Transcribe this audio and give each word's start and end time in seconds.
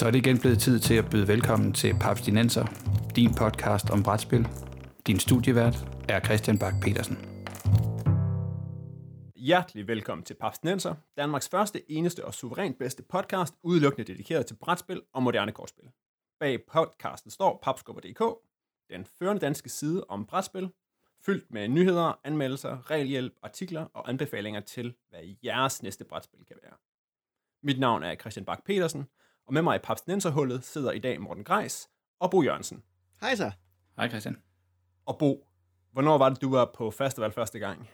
Så 0.00 0.06
er 0.06 0.10
det 0.10 0.18
igen 0.18 0.40
blevet 0.40 0.58
tid 0.58 0.78
til 0.78 0.94
at 0.94 1.10
byde 1.10 1.28
velkommen 1.28 1.72
til 1.72 1.94
Papstinenser, 2.00 2.66
din 3.16 3.34
podcast 3.34 3.90
om 3.90 4.02
brætspil. 4.02 4.48
Din 5.06 5.18
studievært 5.18 5.76
er 6.08 6.20
Christian 6.20 6.58
Bak 6.58 6.74
petersen 6.82 7.16
Hjertelig 9.36 9.88
velkommen 9.88 10.24
til 10.24 10.34
Papstinenser, 10.34 10.94
Danmarks 11.16 11.48
første, 11.48 11.90
eneste 11.90 12.24
og 12.24 12.34
suverænt 12.34 12.78
bedste 12.78 13.02
podcast, 13.02 13.54
udelukkende 13.62 14.12
dedikeret 14.12 14.46
til 14.46 14.54
brætspil 14.54 15.02
og 15.12 15.22
moderne 15.22 15.52
kortspil. 15.52 15.90
Bag 16.38 16.58
podcasten 16.72 17.30
står 17.30 17.60
papskubber.dk, 17.62 18.22
den 18.90 19.04
førende 19.18 19.40
danske 19.40 19.68
side 19.68 20.04
om 20.08 20.26
brætspil, 20.26 20.70
fyldt 21.26 21.50
med 21.50 21.68
nyheder, 21.68 22.20
anmeldelser, 22.24 22.90
regelhjælp, 22.90 23.34
artikler 23.42 23.84
og 23.94 24.08
anbefalinger 24.08 24.60
til, 24.60 24.94
hvad 25.08 25.20
jeres 25.44 25.82
næste 25.82 26.04
brætspil 26.04 26.44
kan 26.44 26.56
være. 26.62 26.74
Mit 27.62 27.80
navn 27.80 28.02
er 28.02 28.14
Christian 28.14 28.44
Bak 28.44 28.64
petersen 28.64 29.06
og 29.50 29.54
med 29.54 29.62
mig 29.62 29.76
i 29.76 29.78
Papstinenserhullet 29.78 30.64
sidder 30.64 30.92
i 30.92 30.98
dag 30.98 31.20
Morten 31.20 31.44
Greis 31.44 31.88
og 32.20 32.30
Bo 32.30 32.42
Jørgensen. 32.42 32.82
Hej 33.20 33.34
så. 33.34 33.50
Hej 33.96 34.08
Christian. 34.08 34.36
Og 35.06 35.18
Bo, 35.18 35.46
hvornår 35.92 36.18
var 36.18 36.28
det, 36.28 36.42
du 36.42 36.50
var 36.50 36.70
på 36.74 36.90
festival 36.90 37.32
første 37.32 37.58
gang? 37.58 37.88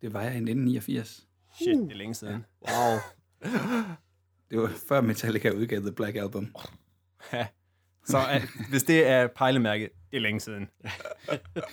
Det 0.00 0.12
var 0.12 0.20
jeg 0.20 0.32
i 0.32 0.36
1989. 0.36 1.26
Shit, 1.54 1.76
det 1.78 1.92
er 1.92 1.96
længe 1.96 2.14
siden. 2.14 2.44
Wow. 2.60 2.98
Det 4.50 4.58
var 4.58 4.72
før 4.88 5.00
Metallica 5.00 5.50
udgav 5.50 5.80
The 5.80 5.92
Black 5.92 6.16
Album. 6.16 6.54
Ja. 7.32 7.46
Så 8.04 8.18
uh, 8.18 8.68
hvis 8.70 8.82
det 8.82 9.06
er 9.06 9.26
pejlemærket, 9.26 9.90
det 10.10 10.16
er 10.16 10.20
længe 10.20 10.40
siden. 10.40 10.68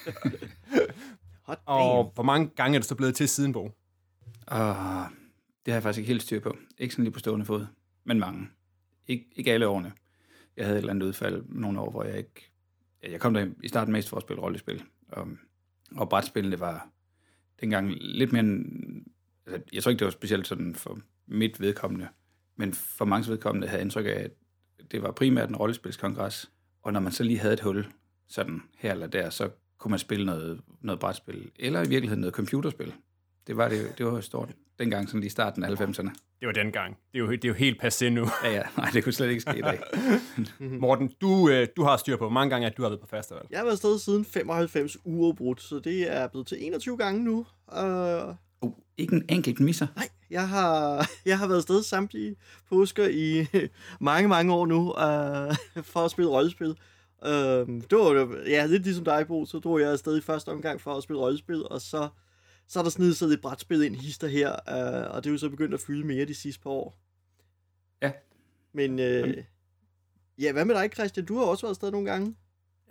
Hot 1.48 1.60
Og 1.66 2.04
damn. 2.04 2.14
hvor 2.14 2.24
mange 2.24 2.48
gange 2.56 2.76
er 2.76 2.82
du 2.82 2.88
så 2.88 2.96
blevet 2.96 3.16
til 3.16 3.30
siden, 3.30 3.54
Bo? 3.54 3.64
Og 4.48 4.76
det 5.66 5.72
har 5.72 5.74
jeg 5.74 5.84
faktisk 5.84 6.00
ikke 6.00 6.08
helt 6.08 6.24
styr 6.24 6.40
på. 6.40 6.58
Ikke 6.78 6.94
sådan 6.94 7.04
lige 7.04 7.14
på 7.14 7.20
stående 7.20 7.46
fod, 7.46 7.66
men 8.04 8.20
mange. 8.20 8.50
Ikke, 9.08 9.26
ikke 9.36 9.54
alle 9.54 9.68
årene. 9.68 9.94
Jeg 10.58 10.66
havde 10.66 10.78
et 10.78 10.82
eller 10.82 10.94
andet 10.94 11.08
udfald 11.08 11.44
nogle 11.50 11.80
år, 11.80 11.92
hvor 11.92 12.04
jeg 12.04 12.18
ikke... 12.18 12.52
Jeg 13.04 13.20
kom 13.20 13.34
der 13.34 13.48
i 13.64 13.68
starten 13.68 13.92
mest 13.92 14.10
for 14.10 14.18
at 14.18 14.24
spille 14.24 14.42
rollespil. 14.42 14.84
Og, 15.08 15.28
og 15.96 16.10
brætspillene 16.10 16.60
var 16.60 16.90
dengang 17.62 17.92
lidt 17.92 18.32
mere... 18.32 18.44
En, 18.44 19.08
altså, 19.46 19.62
jeg 19.74 19.84
tror 19.84 19.90
ikke, 19.90 20.00
det 20.00 20.06
var 20.06 20.12
specielt 20.12 20.48
sådan 20.48 20.76
for 20.76 21.00
mit 21.26 21.60
vedkommende, 21.60 22.08
men 22.56 22.74
for 22.74 23.06
mange 23.06 23.32
vedkommende 23.32 23.68
havde 23.68 23.80
jeg 23.80 23.86
indtryk 23.86 24.06
af, 24.06 24.10
at 24.10 24.32
det 24.92 25.02
var 25.02 25.12
primært 25.12 25.50
en 25.50 25.56
rollespilskongres, 25.56 26.52
og 26.82 26.94
når 26.94 27.00
man 27.00 27.12
så 27.12 27.24
lige 27.24 27.40
havde 27.40 27.54
et 27.54 27.60
hul, 27.60 27.88
sådan 28.28 28.62
her 28.78 28.92
eller 28.92 29.08
der, 29.08 29.30
så 29.30 29.50
kunne 29.78 29.90
man 29.90 30.00
spille 30.00 30.26
noget, 30.26 30.62
noget 30.82 31.00
brætspil, 31.00 31.52
eller 31.60 31.80
i 31.80 31.90
virkeligheden 31.90 32.22
noget 32.22 32.36
computerspil. 32.36 32.94
Det 33.48 33.58
var, 33.58 33.70
det, 33.70 33.94
det 33.98 34.06
var 34.06 34.12
jo 34.12 34.22
stort 34.22 34.50
dengang, 34.80 35.08
sådan 35.08 35.20
lige 35.20 35.28
i 35.28 35.30
starten 35.30 35.64
af 35.64 35.70
90'erne. 35.82 36.10
Det 36.40 36.48
var 36.48 36.52
dengang. 36.54 36.98
Det 37.12 37.20
er 37.20 37.24
jo, 37.24 37.32
det 37.32 37.44
er 37.46 37.48
jo 37.48 37.54
helt 37.54 37.84
passé 37.84 38.10
nu. 38.10 38.28
Ja, 38.44 38.52
ja, 38.52 38.62
nej, 38.78 38.90
det 38.94 39.04
kunne 39.04 39.14
slet 39.14 39.30
ikke 39.30 39.42
ske 39.42 39.58
i 39.58 39.62
dag. 39.62 39.80
Morten, 40.82 41.12
du, 41.22 41.50
øh, 41.50 41.68
du 41.78 41.84
har 41.84 41.98
styr 41.98 42.18
på, 42.18 42.24
hvor 42.24 42.30
mange 42.34 42.50
gange 42.50 42.68
at 42.68 42.78
du 42.78 42.82
har 42.82 42.90
været 42.90 43.02
på 43.02 43.08
festival. 43.08 43.42
Jeg 43.50 43.60
har 43.60 43.64
været 43.64 43.72
afsted 43.74 44.00
siden 44.00 44.26
95 44.26 44.98
uafbrudt, 45.06 45.62
så 45.62 45.80
det 45.80 46.16
er 46.18 46.28
blevet 46.28 46.48
til 46.48 46.58
21 46.66 46.98
gange 46.98 47.24
nu. 47.24 47.46
Uh, 47.78 48.36
Uh, 48.62 48.74
ikke 48.98 49.16
en 49.16 49.24
enkelt 49.30 49.60
misser. 49.60 49.88
nej, 49.96 50.10
jeg 50.30 50.50
har, 50.50 51.06
jeg 51.26 51.40
har 51.40 51.48
været 51.48 51.58
afsted 51.58 51.84
samtlige 51.84 52.36
påsker 52.70 53.08
i 53.12 53.46
mange, 54.02 54.28
mange 54.30 54.54
år 54.54 54.66
nu 54.66 54.80
uh, 54.80 55.84
for 55.84 56.00
at 56.00 56.12
spille 56.12 56.32
rollespil. 56.32 56.68
Uh, 57.26 57.30
det 57.68 57.92
var 57.98 58.12
jo- 58.14 58.38
ja, 58.48 58.66
lidt 58.66 58.84
ligesom 58.84 59.06
dig, 59.06 59.26
Bo, 59.28 59.46
så 59.46 59.60
drog 59.60 59.80
jeg 59.82 59.92
afsted 59.92 60.18
i 60.18 60.22
første 60.22 60.50
omgang 60.50 60.82
for 60.82 60.94
at 60.94 61.04
spille 61.04 61.20
rollespil, 61.22 61.64
og 61.68 61.82
så, 61.82 62.08
så 62.68 62.80
er 62.80 62.84
der 62.84 62.90
snedet 62.90 63.18
sig 63.18 63.28
lidt 63.28 63.42
brætspil 63.42 63.84
ind 63.84 63.96
hister 63.96 64.28
her, 64.28 64.52
uh, 64.52 65.16
og 65.16 65.24
det 65.24 65.30
er 65.30 65.32
jo 65.32 65.38
så 65.38 65.50
begyndt 65.50 65.74
at 65.74 65.80
fylde 65.80 66.08
mere 66.08 66.26
de 66.26 66.36
sidste 66.36 66.62
par 66.62 66.70
år. 66.70 66.96
Ja. 68.02 68.12
Men 68.74 68.92
uh, 68.94 69.34
ja, 70.38 70.52
hvad 70.52 70.66
med 70.66 70.76
dig, 70.76 70.90
Christian? 70.94 71.26
Du 71.26 71.38
har 71.38 71.46
også 71.46 71.62
været 71.62 71.72
afsted 71.72 71.92
nogle 71.92 72.12
gange. 72.12 72.36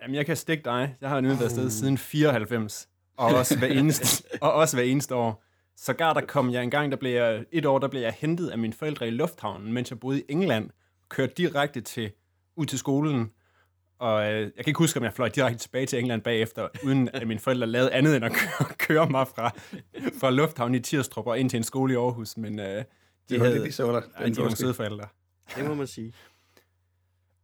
Jamen, 0.02 0.14
jeg 0.14 0.26
kan 0.26 0.36
stikke 0.36 0.64
dig. 0.64 0.96
Jeg 1.00 1.08
har 1.08 1.20
nemlig 1.20 1.38
været 1.38 1.48
afsted 1.48 1.70
siden 1.70 1.98
94. 1.98 2.88
Og 3.16 3.26
også 3.26 3.58
hver 3.58 3.68
eneste, 3.68 4.24
og 4.42 4.52
også 4.52 4.76
hver 4.76 4.84
eneste 4.84 5.14
år. 5.14 5.44
Sågar 5.76 6.12
der 6.12 6.20
kom 6.26 6.50
jeg 6.50 6.62
en 6.62 6.70
gang, 6.70 6.92
der 6.92 6.96
blev 6.98 7.12
jeg, 7.12 7.44
et 7.52 7.66
år, 7.66 7.78
der 7.78 7.88
blev 7.88 8.00
jeg 8.00 8.14
hentet 8.18 8.48
af 8.48 8.58
mine 8.58 8.72
forældre 8.72 9.08
i 9.08 9.10
lufthavnen, 9.10 9.72
mens 9.72 9.90
jeg 9.90 10.00
boede 10.00 10.20
i 10.20 10.24
England. 10.28 10.70
Kørte 11.08 11.32
direkte 11.36 11.80
til, 11.80 12.12
ud 12.56 12.66
til 12.66 12.78
skolen. 12.78 13.30
Og 14.02 14.32
øh, 14.32 14.40
jeg 14.40 14.52
kan 14.54 14.64
ikke 14.66 14.78
huske, 14.78 14.98
om 14.98 15.04
jeg 15.04 15.12
fløj 15.12 15.28
direkte 15.28 15.58
tilbage 15.58 15.86
til 15.86 15.98
England 15.98 16.22
bagefter, 16.22 16.68
uden 16.84 17.08
at 17.12 17.26
mine 17.28 17.40
forældre 17.40 17.66
lavede 17.66 17.92
andet 17.92 18.16
end 18.16 18.24
at 18.24 18.32
køre, 18.32 18.68
køre 18.78 19.08
mig 19.10 19.28
fra, 19.28 19.50
fra 20.20 20.30
lufthavnen 20.30 20.74
i 20.74 20.80
Tirstrup 20.80 21.26
og 21.26 21.38
ind 21.38 21.50
til 21.50 21.56
en 21.56 21.62
skole 21.62 21.92
i 21.92 21.96
Aarhus. 21.96 22.36
Men 22.36 22.58
øh, 22.58 22.66
de, 22.66 22.84
Det 23.28 23.40
var 23.40 23.48
lidt 23.48 23.66
i 23.66 23.70
så 23.70 23.86
der. 23.92 24.00
ja, 24.20 24.26
de 24.26 24.36
var 24.36 24.42
nogle 24.42 24.56
søde 24.56 24.74
forældre. 24.74 25.08
Det 25.56 25.64
må 25.68 25.74
man 25.74 25.86
sige. 25.86 26.12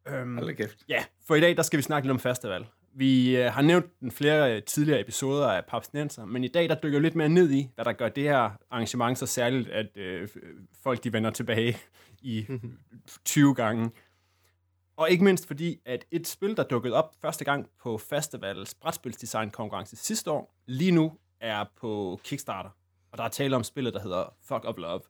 Øhm, 0.09 0.39
Hold 0.39 0.55
kæft. 0.55 0.79
Ja, 0.89 1.05
for 1.27 1.35
i 1.35 1.41
dag 1.41 1.57
der 1.57 1.63
skal 1.63 1.77
vi 1.77 1.83
snakke 1.83 2.09
lidt 2.09 2.13
om 2.13 2.21
festival. 2.21 2.67
Vi 2.95 3.37
øh, 3.37 3.53
har 3.53 3.63
nævnt 3.63 3.87
den 4.01 4.11
flere 4.11 4.57
øh, 4.57 4.63
tidligere 4.63 5.01
episoder 5.01 5.49
af 5.49 5.65
Papsnenser, 5.69 6.25
men 6.25 6.45
i 6.45 6.49
dag 6.49 6.69
der 6.69 6.75
dykker 6.75 6.99
vi 6.99 7.05
lidt 7.05 7.15
mere 7.15 7.29
ned 7.29 7.51
i, 7.51 7.69
hvad 7.75 7.85
der 7.85 7.93
gør 7.93 8.09
det 8.09 8.23
her 8.25 8.51
arrangement 8.71 9.19
så 9.19 9.27
særligt, 9.27 9.69
at 9.69 9.97
øh, 9.97 10.29
folk 10.83 11.05
de 11.05 11.13
vender 11.13 11.31
tilbage 11.31 11.77
i 12.23 12.47
20 13.25 13.55
gange. 13.55 13.91
Og 14.99 15.11
ikke 15.11 15.25
mindst 15.25 15.47
fordi, 15.47 15.81
at 15.85 16.05
et 16.11 16.27
spil, 16.27 16.57
der 16.57 16.63
dukkede 16.63 16.95
op 16.95 17.15
første 17.21 17.45
gang 17.45 17.71
på 17.83 17.99
Festivals 17.99 18.75
brætspilsdesign 18.75 19.51
konkurrence 19.51 19.97
sidste 19.97 20.31
år, 20.31 20.55
lige 20.67 20.91
nu 20.91 21.19
er 21.41 21.65
på 21.77 22.21
Kickstarter. 22.25 22.71
Og 23.13 23.19
der 23.19 23.25
er 23.25 23.29
tale 23.29 23.57
om 23.57 23.65
spillet, 23.65 23.95
der 23.95 24.01
hedder 24.01 24.37
Fuck 24.43 24.65
Up 24.69 24.79
Love. 24.79 25.01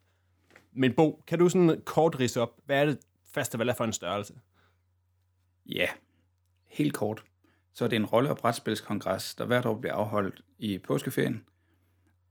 Men 0.73 0.93
Bo, 0.93 1.23
kan 1.27 1.39
du 1.39 1.49
sådan 1.49 1.81
kort 1.85 2.19
rise 2.19 2.41
op, 2.41 2.59
hvad 2.65 2.81
er 2.81 2.85
det 2.85 2.99
festival 3.33 3.69
er 3.69 3.73
for 3.73 3.83
en 3.83 3.93
størrelse? 3.93 4.33
Ja, 5.65 5.87
helt 6.67 6.93
kort. 6.93 7.23
Så 7.73 7.83
er 7.83 7.89
det 7.89 7.95
en 7.95 8.05
rolle- 8.05 8.29
og 8.29 8.37
brætspilskongres, 8.37 9.35
der 9.35 9.45
hvert 9.45 9.65
år 9.65 9.79
bliver 9.79 9.93
afholdt 9.93 10.41
i 10.57 10.77
påskeferien. 10.77 11.45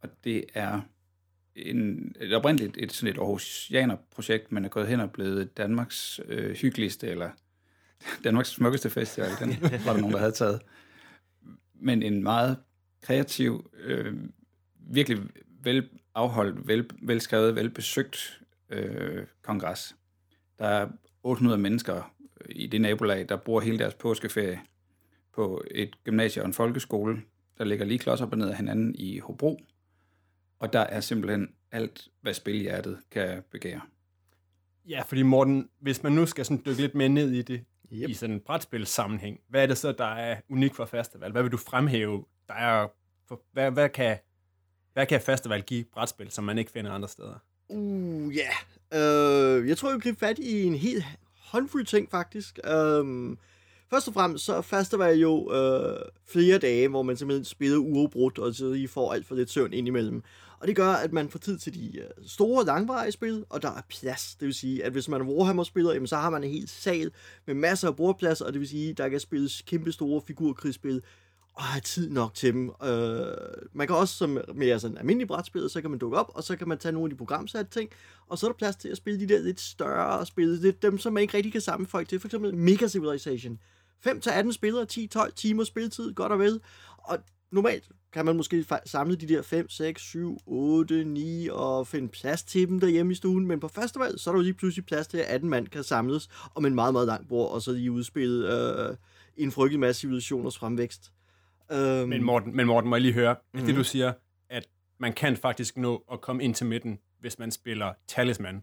Og 0.00 0.08
det 0.24 0.44
er 0.54 0.80
en, 1.56 2.14
et 2.20 2.34
oprindeligt 2.34 2.76
et, 2.76 2.92
sådan 2.92 3.14
et 3.14 3.18
Aarhusianer-projekt, 3.18 4.52
men 4.52 4.64
er 4.64 4.68
gået 4.68 4.88
hen 4.88 5.00
og 5.00 5.12
blevet 5.12 5.56
Danmarks 5.56 6.20
øh, 6.24 6.56
hyggeligste, 6.56 7.08
eller 7.08 7.30
Danmarks 8.24 8.48
smukkeste 8.48 8.90
festival. 8.90 9.30
Den 9.40 9.56
var 9.60 9.92
der 9.92 10.00
nogen, 10.00 10.12
der 10.12 10.18
havde 10.18 10.32
taget. 10.32 10.60
Men 11.74 12.02
en 12.02 12.22
meget 12.22 12.56
kreativ, 13.02 13.70
øh, 13.82 14.14
virkelig 14.74 15.18
vel 15.62 15.88
afholdt, 16.14 16.68
vel, 16.68 16.90
velskrevet, 17.02 17.54
velbesøgt 17.54 18.40
øh, 18.68 19.26
kongres. 19.42 19.96
Der 20.58 20.66
er 20.66 20.88
800 21.22 21.58
mennesker 21.58 22.14
øh, 22.40 22.46
i 22.50 22.66
det 22.66 22.80
nabolag, 22.80 23.28
der 23.28 23.36
bruger 23.36 23.60
hele 23.60 23.78
deres 23.78 23.94
påskeferie 23.94 24.60
på 25.34 25.64
et 25.70 26.04
gymnasie 26.04 26.42
og 26.42 26.46
en 26.46 26.54
folkeskole, 26.54 27.22
der 27.58 27.64
ligger 27.64 27.84
lige 27.84 27.98
klods 27.98 28.20
op 28.20 28.32
og 28.32 28.38
ned 28.38 28.48
af 28.48 28.56
hinanden 28.56 28.94
i 28.94 29.18
Hobro. 29.18 29.60
Og 30.58 30.72
der 30.72 30.80
er 30.80 31.00
simpelthen 31.00 31.48
alt, 31.72 32.08
hvad 32.20 32.34
spilhjertet 32.34 32.98
kan 33.10 33.42
begære. 33.50 33.80
Ja, 34.88 35.02
fordi 35.02 35.22
Morten, 35.22 35.68
hvis 35.80 36.02
man 36.02 36.12
nu 36.12 36.26
skal 36.26 36.44
sådan 36.44 36.62
dykke 36.66 36.80
lidt 36.80 36.94
mere 36.94 37.08
ned 37.08 37.30
i 37.30 37.42
det, 37.42 37.64
yep. 37.92 38.10
I 38.10 38.14
sådan 38.14 38.34
en 38.34 38.40
brætspilssammenhæng, 38.40 39.40
hvad 39.48 39.62
er 39.62 39.66
det 39.66 39.78
så, 39.78 39.92
der 39.92 40.04
er 40.04 40.40
unikt 40.50 40.76
for 40.76 40.84
festival? 40.84 41.32
Hvad 41.32 41.42
vil 41.42 41.52
du 41.52 41.56
fremhæve? 41.56 42.24
Der 42.48 42.54
er, 42.54 42.88
for, 43.28 43.40
hvad, 43.52 43.70
hvad, 43.70 43.88
kan, 43.88 44.18
hvad 44.92 45.06
kan 45.06 45.20
festival 45.20 45.62
give 45.62 45.84
brætspil, 45.84 46.30
som 46.30 46.44
man 46.44 46.58
ikke 46.58 46.70
finder 46.70 46.92
andre 46.92 47.08
steder? 47.08 47.34
Uh, 47.68 48.36
ja. 48.36 48.50
Yeah. 48.94 49.60
Uh, 49.60 49.68
jeg 49.68 49.76
tror, 49.76 49.88
jeg 49.88 49.94
vil 49.94 50.02
gribe 50.02 50.18
fat 50.18 50.38
i 50.38 50.62
en 50.62 50.74
helt 50.74 51.04
håndfuld 51.40 51.86
ting, 51.86 52.10
faktisk. 52.10 52.58
Um, 52.70 53.38
først 53.90 54.08
og 54.08 54.14
fremmest, 54.14 54.44
så 54.44 54.54
er 54.54 54.60
festival 54.60 55.18
jo 55.18 55.32
uh, 55.32 56.00
flere 56.26 56.58
dage, 56.58 56.88
hvor 56.88 57.02
man 57.02 57.16
simpelthen 57.16 57.44
spiller 57.44 57.78
uafbrudt, 57.78 58.38
og 58.38 58.54
så 58.54 58.72
I 58.72 58.86
får 58.86 59.12
alt 59.12 59.26
for 59.26 59.34
lidt 59.34 59.50
søvn 59.50 59.72
indimellem. 59.72 60.22
Og 60.60 60.68
det 60.68 60.76
gør, 60.76 60.88
at 60.88 61.12
man 61.12 61.28
får 61.28 61.38
tid 61.38 61.58
til 61.58 61.74
de 61.74 61.98
øh, 61.98 62.10
store, 62.26 62.64
langvarige 62.64 63.12
spil, 63.12 63.44
og 63.48 63.62
der 63.62 63.70
er 63.70 63.80
plads. 63.88 64.36
Det 64.40 64.46
vil 64.46 64.54
sige, 64.54 64.84
at 64.84 64.92
hvis 64.92 65.08
man 65.08 65.20
er 65.20 65.24
Warhammer-spiller, 65.24 65.92
jamen, 65.92 66.06
så 66.06 66.16
har 66.16 66.30
man 66.30 66.44
en 66.44 66.50
hel 66.50 66.68
sal 66.68 67.10
med 67.46 67.54
masser 67.54 67.88
af 67.88 67.96
bordplads, 67.96 68.40
og 68.40 68.52
det 68.52 68.60
vil 68.60 68.68
sige, 68.68 68.90
at 68.90 68.98
der 68.98 69.08
kan 69.08 69.20
spilles 69.20 69.62
kæmpe 69.62 69.92
store 69.92 70.22
figurkrigsspil, 70.26 71.02
og 71.58 71.64
have 71.64 71.80
tid 71.80 72.10
nok 72.10 72.34
til 72.34 72.52
dem. 72.52 72.70
Øh, 72.84 73.36
man 73.72 73.86
kan 73.86 73.96
også 73.96 74.14
som 74.14 74.38
mere 74.54 74.80
sådan 74.80 74.98
almindelig 74.98 75.28
brætspil, 75.28 75.70
så 75.70 75.80
kan 75.80 75.90
man 75.90 75.98
dukke 75.98 76.16
op, 76.16 76.30
og 76.34 76.44
så 76.44 76.56
kan 76.56 76.68
man 76.68 76.78
tage 76.78 76.92
nogle 76.92 77.06
af 77.06 77.10
de 77.10 77.16
programsatte 77.16 77.80
ting, 77.80 77.90
og 78.28 78.38
så 78.38 78.46
er 78.46 78.50
der 78.50 78.56
plads 78.56 78.76
til 78.76 78.88
at 78.88 78.96
spille 78.96 79.20
de 79.20 79.28
der 79.28 79.40
lidt 79.40 79.60
større 79.60 80.26
spil, 80.26 80.48
lidt 80.48 80.82
dem, 80.82 80.98
som 80.98 81.12
man 81.12 81.20
ikke 81.20 81.36
rigtig 81.36 81.52
kan 81.52 81.60
samle 81.60 81.86
folk 81.86 82.08
til, 82.08 82.20
for 82.20 82.28
eksempel 82.28 82.54
Mega 82.54 82.88
Civilization. 82.88 83.58
5-18 84.06 84.52
spillere, 84.52 84.86
10-12 84.92 85.30
timer 85.34 85.64
spilletid, 85.64 86.12
godt 86.12 86.32
og 86.32 86.38
vel, 86.38 86.60
og 86.98 87.18
normalt 87.50 87.84
kan 88.12 88.24
man 88.24 88.36
måske 88.36 88.64
samle 88.86 89.16
de 89.16 89.28
der 89.28 89.42
5, 89.42 89.68
6, 89.68 90.02
7, 90.02 90.38
8, 90.46 91.04
9 91.04 91.48
og 91.52 91.86
finde 91.86 92.08
plads 92.08 92.42
til 92.42 92.68
dem 92.68 92.80
derhjemme 92.80 93.12
i 93.12 93.14
stuen, 93.14 93.46
men 93.46 93.60
på 93.60 93.68
festival, 93.68 94.18
så 94.18 94.30
er 94.30 94.34
der 94.34 94.38
jo 94.38 94.42
lige 94.42 94.54
pludselig 94.54 94.86
plads 94.86 95.06
til, 95.06 95.18
at 95.18 95.24
18 95.24 95.50
mand 95.50 95.68
kan 95.68 95.84
samles 95.84 96.28
om 96.54 96.66
en 96.66 96.74
meget, 96.74 96.92
meget 96.92 97.06
lang 97.06 97.28
bord, 97.28 97.52
og 97.52 97.62
så 97.62 97.72
lige 97.72 97.92
udspille 97.92 98.54
øh, 98.88 98.96
en 99.36 99.52
frygtelig 99.52 99.80
masse 99.80 100.00
civilisationers 100.00 100.58
fremvækst. 100.58 101.12
Um, 101.72 102.08
Men 102.08 102.22
Morten, 102.22 102.56
men 102.56 102.66
Morten 102.66 102.90
må 102.90 102.96
jeg 102.96 103.02
lige 103.02 103.14
høre, 103.14 103.36
mm-hmm. 103.54 103.66
det 103.66 103.76
du 103.76 103.84
siger, 103.84 104.12
at 104.50 104.68
man 105.00 105.12
kan 105.12 105.36
faktisk 105.36 105.76
nå 105.76 106.04
at 106.12 106.20
komme 106.20 106.44
ind 106.44 106.54
til 106.54 106.66
midten, 106.66 106.98
hvis 107.20 107.38
man 107.38 107.50
spiller 107.50 107.92
Talisman. 108.08 108.62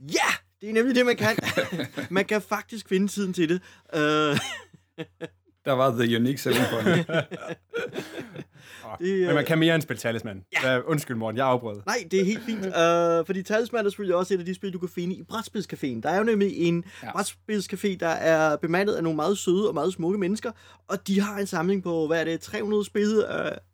Ja, 0.00 0.34
Det 0.60 0.68
er 0.68 0.72
nemlig 0.72 0.94
det, 0.94 1.06
man 1.06 1.16
kan. 1.16 1.36
man 2.10 2.24
kan 2.24 2.42
faktisk 2.42 2.88
finde 2.88 3.08
tiden 3.08 3.32
til 3.32 3.48
det. 3.48 3.62
Uh, 3.94 4.38
Der 5.64 5.72
var 5.72 5.90
the 5.90 6.16
unique 6.16 6.38
selling 6.38 6.64
point. 6.72 7.06
Det, 8.98 9.18
Men 9.18 9.26
man 9.26 9.38
øh, 9.38 9.46
kan 9.46 9.58
mere 9.58 9.74
end 9.74 9.82
spille 9.82 10.00
Talisman. 10.00 10.44
Ja. 10.62 10.78
Uh, 10.78 10.90
undskyld, 10.90 11.16
Morten, 11.16 11.38
jeg 11.38 11.46
afbrød. 11.46 11.80
Nej, 11.86 11.96
det 12.10 12.20
er 12.20 12.24
helt 12.24 12.44
fint. 12.44 12.66
Uh, 12.66 13.26
fordi 13.26 13.42
Talisman 13.42 13.86
er 13.86 13.90
selvfølgelig 13.90 14.16
også 14.16 14.34
et 14.34 14.38
af 14.38 14.44
de 14.44 14.54
spil, 14.54 14.72
du 14.72 14.78
kan 14.78 14.88
finde 14.88 15.14
i 15.14 15.22
Brætspilscaféen. 15.32 16.00
Der 16.00 16.08
er 16.08 16.18
jo 16.18 16.24
nemlig 16.24 16.56
en 16.56 16.84
ja. 17.02 17.06
Ja. 17.06 17.12
Brætspilscafé, 17.12 17.96
der 18.00 18.08
er 18.08 18.56
bemandet 18.56 18.94
af 18.94 19.02
nogle 19.02 19.16
meget 19.16 19.38
søde 19.38 19.68
og 19.68 19.74
meget 19.74 19.92
smukke 19.92 20.18
mennesker. 20.18 20.52
Og 20.88 21.06
de 21.06 21.20
har 21.20 21.38
en 21.38 21.46
samling 21.46 21.82
på, 21.82 22.06
hvad 22.06 22.20
er 22.20 22.24
det, 22.24 22.40
300 22.40 22.84
spil. 22.84 23.18
Uh, 23.18 23.24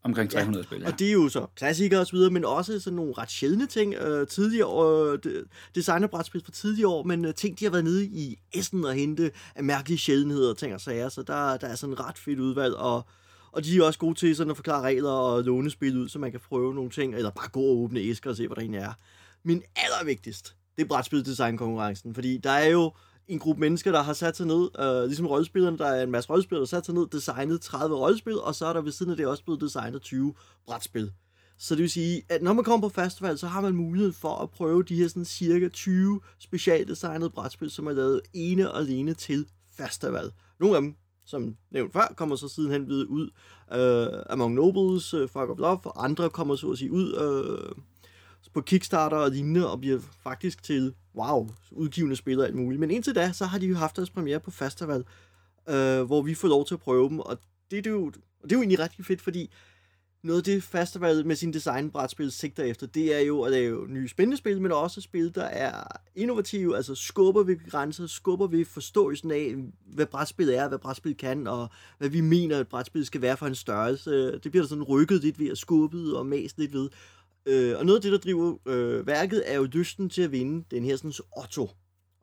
Omkring 0.02 0.30
300 0.30 0.64
spil, 0.64 0.80
ja. 0.80 0.86
Og 0.86 0.98
det 0.98 1.08
er 1.08 1.12
jo 1.12 1.28
så 1.28 1.46
klassikere 1.56 2.00
og 2.00 2.06
så 2.06 2.12
videre, 2.12 2.30
men 2.30 2.44
også 2.44 2.80
sådan 2.80 2.96
nogle 2.96 3.12
ret 3.18 3.30
sjældne 3.30 3.66
ting. 3.66 3.94
Øh, 3.94 4.26
tidligere 4.26 5.16
de, 5.16 5.44
designerbrætspil 5.74 6.42
fra 6.44 6.52
tidligere 6.52 6.88
år, 6.88 7.02
men 7.02 7.24
øh, 7.24 7.34
ting, 7.34 7.60
de 7.60 7.64
har 7.64 7.72
været 7.72 7.84
nede 7.84 8.04
i 8.04 8.38
Essen 8.52 8.84
og 8.84 8.94
hente 8.94 9.30
af 9.54 9.64
mærkelige 9.64 9.98
sjældenheder 9.98 10.50
og 10.50 10.58
ting 10.58 10.74
og 10.74 10.80
sager, 10.80 11.08
så 11.08 11.22
der, 11.22 11.56
der 11.56 11.66
er 11.66 11.74
sådan 11.74 12.00
ret 12.00 12.18
fedt 12.18 12.38
udvalg, 12.38 12.74
og, 12.74 13.06
og 13.52 13.64
de 13.64 13.78
er 13.78 13.84
også 13.84 13.98
gode 13.98 14.14
til 14.14 14.36
sådan 14.36 14.50
at 14.50 14.56
forklare 14.56 14.82
regler 14.82 15.10
og 15.10 15.44
låne 15.44 15.70
spil 15.70 15.96
ud, 15.98 16.08
så 16.08 16.18
man 16.18 16.30
kan 16.30 16.40
prøve 16.48 16.74
nogle 16.74 16.90
ting, 16.90 17.14
eller 17.14 17.30
bare 17.30 17.48
gå 17.48 17.60
og 17.60 17.76
åbne 17.76 18.00
æsker 18.00 18.30
og 18.30 18.36
se, 18.36 18.46
hvad 18.46 18.56
der 18.56 18.80
er. 18.80 18.92
Men 19.42 19.62
allervigtigst, 19.76 20.56
det 20.76 20.82
er 20.82 20.88
brætspildesignkonkurrencen, 20.88 22.14
fordi 22.14 22.36
der 22.36 22.50
er 22.50 22.68
jo 22.68 22.92
en 23.28 23.38
gruppe 23.38 23.60
mennesker, 23.60 23.92
der 23.92 24.02
har 24.02 24.12
sat 24.12 24.36
sig 24.36 24.46
ned, 24.46 24.80
øh, 24.80 25.04
ligesom 25.04 25.26
rollespillerne, 25.26 25.78
der 25.78 25.86
er 25.86 26.02
en 26.02 26.10
masse 26.10 26.30
rollespillere, 26.30 26.60
der 26.60 26.66
har 26.66 26.80
sat 26.80 26.86
sig 26.86 26.94
ned, 26.94 27.06
designet 27.06 27.60
30 27.60 27.96
rollespil, 27.96 28.40
og 28.40 28.54
så 28.54 28.66
er 28.66 28.72
der 28.72 28.80
ved 28.80 28.92
siden 28.92 29.10
af 29.10 29.16
det 29.16 29.26
også 29.26 29.44
blevet 29.44 29.60
designet 29.60 30.02
20 30.02 30.34
brætspil. 30.66 31.12
Så 31.58 31.74
det 31.74 31.82
vil 31.82 31.90
sige, 31.90 32.22
at 32.28 32.42
når 32.42 32.52
man 32.52 32.64
kommer 32.64 32.88
på 32.88 32.94
festival, 32.94 33.38
så 33.38 33.46
har 33.46 33.60
man 33.60 33.74
mulighed 33.74 34.12
for 34.12 34.36
at 34.36 34.50
prøve 34.50 34.82
de 34.82 34.96
her 34.96 35.08
sådan 35.08 35.24
cirka 35.24 35.68
20 35.68 36.20
specialdesignede 36.38 37.30
brætspil, 37.30 37.70
som 37.70 37.86
er 37.86 37.92
lavet 37.92 38.20
ene 38.32 38.70
og 38.70 38.78
alene 38.80 39.14
til 39.14 39.46
festival. 39.76 40.32
Nogle 40.60 40.76
af 40.76 40.82
dem, 40.82 40.94
som 41.28 41.56
nævnt 41.70 41.92
før, 41.92 42.14
kommer 42.16 42.36
så 42.36 42.48
sidenhen 42.48 42.88
videre 42.88 43.08
ud 43.08 43.30
øh, 43.72 44.22
Among 44.30 44.54
Nobles, 44.54 45.14
øh, 45.14 45.28
Fuck 45.28 45.48
of 45.50 45.58
Love, 45.58 45.80
og 45.84 46.04
andre 46.04 46.30
kommer 46.30 46.56
så 46.56 46.70
at 46.70 46.78
sige 46.78 46.92
ud 46.92 47.14
øh, 47.14 47.72
på 48.54 48.60
Kickstarter 48.60 49.16
og 49.16 49.30
lignende, 49.30 49.70
og 49.70 49.80
bliver 49.80 50.00
faktisk 50.22 50.62
til, 50.62 50.94
wow, 51.14 51.48
udgivende 51.70 52.16
spil 52.16 52.40
alt 52.40 52.54
muligt. 52.54 52.80
Men 52.80 52.90
indtil 52.90 53.14
da, 53.14 53.32
så 53.32 53.44
har 53.44 53.58
de 53.58 53.66
jo 53.66 53.76
haft 53.76 53.96
deres 53.96 54.10
premiere 54.10 54.40
på 54.40 54.50
festival, 54.50 55.04
øh, 55.68 56.02
hvor 56.02 56.22
vi 56.22 56.34
får 56.34 56.48
lov 56.48 56.66
til 56.66 56.74
at 56.74 56.80
prøve 56.80 57.08
dem, 57.08 57.20
og 57.20 57.38
det, 57.70 57.84
det, 57.84 57.86
er 57.86 57.94
jo, 57.94 58.06
og 58.06 58.42
det 58.42 58.52
er 58.52 58.56
jo 58.56 58.60
egentlig 58.60 58.78
rigtig 58.78 59.04
fedt, 59.04 59.20
fordi 59.20 59.50
noget 60.28 60.40
af 60.40 60.44
det 60.44 60.62
festival 60.62 61.26
med 61.26 61.36
sin 61.36 61.52
designbrætspil 61.52 62.32
sigter 62.32 62.62
efter, 62.62 62.86
det 62.86 63.14
er 63.14 63.20
jo 63.20 63.42
at 63.42 63.52
lave 63.52 63.88
nye 63.88 64.08
spændende 64.08 64.36
spil, 64.36 64.60
men 64.60 64.72
også 64.72 65.00
spil, 65.00 65.34
der 65.34 65.44
er 65.44 65.84
innovative, 66.14 66.76
altså 66.76 66.94
skubber 66.94 67.42
vi 67.42 67.54
grænser, 67.54 68.06
skubber 68.06 68.46
vi 68.46 68.64
forståelsen 68.64 69.30
af, 69.30 69.54
hvad 69.86 70.06
brætspil 70.06 70.48
er, 70.48 70.68
hvad 70.68 70.78
brætspil 70.78 71.16
kan, 71.16 71.46
og 71.46 71.68
hvad 71.98 72.08
vi 72.08 72.20
mener, 72.20 72.58
at 72.58 72.68
brætspil 72.68 73.06
skal 73.06 73.22
være 73.22 73.36
for 73.36 73.46
en 73.46 73.54
størrelse. 73.54 74.32
Det 74.32 74.50
bliver 74.50 74.62
der 74.62 74.68
sådan 74.68 74.84
rykket 74.84 75.22
lidt 75.22 75.38
ved 75.38 75.50
at 75.50 75.58
skubbet 75.58 76.16
og 76.16 76.26
mast 76.26 76.58
lidt 76.58 76.72
ved. 76.72 76.88
Øh, 77.46 77.78
og 77.78 77.86
noget 77.86 77.98
af 77.98 78.02
det, 78.02 78.12
der 78.12 78.18
driver 78.18 78.56
øh, 78.66 79.06
værket, 79.06 79.42
er 79.46 79.54
jo 79.54 79.64
lysten 79.64 80.10
til 80.10 80.22
at 80.22 80.32
vinde 80.32 80.64
den 80.70 80.84
her 80.84 80.96
sådan 80.96 81.12
Otto. 81.36 81.70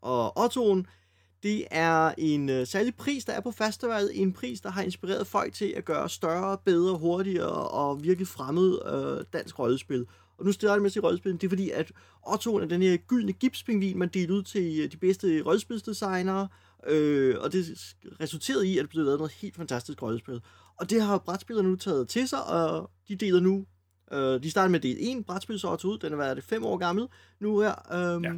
Og 0.02 0.38
Ottoen, 0.38 0.88
det 1.44 1.66
er 1.72 2.12
en 2.18 2.50
øh, 2.50 2.68
særlig 2.68 2.96
pris, 2.96 3.26
der 3.26 3.34
er 3.34 3.42
på 3.42 3.52
festivalet. 3.52 4.22
En 4.22 4.34
pris, 4.34 4.62
der 4.62 4.70
har 4.70 4.82
inspireret 4.82 5.28
folk 5.28 5.54
til 5.54 5.74
at 5.78 5.86
gøre 5.86 6.10
større, 6.10 6.58
bedre, 6.66 6.98
hurtigere 6.98 7.70
og 7.70 8.04
virkelig 8.04 8.28
fremmed 8.28 8.80
øh, 8.94 9.26
dansk 9.34 9.60
rollespil. 9.60 10.06
Og 10.38 10.46
nu 10.46 10.52
stiller 10.52 10.74
jeg 10.74 10.82
med 10.82 10.86
at 10.86 10.94
sige 10.94 11.04
rollespil, 11.04 11.34
det 11.34 11.44
er 11.44 11.50
fordi, 11.50 11.70
at 11.70 11.92
Ottoen 12.28 12.64
er 12.64 12.68
den 12.68 12.82
her 12.82 12.98
gyldne 12.98 13.34
gipspingvin, 13.34 13.98
man 13.98 14.10
delte 14.10 14.34
ud 14.34 14.44
til 14.44 14.80
øh, 14.84 14.92
de 14.92 14.98
bedste 14.98 15.42
rollespilsdesignere, 15.42 16.48
øh, 16.88 17.36
og 17.40 17.54
det 17.54 17.96
resulterede 18.22 18.68
i, 18.68 18.78
at 18.78 18.82
det 18.82 18.90
blev 18.90 19.04
lavet 19.04 19.20
noget 19.20 19.32
helt 19.32 19.56
fantastisk 19.56 20.02
rollespil. 20.02 20.42
Og 20.80 20.90
det 20.90 21.02
har 21.02 21.18
brætspillerne 21.18 21.70
nu 21.70 21.76
taget 21.76 22.08
til 22.08 22.28
sig, 22.28 22.46
og 22.46 22.92
de 23.08 23.16
deler 23.16 23.40
nu 23.40 23.66
Øh, 24.12 24.44
de 24.44 24.52
startede 24.52 24.72
med 24.72 24.80
del 24.80 24.98
1, 25.00 25.26
brætspilsåret 25.26 25.86
ud, 25.86 25.98
den 25.98 26.14
er 26.14 26.18
været 26.18 26.44
5 26.44 26.66
år 26.66 26.78
gammel 26.78 27.08
nu 27.40 27.60
her. 27.60 27.94
øh, 27.94 28.24
ja. 28.24 28.32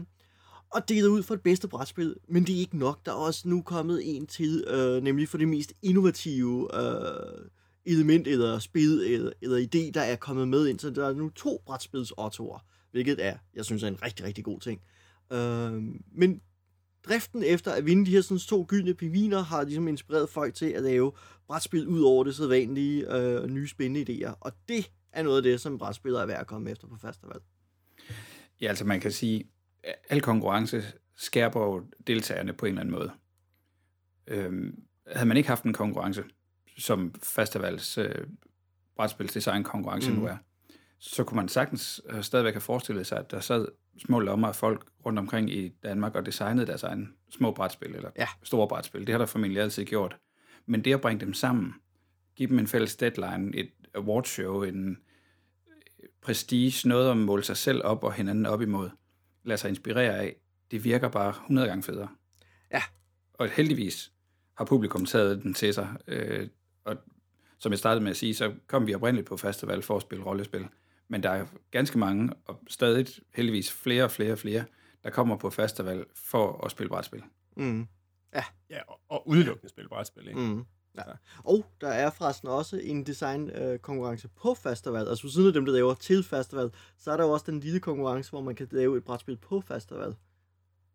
Og 0.70 0.90
delet 0.90 1.08
ud 1.08 1.24
for 1.24 1.36
det 1.36 1.44
bedste 1.44 1.68
brætspil, 1.68 2.16
men 2.28 2.44
det 2.44 2.56
er 2.56 2.60
ikke 2.60 2.78
nok. 2.78 3.06
Der 3.06 3.12
er 3.12 3.16
også 3.16 3.48
nu 3.48 3.62
kommet 3.62 4.16
en 4.16 4.28
til, 4.28 4.64
øh, 4.68 5.04
nemlig 5.04 5.30
for 5.30 5.38
det 5.38 5.48
mest 5.48 5.74
innovative 5.82 6.82
øh, 6.82 7.50
element 7.86 8.28
eller 8.28 8.60
spil 8.60 9.02
eller, 9.06 9.32
eller 9.42 9.58
idé, 9.58 9.92
der 9.92 10.02
er 10.02 10.16
kommet 10.16 10.48
med 10.48 10.68
ind. 10.68 10.80
Så 10.80 10.90
der 10.90 11.08
er 11.08 11.14
nu 11.14 11.30
to 11.30 11.62
brætspils 11.66 12.14
hvilket 12.92 13.26
er, 13.26 13.38
jeg 13.54 13.66
synes 13.66 13.84
er 13.84 13.88
en 13.88 14.04
rigtig, 14.04 14.26
rigtig 14.26 14.44
god 14.44 14.60
ting. 14.60 14.82
Øh, 15.32 15.84
men 16.12 16.42
driften 17.08 17.44
efter 17.44 17.72
at 17.72 17.86
vinde 17.86 18.06
de 18.06 18.12
her 18.12 18.22
sådan, 18.22 18.40
to 18.40 18.66
gyldne 18.68 18.94
pingviner 18.94 19.42
har 19.42 19.64
ligesom 19.64 19.88
inspireret 19.88 20.30
folk 20.30 20.54
til 20.54 20.66
at 20.66 20.84
lave 20.84 21.12
brætspil 21.48 21.88
ud 21.88 22.02
over 22.02 22.24
det 22.24 22.36
sædvanlige 22.36 23.16
øh, 23.16 23.50
nye 23.50 23.68
spændende 23.68 24.02
idéer. 24.02 24.34
Og 24.42 24.52
det 24.70 24.92
er 25.12 25.24
noget 25.24 25.38
af 25.38 25.44
det, 25.44 25.62
som 25.62 25.78
brætspillere 25.78 26.22
er 26.22 26.26
værd 26.26 26.40
at 26.40 26.48
komme 26.48 26.72
efter 26.72 26.88
på 26.88 26.96
festival. 26.96 27.40
Ja, 28.62 28.68
altså 28.68 28.86
man 28.86 29.00
kan 29.00 29.12
sige, 29.12 29.44
al 30.10 30.22
konkurrence 30.22 30.84
skærper 31.16 31.62
jo 31.62 31.86
deltagerne 32.08 32.54
på 32.54 32.66
en 32.66 32.70
eller 32.70 32.82
anden 32.82 32.96
måde. 32.96 33.12
Øhm, 34.28 34.84
havde 35.12 35.28
man 35.28 35.38
ikke 35.38 35.50
haft 35.50 35.64
en 35.64 35.74
konkurrence, 35.74 36.24
som 36.78 37.16
festivals 37.24 37.98
øh, 37.98 38.28
brætspilsdesign 38.96 39.64
konkurrence 39.64 40.12
mm. 40.12 40.18
nu 40.18 40.26
er, 40.26 40.38
så 41.00 41.24
kunne 41.24 41.36
man 41.36 41.50
sagtens 41.50 42.02
øh, 42.10 42.24
stadigvæk 42.24 42.54
have 42.54 42.62
forestillet 42.62 43.08
sig, 43.08 43.18
at 43.20 43.32
der 43.32 43.40
sad 43.40 43.68
små 44.06 44.20
lommer 44.20 44.48
af 44.48 44.56
folk 44.56 44.90
rundt 45.06 45.20
omkring 45.20 45.50
i 45.54 45.70
Danmark 45.84 46.16
og 46.16 46.26
designede 46.26 46.68
deres 46.68 46.84
egen 46.84 47.14
små 47.30 47.52
brætspil, 47.52 47.96
eller 47.96 48.10
Ja. 48.18 48.28
store 48.44 48.68
brætspil. 48.68 49.02
Det 49.08 49.10
har 49.10 49.18
der 49.18 49.26
formentlig 49.26 49.62
altid 49.62 49.86
gjort. 49.86 50.18
Men 50.66 50.86
det 50.86 50.94
at 50.94 51.02
bringe 51.02 51.26
dem 51.26 51.34
sammen, 51.34 51.74
give 52.36 52.50
dem 52.50 52.60
en 52.60 52.68
fælles 52.68 52.96
deadline, 52.96 53.56
et 53.56 53.70
awardshow, 53.96 54.64
en 54.64 54.90
øh, 55.68 56.10
prestige, 56.22 56.88
noget 56.88 57.12
at 57.12 57.18
måle 57.18 57.44
sig 57.44 57.58
selv 57.58 57.82
op 57.84 58.04
og 58.04 58.14
hinanden 58.14 58.46
op 58.46 58.62
imod, 58.62 58.90
lade 59.48 59.58
sig 59.58 59.70
inspirere 59.70 60.18
af, 60.18 60.36
det 60.72 60.84
virker 60.84 61.10
bare 61.10 61.30
100 61.30 61.68
gange 61.68 61.84
federe. 61.84 62.10
Ja. 62.72 62.82
Og 63.34 63.50
heldigvis 63.50 64.12
har 64.58 64.66
publikum 64.66 65.06
taget 65.06 65.44
den 65.44 65.54
til 65.54 65.74
sig. 65.74 65.98
Øh, 66.08 66.48
og 66.86 66.98
som 67.60 67.72
jeg 67.72 67.80
startede 67.80 68.04
med 68.04 68.12
at 68.12 68.18
sige, 68.18 68.36
så 68.36 68.54
kom 68.68 68.88
vi 68.88 68.96
oprindeligt 68.96 69.28
på 69.28 69.38
festival 69.38 69.82
for 69.82 69.96
at 69.96 70.02
spille 70.02 70.26
rollespil. 70.26 70.68
Men 71.08 71.24
der 71.24 71.30
er 71.30 71.46
ganske 71.72 71.98
mange, 71.98 72.34
og 72.46 72.64
stadig 72.68 73.08
heldigvis 73.36 73.72
flere 73.72 74.04
og 74.04 74.12
flere 74.12 74.32
og 74.32 74.40
flere, 74.40 74.64
der 75.04 75.10
kommer 75.10 75.38
på 75.38 75.50
festival 75.50 76.06
for 76.16 76.66
at 76.66 76.72
spille 76.72 76.90
brætspil. 76.90 77.24
Mm. 77.58 77.88
Ja, 78.70 78.80
og, 78.88 79.00
og 79.10 79.28
udelukkende 79.28 79.70
spille 79.70 79.90
brætspil, 79.90 80.28
ikke? 80.28 80.40
Mm. 80.40 80.66
Ja. 80.98 81.04
Og 81.44 81.66
der 81.82 81.88
er 81.88 82.10
forresten 82.10 82.48
også 82.48 82.80
en 82.84 83.04
design-konkurrence 83.04 84.28
på 84.28 84.54
festival. 84.54 85.08
Altså 85.08 85.24
på 85.24 85.30
siden 85.30 85.48
af 85.48 85.54
dem, 85.54 85.66
der 85.66 85.74
laver 85.74 85.94
til 85.94 86.24
festival, 86.24 86.72
så 86.98 87.12
er 87.12 87.18
der 87.18 87.24
jo 87.24 87.32
også 87.32 87.52
den 87.52 87.60
lille 87.60 87.80
konkurrence, 87.80 88.30
hvor 88.30 88.42
man 88.42 88.56
kan 88.56 88.68
lave 88.72 88.98
et 88.98 89.04
brætspil 89.04 89.38
på 89.38 89.62
festival. 89.62 90.16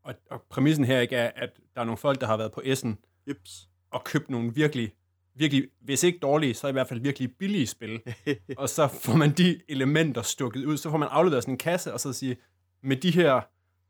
Og, 0.03 0.15
og 0.31 0.43
præmissen 0.43 0.85
her 0.85 1.01
ikke 1.01 1.17
er, 1.17 1.31
at 1.37 1.51
der 1.75 1.81
er 1.81 1.85
nogle 1.85 1.99
folk, 1.99 2.21
der 2.21 2.27
har 2.27 2.37
været 2.37 2.53
på 2.53 2.61
Essen 2.65 2.99
Jeps. 3.29 3.69
og 3.91 4.05
købt 4.05 4.31
nogle 4.31 4.55
virkelig, 4.55 4.93
virkelig, 5.35 5.69
hvis 5.81 6.03
ikke 6.03 6.19
dårlige, 6.19 6.55
så 6.55 6.69
i 6.69 6.73
hvert 6.73 6.89
fald 6.89 7.01
virkelig 7.01 7.37
billige 7.37 7.67
spil. 7.67 8.01
og 8.59 8.69
så 8.69 8.89
får 8.89 9.17
man 9.17 9.31
de 9.31 9.61
elementer 9.69 10.23
stukket 10.23 10.65
ud. 10.65 10.77
Så 10.77 10.91
får 10.91 10.99
man 10.99 11.09
afleveret 11.11 11.43
sådan 11.43 11.55
en 11.55 11.59
kasse, 11.59 11.93
og 11.93 12.01
så 12.01 12.13
sige, 12.13 12.37
med 12.83 12.97
de 12.97 13.11
her 13.11 13.41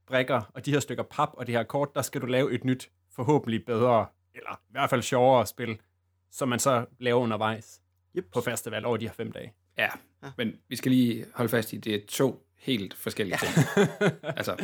brækker 0.07 0.51
og 0.55 0.67
de 0.67 0.73
her 0.73 0.81
stykker 0.81 1.03
pap 1.03 1.29
og 1.33 1.47
det 1.47 1.55
her 1.55 1.63
kort, 1.63 1.95
der 1.95 2.03
skal 2.03 2.21
du 2.21 2.27
lave 2.27 2.53
et 2.53 2.65
nyt, 2.65 2.91
forhåbentlig 3.11 3.65
bedre, 3.67 4.07
eller 4.35 4.51
i 4.51 4.73
hvert 4.73 4.91
fald 4.91 5.03
sjovere 5.03 5.47
spil, 5.47 5.79
som 6.33 6.49
man 6.49 6.59
så 6.59 6.87
laver 7.01 7.21
undervejs 7.21 7.81
Jeps. 8.17 8.29
på 8.33 8.41
festival 8.41 8.85
over 8.85 8.97
de 8.97 9.07
her 9.07 9.13
fem 9.15 9.33
dage. 9.33 9.53
Ja, 9.79 9.89
Ja. 10.23 10.31
men 10.39 10.53
vi 10.69 10.77
skal 10.77 10.93
lige 10.93 11.27
holde 11.35 11.49
fast 11.49 11.73
i, 11.73 11.77
det 11.77 11.95
er 11.95 12.01
to 12.09 12.47
helt 12.59 12.95
forskellige 12.95 13.39
ting. 13.39 13.53
altså, 14.39 14.57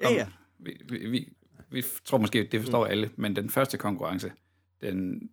Ja, 0.00 0.10
ja. 0.10 0.26
Vi, 0.58 0.76
vi, 0.88 1.06
vi, 1.08 1.32
vi 1.70 1.82
tror 2.04 2.18
måske, 2.18 2.48
det 2.52 2.60
forstår 2.60 2.86
alle, 2.86 3.10
men 3.16 3.36
den 3.36 3.50
første 3.50 3.78
konkurrence, 3.78 4.32
den, 4.80 5.30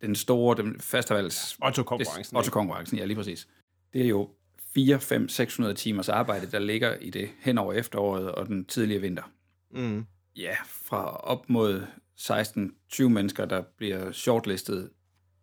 den 0.00 0.14
store, 0.14 0.56
den 0.56 0.80
festivals... 0.80 1.58
Otto-konkurrencen. 1.62 2.36
Otto-konkurrencen, 2.36 2.98
ja, 2.98 3.04
lige 3.04 3.16
præcis. 3.16 3.48
Det 3.92 4.02
er 4.04 4.08
jo 4.08 4.30
4, 4.74 5.00
5, 5.00 5.28
600 5.28 5.74
timers 5.74 6.08
arbejde, 6.08 6.50
der 6.50 6.58
ligger 6.58 6.94
i 6.94 7.10
det 7.10 7.30
hen 7.40 7.58
over 7.58 7.72
efteråret 7.72 8.32
og 8.32 8.46
den 8.46 8.64
tidlige 8.64 9.00
vinter. 9.00 9.22
Mm. 9.70 10.06
Ja, 10.36 10.54
fra 10.64 11.16
op 11.16 11.50
mod 11.50 11.86
16-20 12.20 13.02
mennesker, 13.08 13.44
der 13.44 13.62
bliver 13.76 14.12
shortlistet 14.12 14.90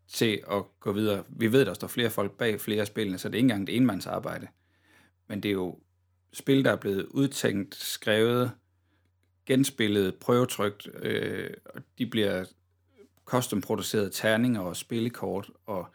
til 0.08 0.44
at 0.52 0.64
gå 0.80 0.92
videre. 0.92 1.24
Vi 1.30 1.52
ved, 1.52 1.66
der 1.66 1.74
står 1.74 1.88
flere 1.88 2.10
folk 2.10 2.38
bag 2.38 2.62
flere 2.62 2.82
af 2.82 2.88
spillene, 2.88 3.18
så 3.18 3.30
det 3.30 3.36
er 3.36 3.38
ikke 3.38 3.46
engang 3.46 3.64
et 3.64 3.76
enmandsarbejde. 3.76 4.48
Men 5.28 5.44
det 5.44 5.50
er 5.50 5.54
jo 5.54 5.80
spil, 6.34 6.66
der 6.66 6.72
er 6.72 6.76
blevet 6.76 7.06
udtænkt, 7.06 7.76
skrevet, 7.76 8.52
genspillet, 9.46 10.16
prøvetrykt, 10.16 10.88
øh, 10.96 11.50
og 11.66 11.82
de 11.98 12.06
bliver 12.06 12.46
custom 13.26 13.62
produceret 13.62 14.14
terninger 14.14 14.62
og 14.62 14.76
spillekort, 14.76 15.52
og 15.66 15.86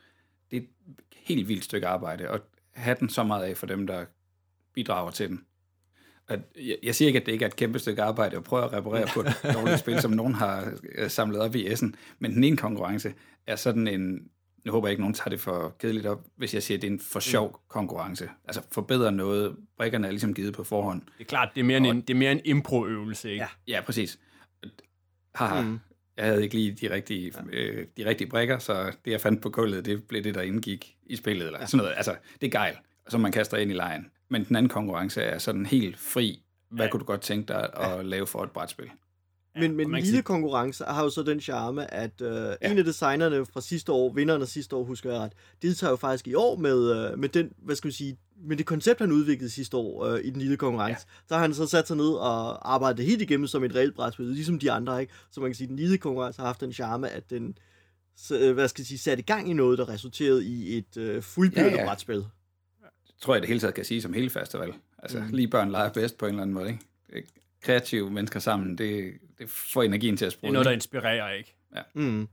det 0.51 0.57
er 0.57 0.61
et 0.61 0.69
helt 1.13 1.49
vildt 1.49 1.65
stykke 1.65 1.87
arbejde, 1.87 2.31
og 2.31 2.41
have 2.71 2.97
den 3.01 3.09
så 3.09 3.23
meget 3.23 3.45
af 3.45 3.57
for 3.57 3.67
dem, 3.67 3.87
der 3.87 4.05
bidrager 4.75 5.11
til 5.11 5.29
den 5.29 5.45
at 6.29 6.41
jeg, 6.57 6.77
jeg 6.83 6.95
siger 6.95 7.07
ikke, 7.07 7.21
at 7.21 7.27
det 7.27 7.33
ikke 7.33 7.43
er 7.43 7.49
et 7.49 7.57
kæmpe 7.57 7.79
stykke 7.79 8.03
arbejde 8.03 8.37
at 8.37 8.45
prøve 8.45 8.65
at 8.65 8.73
reparere 8.73 9.07
på 9.15 9.21
et 9.21 9.41
dårligt 9.55 9.79
spil, 9.79 10.01
som 10.01 10.11
nogen 10.11 10.35
har 10.35 10.73
øh, 10.95 11.11
samlet 11.11 11.41
op 11.41 11.55
i 11.55 11.67
S'en, 11.67 11.93
men 12.19 12.35
den 12.35 12.45
ene 12.45 12.57
konkurrence 12.57 13.15
er 13.47 13.57
sådan 13.57 13.87
en, 13.87 14.23
nu 14.65 14.73
håber 14.73 14.89
jeg 14.89 14.93
ikke, 14.93 15.03
nogen 15.03 15.15
tager 15.15 15.31
det 15.31 15.41
for 15.41 15.77
kedeligt 15.81 16.07
op, 16.07 16.25
hvis 16.37 16.55
jeg 16.55 16.63
siger, 16.63 16.79
at 16.79 16.83
det 16.83 16.89
er 16.89 16.93
en 16.93 17.01
for 17.01 17.21
sjov 17.21 17.61
konkurrence. 17.69 18.29
Altså 18.45 18.63
forbedre 18.73 19.13
noget, 19.13 19.57
brikkerne 19.79 20.07
er 20.07 20.11
ligesom 20.11 20.35
givet 20.35 20.55
på 20.55 20.65
forhånd. 20.65 21.03
Det 21.03 21.25
er 21.25 21.29
klart, 21.29 21.49
det 21.55 21.61
er 21.61 21.65
mere 21.65 21.77
en, 21.77 22.01
det 22.01 22.11
er 22.11 22.15
mere 22.15 22.33
en 22.33 22.41
impro-øvelse, 22.45 23.31
ikke? 23.31 23.47
Ja. 23.69 23.75
Ja, 23.77 23.81
præcis. 23.81 24.19
Haha, 25.35 25.63
mm. 25.63 25.79
jeg 26.17 26.25
havde 26.25 26.43
ikke 26.43 26.55
lige 26.55 26.73
de 26.73 26.95
rigtige, 26.95 27.33
øh, 27.53 27.87
de 27.97 28.05
rigtige 28.05 28.29
brikker, 28.29 28.59
så 28.59 28.93
det, 29.05 29.11
jeg 29.11 29.21
fandt 29.21 29.43
på 29.43 29.51
gulvet, 29.51 29.85
det 29.85 30.05
blev 30.05 30.25
det, 30.25 30.35
der 30.35 30.43
indgik 30.43 30.97
i 31.07 31.17
spillet, 31.17 31.47
eller 31.47 31.67
sådan 31.67 31.79
noget. 31.79 31.93
Altså, 31.97 32.17
det 32.41 32.47
er 32.47 32.51
gejl, 32.51 32.77
som 33.09 33.21
man 33.21 33.33
kaster 33.33 33.57
ind 33.57 33.71
i 33.71 33.75
lejen. 33.75 34.07
Men 34.31 34.45
den 34.45 34.57
anden 34.57 34.71
konkurrence 34.71 35.23
er 35.23 35.39
sådan 35.39 35.67
helt 35.67 35.99
fri. 35.99 36.43
Hvad 36.71 36.85
ja. 36.87 36.91
kunne 36.91 37.01
du 37.01 37.05
godt 37.05 37.21
tænke 37.21 37.49
dig 37.49 37.69
at 37.77 38.07
lave 38.07 38.27
for 38.27 38.43
et 38.45 38.51
brætspil? 38.51 38.91
Men, 39.55 39.63
men 39.63 39.77
man 39.77 39.87
kan 39.87 39.93
lille 40.05 40.17
sige- 40.17 40.23
konkurrence 40.23 40.85
har 40.85 41.03
jo 41.03 41.11
så 41.11 41.23
den 41.23 41.41
charme, 41.41 41.95
at 41.95 42.21
øh, 42.21 42.33
ja. 42.63 42.71
en 42.71 42.79
af 42.79 42.85
designerne 42.85 43.47
fra 43.47 43.61
sidste 43.61 43.93
år, 43.93 44.13
vinderne 44.13 44.47
sidste 44.47 44.77
år, 44.77 44.85
husker 44.85 45.11
jeg 45.13 45.21
ret, 45.21 45.33
deltager 45.63 45.91
jo 45.91 45.97
faktisk 45.97 46.29
i 46.29 46.35
år 46.35 46.57
med, 46.57 47.11
øh, 47.13 47.19
med 47.19 47.29
den, 47.29 47.53
hvad 47.59 47.77
skal 47.77 47.89
vi 47.89 47.95
sige, 47.95 48.17
med 48.47 48.57
det 48.57 48.67
koncept, 48.67 49.01
han 49.01 49.13
udviklede 49.13 49.51
sidste 49.51 49.77
år 49.77 50.05
øh, 50.05 50.21
i 50.25 50.31
den 50.31 50.41
lille 50.41 50.57
konkurrence. 50.57 51.07
Ja. 51.09 51.27
Så 51.29 51.35
har 51.35 51.41
han 51.41 51.55
så 51.55 51.67
sat 51.67 51.89
sig 51.89 51.97
ned 51.97 52.09
og 52.11 52.73
arbejdet 52.75 53.05
helt 53.05 53.23
igennem 53.23 53.47
som 53.47 53.65
et 53.65 53.75
reelt 53.75 53.95
brætspil, 53.95 54.27
ligesom 54.27 54.59
de 54.59 54.71
andre, 54.73 55.01
ikke? 55.01 55.13
Så 55.31 55.41
man 55.41 55.51
kan 55.51 55.55
sige, 55.55 55.65
at 55.67 55.69
den 55.69 55.77
lille 55.79 55.99
konkurrence 55.99 56.41
har 56.41 56.47
haft 56.47 56.61
den 56.61 56.73
charme, 56.73 57.09
at 57.09 57.31
den 57.31 57.59
så, 58.17 58.39
øh, 58.39 58.55
hvad 58.55 58.69
skal 58.69 58.83
jeg 58.83 58.87
sige, 58.87 58.99
satte 58.99 59.21
i 59.21 59.25
gang 59.27 59.51
i 59.51 59.53
noget, 59.53 59.79
der 59.79 59.89
resulterede 59.89 60.45
i 60.47 60.79
et 60.79 60.97
øh, 60.97 61.23
fuldbyrdet 61.23 61.63
Ja, 61.63 61.69
ja, 61.69 61.75
ja. 61.75 61.81
ja. 61.81 61.87
brætspil. 61.87 62.25
Tror 63.21 63.35
jeg 63.35 63.43
det 63.43 63.49
hele 63.49 63.61
taget 63.61 63.75
kan 63.75 63.85
sige 63.85 64.03
som 64.03 64.13
hele 64.13 64.31
festival. 64.31 64.73
Altså, 64.99 65.21
mm. 65.21 65.29
lige 65.33 65.49
børn 65.49 65.71
leger 65.71 65.93
bedst 65.93 66.19
på 66.19 66.27
en 66.27 66.31
eller 66.31 66.43
anden 66.43 66.55
måde, 66.55 66.79
ikke? 67.13 67.29
Kreative 67.63 68.11
mennesker 68.11 68.41
sammen, 68.41 68.79
det, 68.79 69.13
det 69.39 69.49
får 69.49 69.83
energien 69.83 70.17
til 70.17 70.25
at 70.25 70.39
Det 70.41 70.49
er 70.49 70.53
noget, 70.53 70.67
der 70.67 70.73
inspirerer, 70.73 71.33
ikke? 71.33 71.57
Mm. 71.95 72.29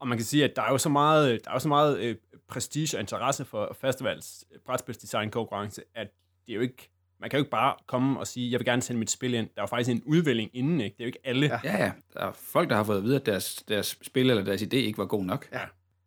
Og 0.00 0.08
man 0.08 0.18
kan 0.18 0.24
sige, 0.24 0.44
at 0.44 0.56
der 0.56 0.62
er 0.62 0.70
jo 0.70 0.78
så 0.78 0.88
meget, 0.88 1.44
der 1.44 1.50
er 1.50 1.54
jo 1.54 1.58
så 1.58 1.68
meget 1.68 1.98
øh, 1.98 2.16
prestige 2.48 2.96
og 2.96 3.00
interesse 3.00 3.44
for 3.44 3.76
festivals 3.80 4.44
øh, 4.52 4.58
brætspilsdesign 4.66 5.30
konkurrence, 5.30 5.82
at 5.94 6.08
det 6.46 6.52
er 6.52 6.56
jo 6.56 6.60
ikke, 6.60 6.90
man 7.20 7.30
kan 7.30 7.38
jo 7.38 7.40
ikke 7.40 7.50
bare 7.50 7.74
komme 7.86 8.20
og 8.20 8.26
sige, 8.26 8.50
jeg 8.50 8.60
vil 8.60 8.64
gerne 8.64 8.82
sende 8.82 8.98
mit 8.98 9.10
spil 9.10 9.34
ind. 9.34 9.46
Der 9.46 9.60
er 9.60 9.62
jo 9.62 9.66
faktisk 9.66 9.90
en 9.90 10.02
udvælgning 10.06 10.50
inden, 10.52 10.80
ikke? 10.80 10.94
Det 10.96 11.02
er 11.02 11.04
jo 11.04 11.06
ikke 11.06 11.18
alle, 11.24 11.46
ja. 11.46 11.60
Ja, 11.64 11.84
ja. 11.84 11.92
Der 12.14 12.20
er 12.20 12.32
folk, 12.32 12.70
der 12.70 12.76
har 12.76 12.84
fået 12.84 12.96
at 12.96 13.02
vide, 13.02 13.16
at 13.16 13.26
deres, 13.26 13.64
deres 13.68 13.98
spil 14.02 14.30
eller 14.30 14.44
deres 14.44 14.62
idé 14.62 14.76
ikke 14.76 14.98
var 14.98 15.04
god 15.04 15.24
nok. 15.24 15.48
Ja. 15.52 15.64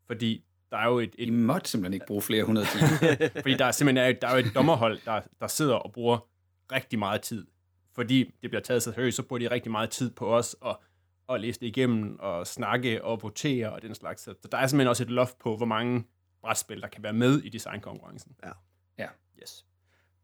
fordi 0.08 0.44
der 0.72 0.78
er 0.78 0.88
jo 0.88 1.00
et, 1.00 1.16
et 1.18 1.34
måtte 1.34 1.70
simpelthen 1.70 1.94
ikke 1.94 2.06
bruge 2.06 2.22
flere 2.22 2.44
hundrede 2.44 2.66
timer. 2.66 3.30
fordi 3.42 3.54
der 3.54 3.66
er 3.66 3.72
simpelthen 3.72 4.16
der 4.22 4.28
er 4.28 4.32
jo 4.32 4.40
et 4.40 4.52
dommerhold, 4.56 5.00
der, 5.06 5.22
der 5.40 5.48
sidder 5.48 5.76
og 5.76 5.92
bruger 5.92 6.28
rigtig 6.72 7.00
meget 7.00 7.22
tid. 7.22 7.48
Fordi 7.96 8.24
det 8.42 8.50
bliver 8.50 8.62
taget 8.62 8.84
så 8.84 8.92
seriøst, 8.92 9.16
så 9.18 9.24
bruger 9.24 9.40
de 9.40 9.52
rigtig 9.52 9.72
meget 9.72 9.90
tid 9.90 10.12
på 10.12 10.36
os 10.36 10.56
og, 10.62 10.82
og 11.28 11.40
læse 11.40 11.60
det 11.60 11.68
igennem 11.68 12.20
og 12.20 12.48
snakke 12.48 13.04
og 13.04 13.24
votere 13.24 13.72
og 13.72 13.82
den 13.82 13.96
slags. 13.96 14.22
Så 14.22 14.34
der 14.52 14.58
er 14.58 14.68
simpelthen 14.68 14.90
også 14.90 15.04
et 15.04 15.10
loft 15.10 15.40
på, 15.40 15.58
hvor 15.58 15.66
mange 15.66 16.04
brætspil, 16.42 16.82
der 16.82 16.88
kan 16.88 17.04
være 17.04 17.14
med 17.14 17.42
i 17.42 17.50
designkonkurrencen. 17.50 18.36
Ja. 18.44 18.52
Ja. 18.98 19.08
Yes. 19.42 19.66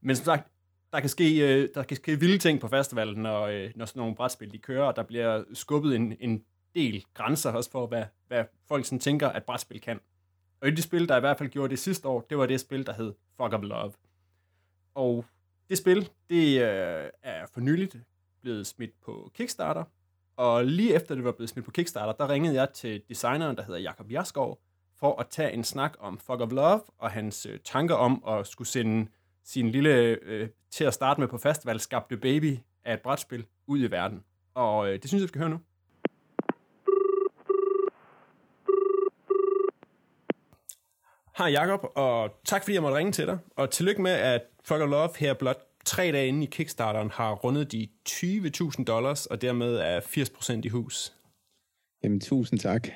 Men 0.02 0.16
som 0.16 0.26
sagt, 0.26 0.52
der 0.94 1.00
kan 1.00 1.10
ske, 1.10 1.38
øh, 1.38 1.70
der 1.76 1.84
kan 1.84 1.98
ske 1.98 2.20
vilde 2.20 2.38
ting 2.38 2.60
på 2.60 2.68
festivalen, 2.68 3.22
når, 3.22 3.42
øh, 3.42 3.72
når 3.76 3.86
sådan 3.86 4.00
nogle 4.00 4.16
brætspil 4.16 4.52
de 4.52 4.58
kører, 4.58 4.84
og 4.84 4.96
der 4.96 5.04
bliver 5.04 5.44
skubbet 5.54 5.96
en, 5.96 6.16
en 6.20 6.44
del 6.76 7.06
grænser 7.14 7.52
også 7.52 7.72
for, 7.72 7.88
hvad, 7.88 8.04
hvad 8.28 8.46
folk 8.68 8.86
sådan 8.86 9.00
tænker, 9.00 9.30
at 9.30 9.44
brætspil 9.44 9.82
kan. 9.82 10.00
Og 10.66 10.70
et 10.70 10.72
af 10.72 10.76
de 10.76 10.82
spil, 10.82 11.10
der 11.10 11.18
i 11.18 11.20
hvert 11.20 11.38
fald 11.38 11.50
gjorde 11.50 11.70
det 11.70 11.80
sidste 11.80 12.08
år, 12.08 12.26
det 12.30 12.38
var 12.38 12.46
det 12.46 12.60
spil, 12.60 12.86
der 12.86 12.94
hed 12.94 13.14
Fuck 13.38 13.54
Up 13.54 13.64
Love. 13.64 13.94
Og 14.96 15.26
det 15.70 15.78
spil, 15.78 16.10
det 16.30 16.62
øh, 16.62 17.10
er 17.24 17.46
for 17.54 17.60
nyligt 17.60 17.98
blevet 18.42 18.68
smidt 18.68 19.02
på 19.02 19.32
Kickstarter, 19.34 19.84
og 20.38 20.66
lige 20.66 20.94
efter 20.94 21.16
det 21.16 21.24
var 21.24 21.32
blevet 21.32 21.50
smidt 21.50 21.66
på 21.66 21.72
Kickstarter, 21.72 22.14
der 22.14 22.30
ringede 22.30 22.56
jeg 22.56 22.70
til 22.74 23.02
designeren, 23.10 23.58
der 23.58 23.64
hedder 23.64 23.80
Jakob 23.80 24.12
Jaskov, 24.12 24.62
for 25.00 25.20
at 25.20 25.28
tage 25.30 25.52
en 25.52 25.64
snak 25.64 25.96
om 26.00 26.18
Fuck 26.20 26.42
of 26.42 26.52
Love, 26.52 26.82
og 26.98 27.12
hans 27.12 27.46
øh, 27.46 27.60
tanker 27.64 27.96
om 27.96 28.24
at 28.28 28.48
skulle 28.48 28.68
sende 28.68 29.08
sin 29.44 29.72
lille, 29.72 30.18
øh, 30.22 30.50
til 30.72 30.84
at 30.84 30.94
starte 30.94 31.20
med 31.20 31.28
på 31.28 31.38
festival, 31.38 31.80
skabte 31.80 32.18
baby 32.18 32.58
af 32.86 32.94
et 32.94 33.02
brætspil 33.02 33.46
ud 33.68 33.80
i 33.80 33.92
verden. 33.92 34.24
Og 34.54 34.88
øh, 34.88 34.94
det 34.94 35.10
synes 35.10 35.22
jeg, 35.22 35.24
vi 35.24 35.28
skal 35.28 35.40
høre 35.40 35.50
nu. 35.50 35.60
Hej 41.38 41.48
Jakob, 41.48 41.80
og 41.96 42.32
tak 42.46 42.64
fordi 42.64 42.74
jeg 42.74 42.82
måtte 42.82 42.98
ringe 42.98 43.12
til 43.12 43.28
dig. 43.28 43.38
Og 43.56 43.70
tillykke 43.70 44.02
med, 44.02 44.12
at 44.12 44.42
Fuck 44.64 44.82
of 44.82 44.90
Love 44.90 45.10
her 45.18 45.34
blot 45.34 45.58
tre 45.86 46.12
dage 46.12 46.28
inde 46.28 46.44
i 46.44 46.50
Kickstarteren 46.52 47.12
har 47.12 47.34
rundet 47.34 47.72
de 47.72 47.88
20.000 48.10 48.84
dollars, 48.84 49.26
og 49.26 49.42
dermed 49.42 49.76
er 49.76 50.00
80% 50.00 50.62
i 50.64 50.68
hus. 50.68 51.14
Jamen, 52.04 52.20
tusind 52.20 52.60
tak. 52.60 52.88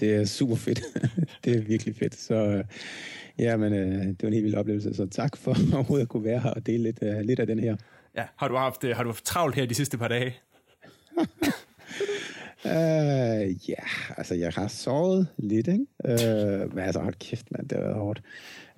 Det 0.00 0.14
er 0.14 0.24
super 0.24 0.56
fedt. 0.56 0.80
det 1.44 1.56
er 1.56 1.60
virkelig 1.62 1.96
fedt. 1.96 2.14
Så 2.14 2.34
øh, 2.34 2.64
ja, 3.38 3.56
men 3.56 3.72
øh, 3.72 4.06
det 4.06 4.22
var 4.22 4.28
en 4.28 4.34
helt 4.34 4.44
vild 4.44 4.54
oplevelse. 4.54 4.94
Så 4.94 5.06
tak 5.06 5.36
for 5.36 5.50
overhovedet 5.74 6.04
at 6.04 6.08
kunne 6.08 6.24
være 6.24 6.40
her 6.40 6.50
og 6.50 6.66
dele 6.66 6.82
lidt, 6.82 6.98
øh, 7.02 7.20
lidt 7.20 7.40
af 7.40 7.46
den 7.46 7.58
her. 7.58 7.76
Ja, 8.16 8.26
har 8.36 8.48
du 8.48 8.56
haft, 8.56 8.84
har 8.84 9.02
du 9.02 9.08
haft 9.08 9.24
travlt 9.24 9.54
her 9.54 9.66
de 9.66 9.74
sidste 9.74 9.98
par 9.98 10.08
dage? 10.08 10.36
Uh, 12.64 13.68
ja, 13.70 13.84
altså 14.16 14.34
jeg 14.34 14.52
har 14.54 14.68
sovet 14.68 15.26
lidt, 15.38 15.68
ikke? 15.68 15.86
Uh, 16.04 16.74
men 16.74 16.78
altså, 16.78 17.00
hold 17.00 17.14
kæft, 17.14 17.46
mand, 17.50 17.68
det 17.68 17.78
har 17.78 17.84
været 17.84 17.96
hårdt. 17.96 18.22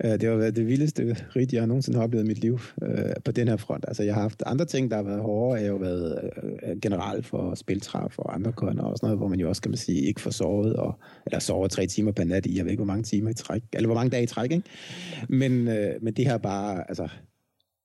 Uh, 0.03 0.11
det 0.11 0.23
har 0.23 0.35
været 0.35 0.55
det 0.55 0.67
vildeste 0.67 1.15
rit, 1.35 1.53
jeg 1.53 1.67
nogensinde 1.67 1.97
har 1.97 2.03
oplevet 2.03 2.23
i 2.23 2.27
mit 2.27 2.39
liv 2.39 2.53
uh, 2.53 2.89
på 3.25 3.31
den 3.31 3.47
her 3.47 3.57
front. 3.57 3.85
Altså, 3.87 4.03
jeg 4.03 4.13
har 4.13 4.21
haft 4.21 4.43
andre 4.45 4.65
ting, 4.65 4.91
der 4.91 4.97
har 4.97 5.03
været 5.03 5.21
hårdere. 5.21 5.55
Jeg 5.55 5.65
har 5.65 5.71
jo 5.71 5.77
været 5.77 6.29
uh, 6.43 6.79
general 6.81 7.23
for 7.23 7.55
spiltræf 7.55 8.19
og 8.19 8.35
andre 8.35 8.51
kunder 8.51 8.83
og 8.83 8.97
sådan 8.97 9.07
noget, 9.07 9.19
hvor 9.19 9.27
man 9.27 9.39
jo 9.39 9.49
også, 9.49 9.61
kan 9.61 9.71
man 9.71 9.77
sige, 9.77 10.01
ikke 10.01 10.21
får 10.21 10.31
sovet, 10.31 10.75
og, 10.75 10.99
eller 11.25 11.39
sover 11.39 11.67
tre 11.67 11.87
timer 11.87 12.11
per 12.11 12.23
nat 12.23 12.45
i, 12.45 12.57
jeg 12.57 12.65
ved 12.65 12.71
ikke, 12.71 12.83
hvor 12.83 12.93
mange 12.93 13.03
timer 13.03 13.29
i 13.29 13.33
træk, 13.33 13.63
eller 13.73 13.87
hvor 13.87 13.95
mange 13.95 14.09
dage 14.09 14.23
i 14.23 14.27
træk, 14.27 14.51
ikke? 14.51 14.69
Men, 15.29 15.67
uh, 15.67 16.03
men 16.03 16.13
det 16.13 16.25
her 16.25 16.37
bare, 16.37 16.83
altså, 16.87 17.07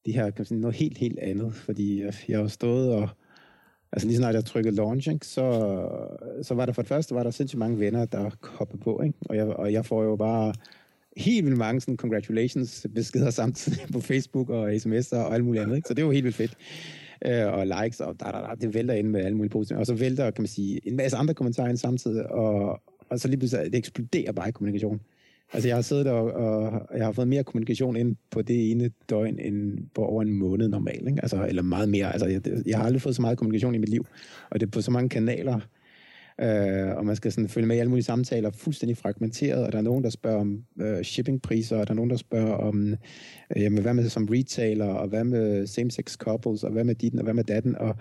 det 0.06 0.14
her 0.14 0.24
kan 0.24 0.34
man 0.38 0.46
sige, 0.46 0.60
noget 0.60 0.76
helt, 0.76 0.98
helt 0.98 1.18
andet, 1.18 1.54
fordi 1.54 2.02
jeg, 2.04 2.14
jeg 2.28 2.38
har 2.38 2.48
stået 2.48 2.92
og 2.92 3.08
Altså 3.92 4.08
lige 4.08 4.16
snart 4.16 4.34
jeg 4.34 4.44
trykkede 4.44 4.76
launch, 4.76 5.08
ikke, 5.08 5.26
så, 5.26 5.42
så 6.42 6.54
var 6.54 6.66
der 6.66 6.72
for 6.72 6.82
det 6.82 6.88
første 6.88 7.14
var 7.14 7.22
der 7.22 7.30
sindssygt 7.30 7.58
mange 7.58 7.78
venner, 7.78 8.04
der 8.04 8.30
hoppede 8.42 8.82
på, 8.82 9.02
ikke? 9.02 9.18
Og, 9.20 9.36
jeg, 9.36 9.46
og 9.46 9.72
jeg 9.72 9.86
får 9.86 10.02
jo 10.02 10.16
bare 10.16 10.54
helt 11.16 11.44
vildt 11.44 11.58
mange 11.58 11.80
sådan 11.80 11.96
congratulations 11.96 12.86
beskeder 12.94 13.30
samtidig 13.30 13.78
på 13.92 14.00
Facebook 14.00 14.50
og 14.50 14.72
sms'er 14.72 15.16
og 15.16 15.34
alt 15.34 15.44
muligt 15.44 15.62
andet, 15.62 15.76
ikke? 15.76 15.88
Så 15.88 15.94
det 15.94 16.04
var 16.04 16.12
helt 16.12 16.24
vildt 16.24 16.36
fedt. 16.36 16.56
Øh, 17.26 17.52
og 17.52 17.66
likes, 17.66 18.00
og 18.00 18.20
da, 18.20 18.24
da, 18.24 18.38
da, 18.38 18.54
det 18.60 18.74
vælter 18.74 18.94
ind 18.94 19.08
med 19.08 19.24
alle 19.24 19.36
mulige 19.36 19.50
positive. 19.50 19.78
Og 19.78 19.86
så 19.86 19.94
vælter, 19.94 20.30
kan 20.30 20.42
man 20.42 20.48
sige, 20.48 20.88
en 20.88 20.96
masse 20.96 21.16
andre 21.16 21.34
kommentarer 21.34 21.68
ind 21.68 21.76
samtidig, 21.76 22.26
og, 22.26 22.80
og 23.10 23.20
så 23.20 23.28
lige 23.28 23.38
pludselig, 23.38 23.72
det 23.72 23.78
eksploderer 23.78 24.32
bare 24.32 24.48
i 24.48 24.52
kommunikation. 24.52 25.00
Altså, 25.52 25.68
jeg 25.68 25.76
har 25.76 25.82
siddet 25.82 26.06
og, 26.06 26.32
og 26.32 26.98
jeg 26.98 27.04
har 27.04 27.12
fået 27.12 27.28
mere 27.28 27.44
kommunikation 27.44 27.96
ind 27.96 28.16
på 28.30 28.42
det 28.42 28.70
ene 28.70 28.90
døgn, 29.10 29.38
end 29.38 29.78
på 29.94 30.04
over 30.04 30.22
en 30.22 30.32
måned 30.32 30.68
normalt, 30.68 31.08
ikke? 31.08 31.22
Altså, 31.22 31.46
eller 31.48 31.62
meget 31.62 31.88
mere. 31.88 32.12
Altså, 32.12 32.26
jeg, 32.26 32.42
jeg 32.66 32.78
har 32.78 32.84
aldrig 32.84 33.02
fået 33.02 33.16
så 33.16 33.22
meget 33.22 33.38
kommunikation 33.38 33.74
i 33.74 33.78
mit 33.78 33.88
liv, 33.88 34.06
og 34.50 34.60
det 34.60 34.66
er 34.66 34.70
på 34.70 34.80
så 34.80 34.90
mange 34.90 35.08
kanaler, 35.08 35.60
øh, 36.40 36.96
og 36.96 37.06
man 37.06 37.16
skal 37.16 37.32
sådan 37.32 37.48
følge 37.48 37.66
med 37.66 37.76
i 37.76 37.78
alle 37.78 37.90
mulige 37.90 38.04
samtaler, 38.04 38.50
fuldstændig 38.50 38.96
fragmenteret, 38.96 39.66
og 39.66 39.72
der 39.72 39.78
er 39.78 39.82
nogen, 39.82 40.04
der 40.04 40.10
spørger 40.10 40.40
om 40.40 40.64
øh, 40.80 41.02
shippingpriser, 41.02 41.76
og 41.76 41.86
der 41.86 41.92
er 41.92 41.96
nogen, 41.96 42.10
der 42.10 42.16
spørger 42.16 42.54
om, 42.54 42.92
øh, 43.56 43.62
jamen, 43.62 43.82
hvad 43.82 43.94
med 43.94 44.08
som 44.08 44.28
retailer, 44.30 44.86
og 44.86 45.08
hvad 45.08 45.24
med 45.24 45.66
same-sex 45.66 46.16
couples, 46.16 46.64
og 46.64 46.72
hvad 46.72 46.84
med 46.84 46.94
ditten, 46.94 47.18
og 47.18 47.24
hvad 47.24 47.34
med 47.34 47.44
datten, 47.44 47.76
og, 47.76 47.96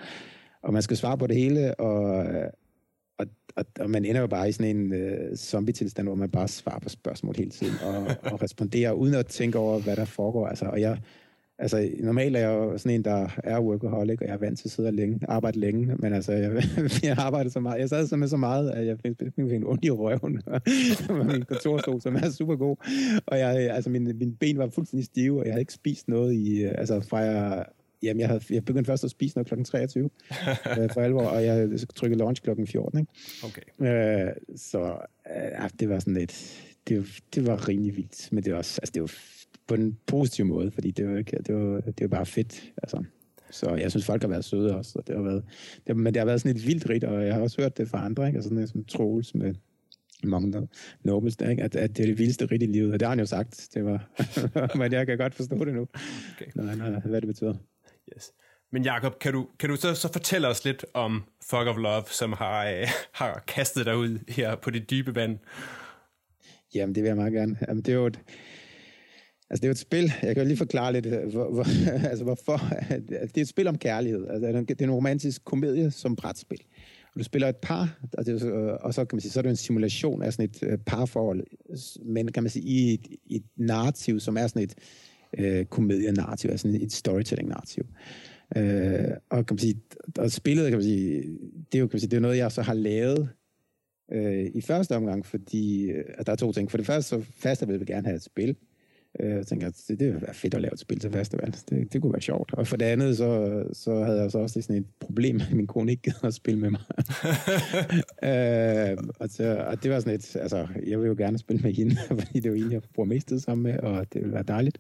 og 0.62 0.74
man 0.74 0.82
skal 0.82 0.98
svare 0.98 1.18
på 1.18 1.28
det 1.28 1.36
hele, 1.36 1.80
og, 1.80 2.26
øh, 2.26 2.50
og, 3.56 3.66
og, 3.80 3.90
man 3.90 4.06
ender 4.06 4.22
jo 4.22 4.28
bare 4.28 4.50
i 4.50 4.52
sådan 4.52 4.78
en 4.78 4.94
øh, 4.94 5.36
zombie-tilstand, 5.36 6.08
hvor 6.08 6.16
man 6.16 6.30
bare 6.30 6.48
svarer 6.48 6.80
på 6.80 6.90
spørgsmål 6.90 7.36
hele 7.38 7.50
tiden, 7.50 7.74
og, 7.84 8.08
og 8.32 8.42
responderer 8.42 8.92
uden 8.92 9.14
at 9.14 9.26
tænke 9.26 9.58
over, 9.58 9.80
hvad 9.80 9.96
der 9.96 10.06
foregår. 10.06 10.48
Altså, 10.48 10.66
og 10.66 10.82
jeg, 10.82 10.98
altså, 11.60 11.90
normalt 12.00 12.36
er 12.36 12.40
jeg 12.40 12.50
jo 12.50 12.78
sådan 12.78 12.96
en, 12.96 13.04
der 13.04 13.28
er 13.44 13.62
workaholic, 13.62 14.22
og 14.22 14.28
jeg 14.28 14.34
er 14.34 14.38
vant 14.38 14.60
til 14.60 14.68
at 14.68 14.72
sidde 14.72 14.90
og 14.90 14.94
længe, 14.94 15.20
arbejde 15.28 15.60
længe, 15.60 15.96
men 15.96 16.14
altså, 16.14 16.32
jeg, 16.32 16.64
jeg 17.04 17.18
arbejder 17.18 17.50
så 17.50 17.60
meget. 17.60 17.80
Jeg 17.80 17.90
sad 17.90 18.08
simpelthen 18.08 18.30
så 18.30 18.38
meget, 18.38 18.72
at 18.72 18.88
jeg 18.88 19.00
fik, 19.00 19.14
fik 19.36 19.52
en 19.52 19.68
ondt 19.68 19.86
i 19.86 19.92
røven 19.92 20.42
med 21.10 21.34
min 21.34 21.46
kontorstol, 21.46 22.02
som 22.02 22.16
er 22.16 22.30
super 22.30 22.56
god. 22.56 22.76
Og 23.26 23.40
jeg, 23.40 23.56
altså, 23.56 23.90
mine, 23.90 24.14
mine 24.14 24.36
ben 24.36 24.58
var 24.58 24.70
fuldstændig 24.70 25.06
stive, 25.06 25.40
og 25.40 25.46
jeg 25.46 25.54
havde 25.54 25.62
ikke 25.62 25.74
spist 25.74 26.08
noget 26.08 26.34
i, 26.34 26.64
altså, 26.64 27.02
fra 27.02 27.18
jeg 27.18 27.66
Jamen, 28.04 28.20
jeg, 28.20 28.28
havde, 28.28 28.42
jeg 28.50 28.66
begyndte 28.66 28.88
først 28.88 29.04
at 29.04 29.12
spise 29.12 29.38
noget 29.38 29.48
klokken 29.48 29.66
23 29.66 30.04
øh, 30.80 30.90
for 30.94 31.02
alvor, 31.02 31.22
og 31.22 31.46
jeg 31.46 31.70
trykkede 31.96 32.20
launch 32.20 32.42
klokken 32.42 32.68
14. 32.68 33.00
Ikke? 33.00 33.12
Okay. 33.44 34.28
Øh, 34.28 34.34
så 34.56 34.80
øh, 35.36 35.52
ja, 35.62 35.68
det 35.80 35.90
var 35.90 36.00
sådan 36.00 36.14
lidt, 36.14 36.64
det, 36.88 37.20
det 37.36 37.48
var 37.48 37.68
rimelig 37.70 37.96
vildt, 37.98 38.32
men 38.32 38.44
det 38.44 38.52
var 38.52 38.58
også, 38.58 38.80
altså 38.82 38.92
det 38.94 39.02
var 39.02 39.12
på 39.68 39.76
en 39.76 39.98
positiv 40.08 40.46
måde, 40.46 40.72
fordi 40.72 40.92
det 40.92 41.08
var, 41.08 41.18
ikke, 41.18 41.38
det 41.48 41.56
var, 41.56 41.82
det 41.82 42.02
var 42.02 42.08
bare 42.08 42.26
fedt, 42.26 42.74
altså. 42.84 43.04
Så 43.52 43.76
jeg 43.76 43.92
synes, 43.92 44.06
folk 44.06 44.22
har 44.22 44.30
været 44.30 44.46
søde 44.46 44.76
også, 44.76 45.00
og 45.00 45.08
det 45.08 45.16
har 45.16 45.24
været, 45.24 45.44
det, 45.88 45.98
men 45.98 46.14
det 46.14 46.18
har 46.20 46.26
været 46.26 46.42
sådan 46.42 46.56
et 46.56 46.68
vildt 46.68 46.90
rigt, 46.90 47.04
og 47.04 47.26
jeg 47.26 47.34
har 47.34 47.42
også 47.42 47.62
hørt 47.62 47.78
det 47.78 47.90
fra 47.90 48.06
andre, 48.06 48.28
ikke? 48.28 48.38
Altså 48.38 48.50
sådan 48.50 48.68
som 48.68 48.84
Troels 48.84 49.36
med 49.36 49.54
mange 50.24 50.68
Nobles, 51.04 51.38
ikke? 51.50 51.64
At, 51.64 51.76
at 51.76 51.98
det 51.98 52.04
er 52.04 52.08
det 52.08 52.18
vildeste 52.18 52.46
rigt 52.46 52.64
i 52.64 52.66
livet, 52.66 52.94
og 52.94 53.00
det 53.00 53.06
har 53.06 53.10
han 53.10 53.20
jo 53.20 53.26
sagt, 53.26 53.70
det 53.74 53.86
var, 53.86 54.10
men 54.80 54.92
jeg 54.92 55.08
kan 55.08 55.18
godt 55.18 55.36
forstå 55.36 55.66
det 55.66 55.74
nu, 55.74 55.88
Okay. 56.36 56.52
når 56.56 56.64
han 56.64 56.80
har, 56.80 57.00
hvad 57.00 57.22
det 57.22 57.28
betyder. 57.28 57.54
Yes. 58.14 58.32
Men 58.72 58.84
Jakob, 58.84 59.20
kan 59.20 59.34
du, 59.34 59.48
kan 59.60 59.70
du 59.70 59.76
så, 59.76 59.96
så 59.96 60.12
fortælle 60.14 60.48
os 60.48 60.66
lidt 60.66 60.86
om 60.94 61.24
Fog 61.50 61.68
of 61.68 61.78
Love, 61.78 62.04
som 62.12 62.34
har, 62.34 62.66
øh, 62.66 62.88
har 63.12 63.44
kastet 63.48 63.86
dig 63.86 63.98
ud 63.98 64.20
her 64.28 64.56
på 64.56 64.70
det 64.70 64.90
dybe 64.90 65.16
vand? 65.16 65.38
Jamen, 66.76 66.96
det 66.96 67.04
vil 67.04 67.08
jeg 67.08 67.18
meget 67.18 67.34
gerne. 67.34 67.58
Jamen, 67.68 67.84
det 67.84 67.92
er 67.92 67.96
jo 67.96 68.06
et, 68.06 68.20
altså, 69.50 69.62
det 69.62 69.64
er 69.64 69.68
jo 69.68 69.72
et 69.72 69.78
spil. 69.78 70.14
Jeg 70.22 70.36
kan 70.36 70.48
lige 70.48 70.58
forklare 70.58 70.94
lidt, 70.94 71.06
øh, 71.06 71.32
hvor, 71.32 71.52
hvor, 71.52 71.66
altså, 72.10 72.24
hvorfor. 72.24 72.58
Det 73.10 73.38
er 73.38 73.42
et 73.42 73.48
spil 73.48 73.68
om 73.68 73.78
kærlighed. 73.78 74.28
Altså, 74.28 74.66
det 74.68 74.82
er 74.82 74.86
en 74.86 74.92
romantisk 74.92 75.46
komedie 75.46 75.92
som 75.92 76.16
brætspil. 76.16 76.62
Og 77.14 77.20
du 77.20 77.24
spiller 77.24 77.50
et 77.50 77.58
par, 77.58 77.98
og, 78.14 78.26
det, 78.26 78.44
og 78.82 78.94
så 78.94 79.06
kan 79.06 79.16
man 79.16 79.22
sige, 79.22 79.32
så 79.32 79.40
er 79.40 79.42
det 79.42 79.50
en 79.50 79.56
simulation 79.56 80.24
af 80.24 80.34
sådan 80.34 80.50
et 80.50 80.64
øh, 80.64 80.78
parforhold, 80.78 81.44
men 82.06 82.32
kan 82.32 82.44
man 82.44 82.50
sige, 82.50 82.66
i 82.66 82.94
et, 82.94 83.08
et 83.30 83.44
narrativ, 83.58 84.20
som 84.20 84.38
er 84.38 84.48
sådan 84.48 84.64
et 84.64 84.76
øh, 85.38 85.66
komedienarrativ, 85.66 86.50
altså 86.50 86.68
et 86.82 86.94
storytelling-narrativ. 86.94 87.84
Øh, 88.58 89.10
og 89.30 89.46
kan 89.46 89.54
man 89.54 89.60
sige, 89.60 89.82
og 90.18 90.32
spillet, 90.32 90.70
kan 90.70 90.78
man 90.78 90.84
sige, 90.84 91.22
det 91.72 91.78
er 91.78 91.80
jo 91.80 91.88
kan 91.88 91.96
man 91.96 92.00
sige, 92.00 92.10
det 92.10 92.18
er 92.18 92.22
noget, 92.22 92.38
jeg 92.38 92.52
så 92.52 92.62
har 92.62 92.74
lavet 92.74 93.30
øh, 94.12 94.46
i 94.54 94.62
første 94.62 94.96
omgang, 94.96 95.26
fordi 95.26 95.92
øh, 95.92 96.06
at 96.18 96.26
der 96.26 96.32
er 96.32 96.38
to 96.38 96.52
ting. 96.52 96.72
For 96.72 96.78
det 96.78 96.86
første, 96.86 97.10
så 97.10 97.22
fast 97.22 97.68
vil 97.68 97.86
gerne 97.86 98.08
have 98.08 98.16
et 98.16 98.24
spil, 98.24 98.56
Øh, 99.20 99.30
jeg 99.30 99.48
tænker, 99.48 99.68
at 99.68 99.84
det, 99.88 100.00
det 100.00 100.08
ville 100.08 100.22
være 100.22 100.34
fedt 100.34 100.54
at 100.54 100.62
lave 100.62 100.74
et 100.74 100.80
spil 100.80 101.00
til 101.00 101.12
festival. 101.12 101.56
Det, 101.70 101.94
det 101.94 102.02
kunne 102.02 102.14
være 102.14 102.22
sjovt. 102.22 102.54
Og 102.54 102.68
for 102.68 102.78
det 102.78 102.86
andet, 102.86 103.18
så, 103.18 103.64
så 103.74 104.04
havde 104.04 104.22
jeg 104.22 104.32
så 104.32 104.38
også 104.38 104.62
sådan 104.62 104.76
et 104.76 104.95
problem, 105.16 105.42
at 105.42 105.54
min 105.54 105.68
kone 105.68 105.92
ikke 105.92 106.04
gad 106.04 106.14
at 106.24 106.34
spille 106.34 106.60
med 106.60 106.70
mig. 106.70 106.82
øh, 108.30 108.98
og, 109.20 109.30
så, 109.30 109.66
og 109.68 109.84
det 109.84 109.92
var 109.92 110.00
sådan 110.00 110.14
et, 110.14 110.36
altså, 110.36 110.68
jeg 110.88 111.00
vil 111.00 111.08
jo 111.08 111.16
gerne 111.18 111.38
spille 111.38 111.62
med 111.62 111.74
hende, 111.74 111.96
fordi 112.20 112.40
det 112.40 112.46
er 112.46 112.50
jo 112.50 112.66
en, 112.66 112.72
jeg 112.72 112.82
bruger 112.94 113.08
mest 113.08 113.28
tid 113.28 113.40
sammen 113.40 113.64
med, 113.64 113.80
og 113.80 114.14
det 114.14 114.24
vil 114.24 114.32
være 114.32 114.44
dejligt. 114.44 114.78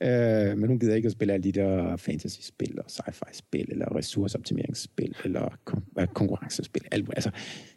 Øh, 0.00 0.58
men 0.58 0.68
hun 0.68 0.78
gider 0.78 0.94
ikke 0.94 1.06
at 1.06 1.12
spille 1.12 1.34
alle 1.34 1.44
de 1.44 1.52
der 1.52 1.96
fantasy-spil, 1.96 2.78
og 2.78 2.84
sci-fi-spil, 2.88 3.66
eller 3.70 3.96
ressourceoptimeringsspil, 3.96 5.14
eller 5.24 5.48
kon- 5.70 6.04
konkurrencespil. 6.14 6.82
Altså, 6.92 7.30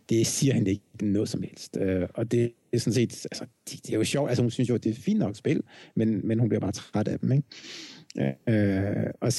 det 0.09 0.27
siger 0.27 0.53
hende 0.53 0.71
ikke 0.71 0.83
noget 1.01 1.29
som 1.29 1.41
helst. 1.41 1.77
Øh, 1.77 2.07
og 2.13 2.31
det 2.31 2.51
er 2.73 2.77
sådan 2.77 2.93
set, 2.93 3.25
altså, 3.31 3.45
det, 3.69 3.85
det 3.85 3.93
er 3.93 3.97
jo 3.97 4.03
sjovt, 4.03 4.29
altså 4.29 4.43
hun 4.43 4.51
synes 4.51 4.69
jo, 4.69 4.77
det 4.77 4.89
er 4.89 5.01
fint 5.01 5.19
nok 5.19 5.35
spil, 5.35 5.62
men, 5.95 6.27
men 6.27 6.39
hun 6.39 6.50
bliver 6.50 6.59
bare 6.59 6.71
træt 6.71 7.07
af 7.07 7.19
dem, 7.19 7.31
ikke? 7.31 7.47
Øh, 8.47 9.09
og, 9.21 9.31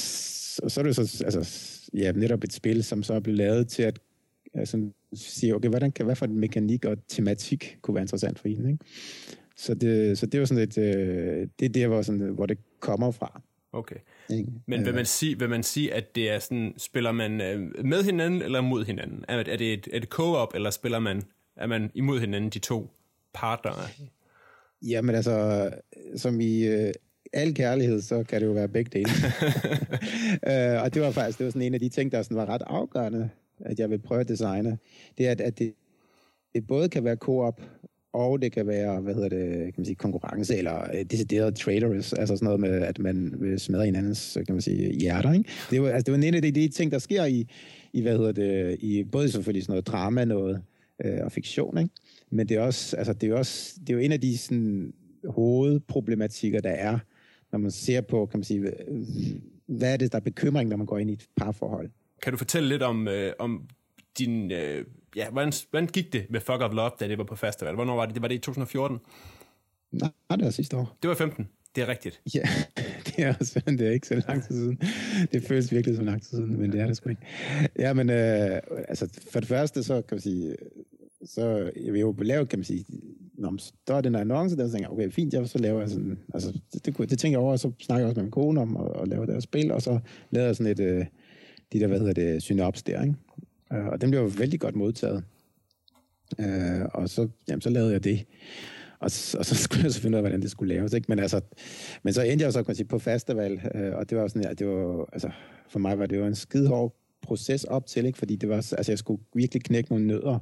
og 0.62 0.70
så 0.70 0.74
er 0.78 0.82
det 0.82 0.96
så, 0.96 1.24
altså, 1.24 1.44
ja, 1.94 2.12
netop 2.12 2.44
et 2.44 2.52
spil, 2.52 2.84
som 2.84 3.02
så 3.02 3.14
er 3.14 3.20
blevet 3.20 3.38
lavet 3.38 3.68
til 3.68 3.82
at 3.82 3.98
altså, 4.54 4.90
sige, 5.14 5.54
okay, 5.54 5.68
hvordan 5.68 5.92
kan, 5.92 6.04
hvad 6.04 6.16
for 6.16 6.26
en 6.26 6.38
mekanik 6.40 6.84
og 6.84 6.96
tematik 7.08 7.78
kunne 7.82 7.94
være 7.94 8.02
interessant 8.02 8.38
for 8.38 8.48
hende, 8.48 8.70
ikke? 8.70 8.84
Så 9.56 9.74
det, 9.74 10.18
så 10.18 10.26
det 10.26 10.40
var 10.40 10.46
sådan 10.46 10.62
et, 10.62 10.78
øh, 10.78 11.48
det 11.58 11.64
er 11.66 11.68
der, 11.68 11.88
hvor, 11.88 12.02
sådan, 12.02 12.20
hvor 12.20 12.46
det 12.46 12.58
kommer 12.80 13.10
fra. 13.10 13.42
Okay. 13.72 13.96
Men 14.66 14.84
vil 14.84 14.94
man, 14.94 15.06
sige, 15.06 15.38
vil 15.38 15.48
man 15.48 15.62
sige, 15.62 15.94
at 15.94 16.14
det 16.14 16.30
er 16.30 16.38
sådan, 16.38 16.74
spiller 16.78 17.12
man 17.12 17.40
øh, 17.40 17.84
med 17.84 18.04
hinanden 18.04 18.42
eller 18.42 18.60
mod 18.60 18.84
hinanden? 18.84 19.24
Er, 19.28 19.38
er 19.38 19.56
det 19.56 19.72
et, 19.72 19.84
det 19.84 20.08
co-op, 20.08 20.54
eller 20.54 20.70
spiller 20.70 20.98
man, 20.98 21.22
er 21.56 21.66
man 21.66 21.90
imod 21.94 22.20
hinanden, 22.20 22.50
de 22.50 22.58
to 22.58 22.90
partnere? 23.34 23.74
Jamen 24.82 25.14
altså, 25.14 25.70
som 26.16 26.40
i 26.40 26.68
uh, 26.68 26.90
al 27.34 27.54
kærlighed, 27.54 28.00
så 28.00 28.24
kan 28.28 28.40
det 28.40 28.46
jo 28.46 28.52
være 28.52 28.68
begge 28.68 28.90
dele. 28.92 29.10
uh, 30.46 30.82
og 30.84 30.94
det 30.94 31.02
var 31.02 31.10
faktisk 31.10 31.38
det 31.38 31.44
var 31.44 31.50
sådan 31.50 31.62
en 31.62 31.74
af 31.74 31.80
de 31.80 31.88
ting, 31.88 32.12
der 32.12 32.22
sådan 32.22 32.36
var 32.36 32.46
ret 32.46 32.62
afgørende, 32.66 33.30
at 33.60 33.78
jeg 33.78 33.90
vil 33.90 33.98
prøve 33.98 34.20
at 34.20 34.28
designe. 34.28 34.78
Det 35.18 35.26
er, 35.26 35.30
at, 35.30 35.40
at 35.40 35.58
det, 35.58 35.74
det 36.54 36.66
både 36.66 36.88
kan 36.88 37.04
være 37.04 37.16
co-op, 37.16 37.60
og 38.12 38.42
det 38.42 38.52
kan 38.52 38.66
være, 38.66 39.00
hvad 39.00 39.14
hedder 39.14 39.28
det, 39.28 39.64
kan 39.64 39.74
man 39.76 39.84
sige, 39.84 39.96
konkurrence, 39.96 40.56
eller 40.56 40.88
uh, 40.94 41.00
decideret 41.10 41.54
traders, 41.54 42.12
altså 42.12 42.36
sådan 42.36 42.44
noget 42.44 42.60
med, 42.60 42.82
at 42.82 42.98
man 42.98 43.34
vil 43.38 43.60
smadre 43.60 43.84
hinandens, 43.84 44.38
kan 44.46 44.54
man 44.54 44.62
sige, 44.62 44.92
hjerter, 44.92 45.32
ikke? 45.32 45.50
Det 45.70 45.82
var, 45.82 45.88
altså, 45.88 46.12
det 46.12 46.20
var 46.20 46.26
en 46.28 46.34
af 46.34 46.42
de, 46.42 46.50
de 46.50 46.68
ting, 46.68 46.92
der 46.92 46.98
sker 46.98 47.24
i, 47.24 47.46
i, 47.92 48.02
hvad 48.02 48.16
hedder 48.16 48.32
det, 48.32 48.76
i 48.80 49.04
både 49.04 49.30
selvfølgelig 49.30 49.62
sådan 49.62 49.72
noget 49.72 49.86
drama, 49.86 50.24
noget, 50.24 50.62
øh, 51.04 51.18
og 51.24 51.32
fiktion, 51.32 51.78
ikke? 51.78 51.90
Men 52.30 52.48
det 52.48 52.56
er 52.56 52.60
også, 52.60 52.96
altså, 52.96 53.12
det 53.12 53.30
er 53.30 53.34
også, 53.34 53.74
det 53.80 53.90
er 53.90 53.94
jo 53.94 54.00
en 54.00 54.12
af 54.12 54.20
de 54.20 54.38
sådan, 54.38 54.92
hovedproblematikker, 55.28 56.60
der 56.60 56.70
er, 56.70 56.98
når 57.54 57.58
man 57.58 57.70
ser 57.70 58.00
på, 58.00 58.26
kan 58.26 58.38
man 58.38 58.44
sige, 58.44 58.72
hvad 59.66 59.92
er 59.92 59.96
det, 59.96 60.12
der 60.12 60.18
er 60.18 60.22
bekymring, 60.22 60.70
når 60.70 60.76
man 60.76 60.86
går 60.86 60.98
ind 60.98 61.10
i 61.10 61.12
et 61.12 61.26
parforhold. 61.36 61.90
Kan 62.22 62.32
du 62.32 62.36
fortælle 62.36 62.68
lidt 62.68 62.82
om, 62.82 63.08
øh, 63.08 63.32
om 63.38 63.68
din, 64.18 64.52
øh, 64.52 64.84
ja, 65.16 65.30
hvordan, 65.30 65.52
hvordan 65.70 65.86
gik 65.86 66.12
det 66.12 66.26
med 66.30 66.40
Fuck 66.40 66.60
of 66.60 66.72
Love, 66.72 66.90
da 67.00 67.08
det 67.08 67.18
var 67.18 67.24
på 67.24 67.36
festival? 67.36 67.74
Hvornår 67.74 67.96
var 67.96 68.06
det? 68.06 68.14
Det 68.14 68.22
var 68.22 68.28
det 68.28 68.34
i 68.34 68.38
2014? 68.38 68.98
Nej, 69.92 70.10
det 70.30 70.44
var 70.44 70.50
sidste 70.50 70.76
år. 70.76 70.98
Det 71.02 71.08
var 71.08 71.14
15. 71.14 71.48
Det 71.74 71.82
er 71.82 71.88
rigtigt. 71.88 72.20
Ja, 72.34 72.42
det 73.06 73.18
er 73.18 73.34
også, 73.40 73.60
det 73.66 73.80
er 73.80 73.90
ikke 73.90 74.06
så 74.06 74.22
lang 74.28 74.44
tid 74.44 74.56
siden. 74.56 74.80
Det 75.32 75.42
føles 75.42 75.72
virkelig 75.72 75.96
som 75.96 76.04
lang 76.04 76.22
tid 76.22 76.30
siden, 76.30 76.60
men 76.60 76.72
det 76.72 76.80
er 76.80 76.86
det 76.86 76.96
sgu 76.96 77.10
ikke. 77.10 77.22
Ja, 77.78 77.92
men 77.92 78.10
øh, 78.10 78.60
altså, 78.88 79.20
for 79.32 79.40
det 79.40 79.48
første, 79.48 79.82
så 79.82 79.94
kan 79.94 80.14
man 80.14 80.20
sige, 80.20 80.56
så 81.26 81.70
jeg 81.84 81.92
vil 81.92 82.00
jo 82.00 82.14
lave, 82.18 82.46
kan 82.46 82.58
man 82.58 82.64
sige, 82.64 82.84
Nå, 83.38 83.58
der 83.88 83.94
er 83.94 84.00
den 84.00 84.14
annonce, 84.14 84.56
der 84.56 84.68
tænker 84.68 84.88
okay, 84.88 85.10
fint, 85.10 85.34
jeg 85.34 85.48
så 85.48 85.58
laver 85.58 85.80
jeg 85.80 85.90
sådan, 85.90 86.18
altså, 86.34 86.52
det, 86.72 86.86
det, 86.86 87.10
det 87.10 87.18
tænker 87.18 87.38
jeg 87.38 87.42
over, 87.44 87.52
og 87.52 87.58
så 87.58 87.72
snakker 87.80 88.00
jeg 88.00 88.08
også 88.08 88.16
med 88.16 88.24
min 88.24 88.30
kone 88.30 88.60
om, 88.60 88.76
og, 88.76 88.88
og 88.88 89.08
laver 89.08 89.26
deres 89.26 89.44
spil, 89.44 89.72
og 89.72 89.82
så 89.82 89.98
lavede 90.30 90.46
jeg 90.46 90.56
sådan 90.56 90.72
et, 90.72 90.80
øh, 90.80 91.06
de 91.72 91.80
der, 91.80 91.86
hvad 91.86 91.98
hedder 91.98 92.12
det, 92.12 92.42
synops 92.42 92.82
der, 92.82 93.02
ikke? 93.02 93.14
Øh, 93.72 93.86
og 93.86 94.00
den 94.00 94.10
blev 94.10 94.38
vældig 94.38 94.60
godt 94.60 94.76
modtaget. 94.76 95.24
Øh, 96.38 96.84
og 96.94 97.08
så, 97.08 97.28
jamen, 97.48 97.60
så 97.60 97.70
lavede 97.70 97.92
jeg 97.92 98.04
det. 98.04 98.24
Og, 99.00 99.10
og 99.38 99.46
så 99.46 99.54
skulle 99.62 99.84
jeg 99.84 99.92
så 99.92 100.00
finde 100.00 100.16
ud 100.16 100.18
af, 100.18 100.22
hvordan 100.22 100.42
det 100.42 100.50
skulle 100.50 100.74
laves. 100.74 100.92
Ikke? 100.92 101.06
Men, 101.08 101.18
altså, 101.18 101.40
men 102.02 102.12
så 102.12 102.22
endte 102.22 102.44
jeg 102.44 102.52
så 102.52 102.58
kan 102.58 102.68
man 102.68 102.76
sige, 102.76 102.86
på 102.86 102.98
festival, 102.98 103.60
øh, 103.74 103.94
og 103.94 104.10
det 104.10 104.18
var 104.18 104.28
sådan, 104.28 104.42
ja, 104.42 104.52
det 104.52 104.66
var, 104.66 105.08
altså, 105.12 105.30
for 105.68 105.78
mig 105.78 105.98
var 105.98 106.06
det 106.06 106.16
jo 106.16 106.26
en 106.26 106.34
skide 106.34 106.68
hård 106.68 106.96
proces 107.22 107.64
op 107.64 107.86
til, 107.86 108.06
ikke? 108.06 108.18
fordi 108.18 108.36
det 108.36 108.48
var, 108.48 108.56
altså, 108.56 108.84
jeg 108.88 108.98
skulle 108.98 109.22
virkelig 109.34 109.62
knække 109.62 109.90
nogle 109.90 110.06
nødder, 110.06 110.38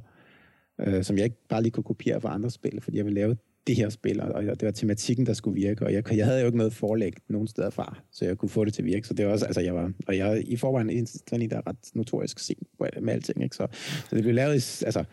øh, 0.87 1.05
som 1.05 1.17
jeg 1.17 1.25
ikke 1.25 1.49
bare 1.49 1.63
lige 1.63 1.73
kunne 1.73 1.85
kopiere 1.85 2.21
fra 2.21 2.35
andre 2.35 2.51
spil, 2.51 2.81
fordi 2.81 2.97
jeg 2.97 3.05
ville 3.05 3.21
lave 3.21 3.37
det 3.67 3.77
her 3.77 3.89
spil, 3.89 4.21
og 4.21 4.43
det 4.43 4.63
var 4.63 4.71
tematikken, 4.71 5.27
der 5.27 5.33
skulle 5.33 5.55
virke, 5.55 5.87
og 5.87 5.93
jeg, 5.93 6.13
jeg 6.17 6.27
havde 6.27 6.41
jo 6.41 6.47
ikke 6.47 6.59
noget 6.59 6.73
forlæg 6.73 7.13
nogen 7.29 7.49
steder 7.49 7.71
fra, 7.71 7.99
så 8.13 8.25
jeg 8.25 8.39
kunne 8.39 8.49
få 8.49 8.65
det 8.65 8.75
til 8.75 8.83
at 8.83 8.87
virke, 8.87 9.07
så 9.07 9.15
det 9.15 9.27
var 9.27 9.33
også, 9.33 9.47
altså 9.47 9.61
jeg 9.61 9.75
var, 9.75 9.93
og 10.07 10.17
jeg 10.17 10.43
i 10.47 10.57
forvejen 10.57 10.91
en 10.91 11.07
der 11.51 11.57
er 11.57 11.67
ret 11.67 11.77
notorisk 11.95 12.39
sent 12.39 12.69
med 13.03 13.13
alting, 13.13 13.43
ikke? 13.43 13.57
Så, 13.57 13.67
så 14.11 14.17
det 14.17 14.23
blev 14.23 14.35
lavet, 14.35 14.55
i, 14.55 14.85
altså, 14.85 15.05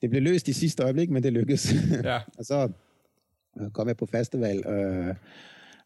det 0.00 0.10
blev 0.10 0.22
løst 0.22 0.48
i 0.48 0.52
sidste 0.52 0.82
øjeblik, 0.82 1.10
men 1.10 1.22
det 1.22 1.32
lykkedes. 1.32 1.74
Ja. 2.04 2.18
og 2.38 2.44
så 2.44 2.68
kom 3.72 3.88
jeg 3.88 3.96
på 3.96 4.06
festival, 4.06 4.66
øh, 4.66 5.14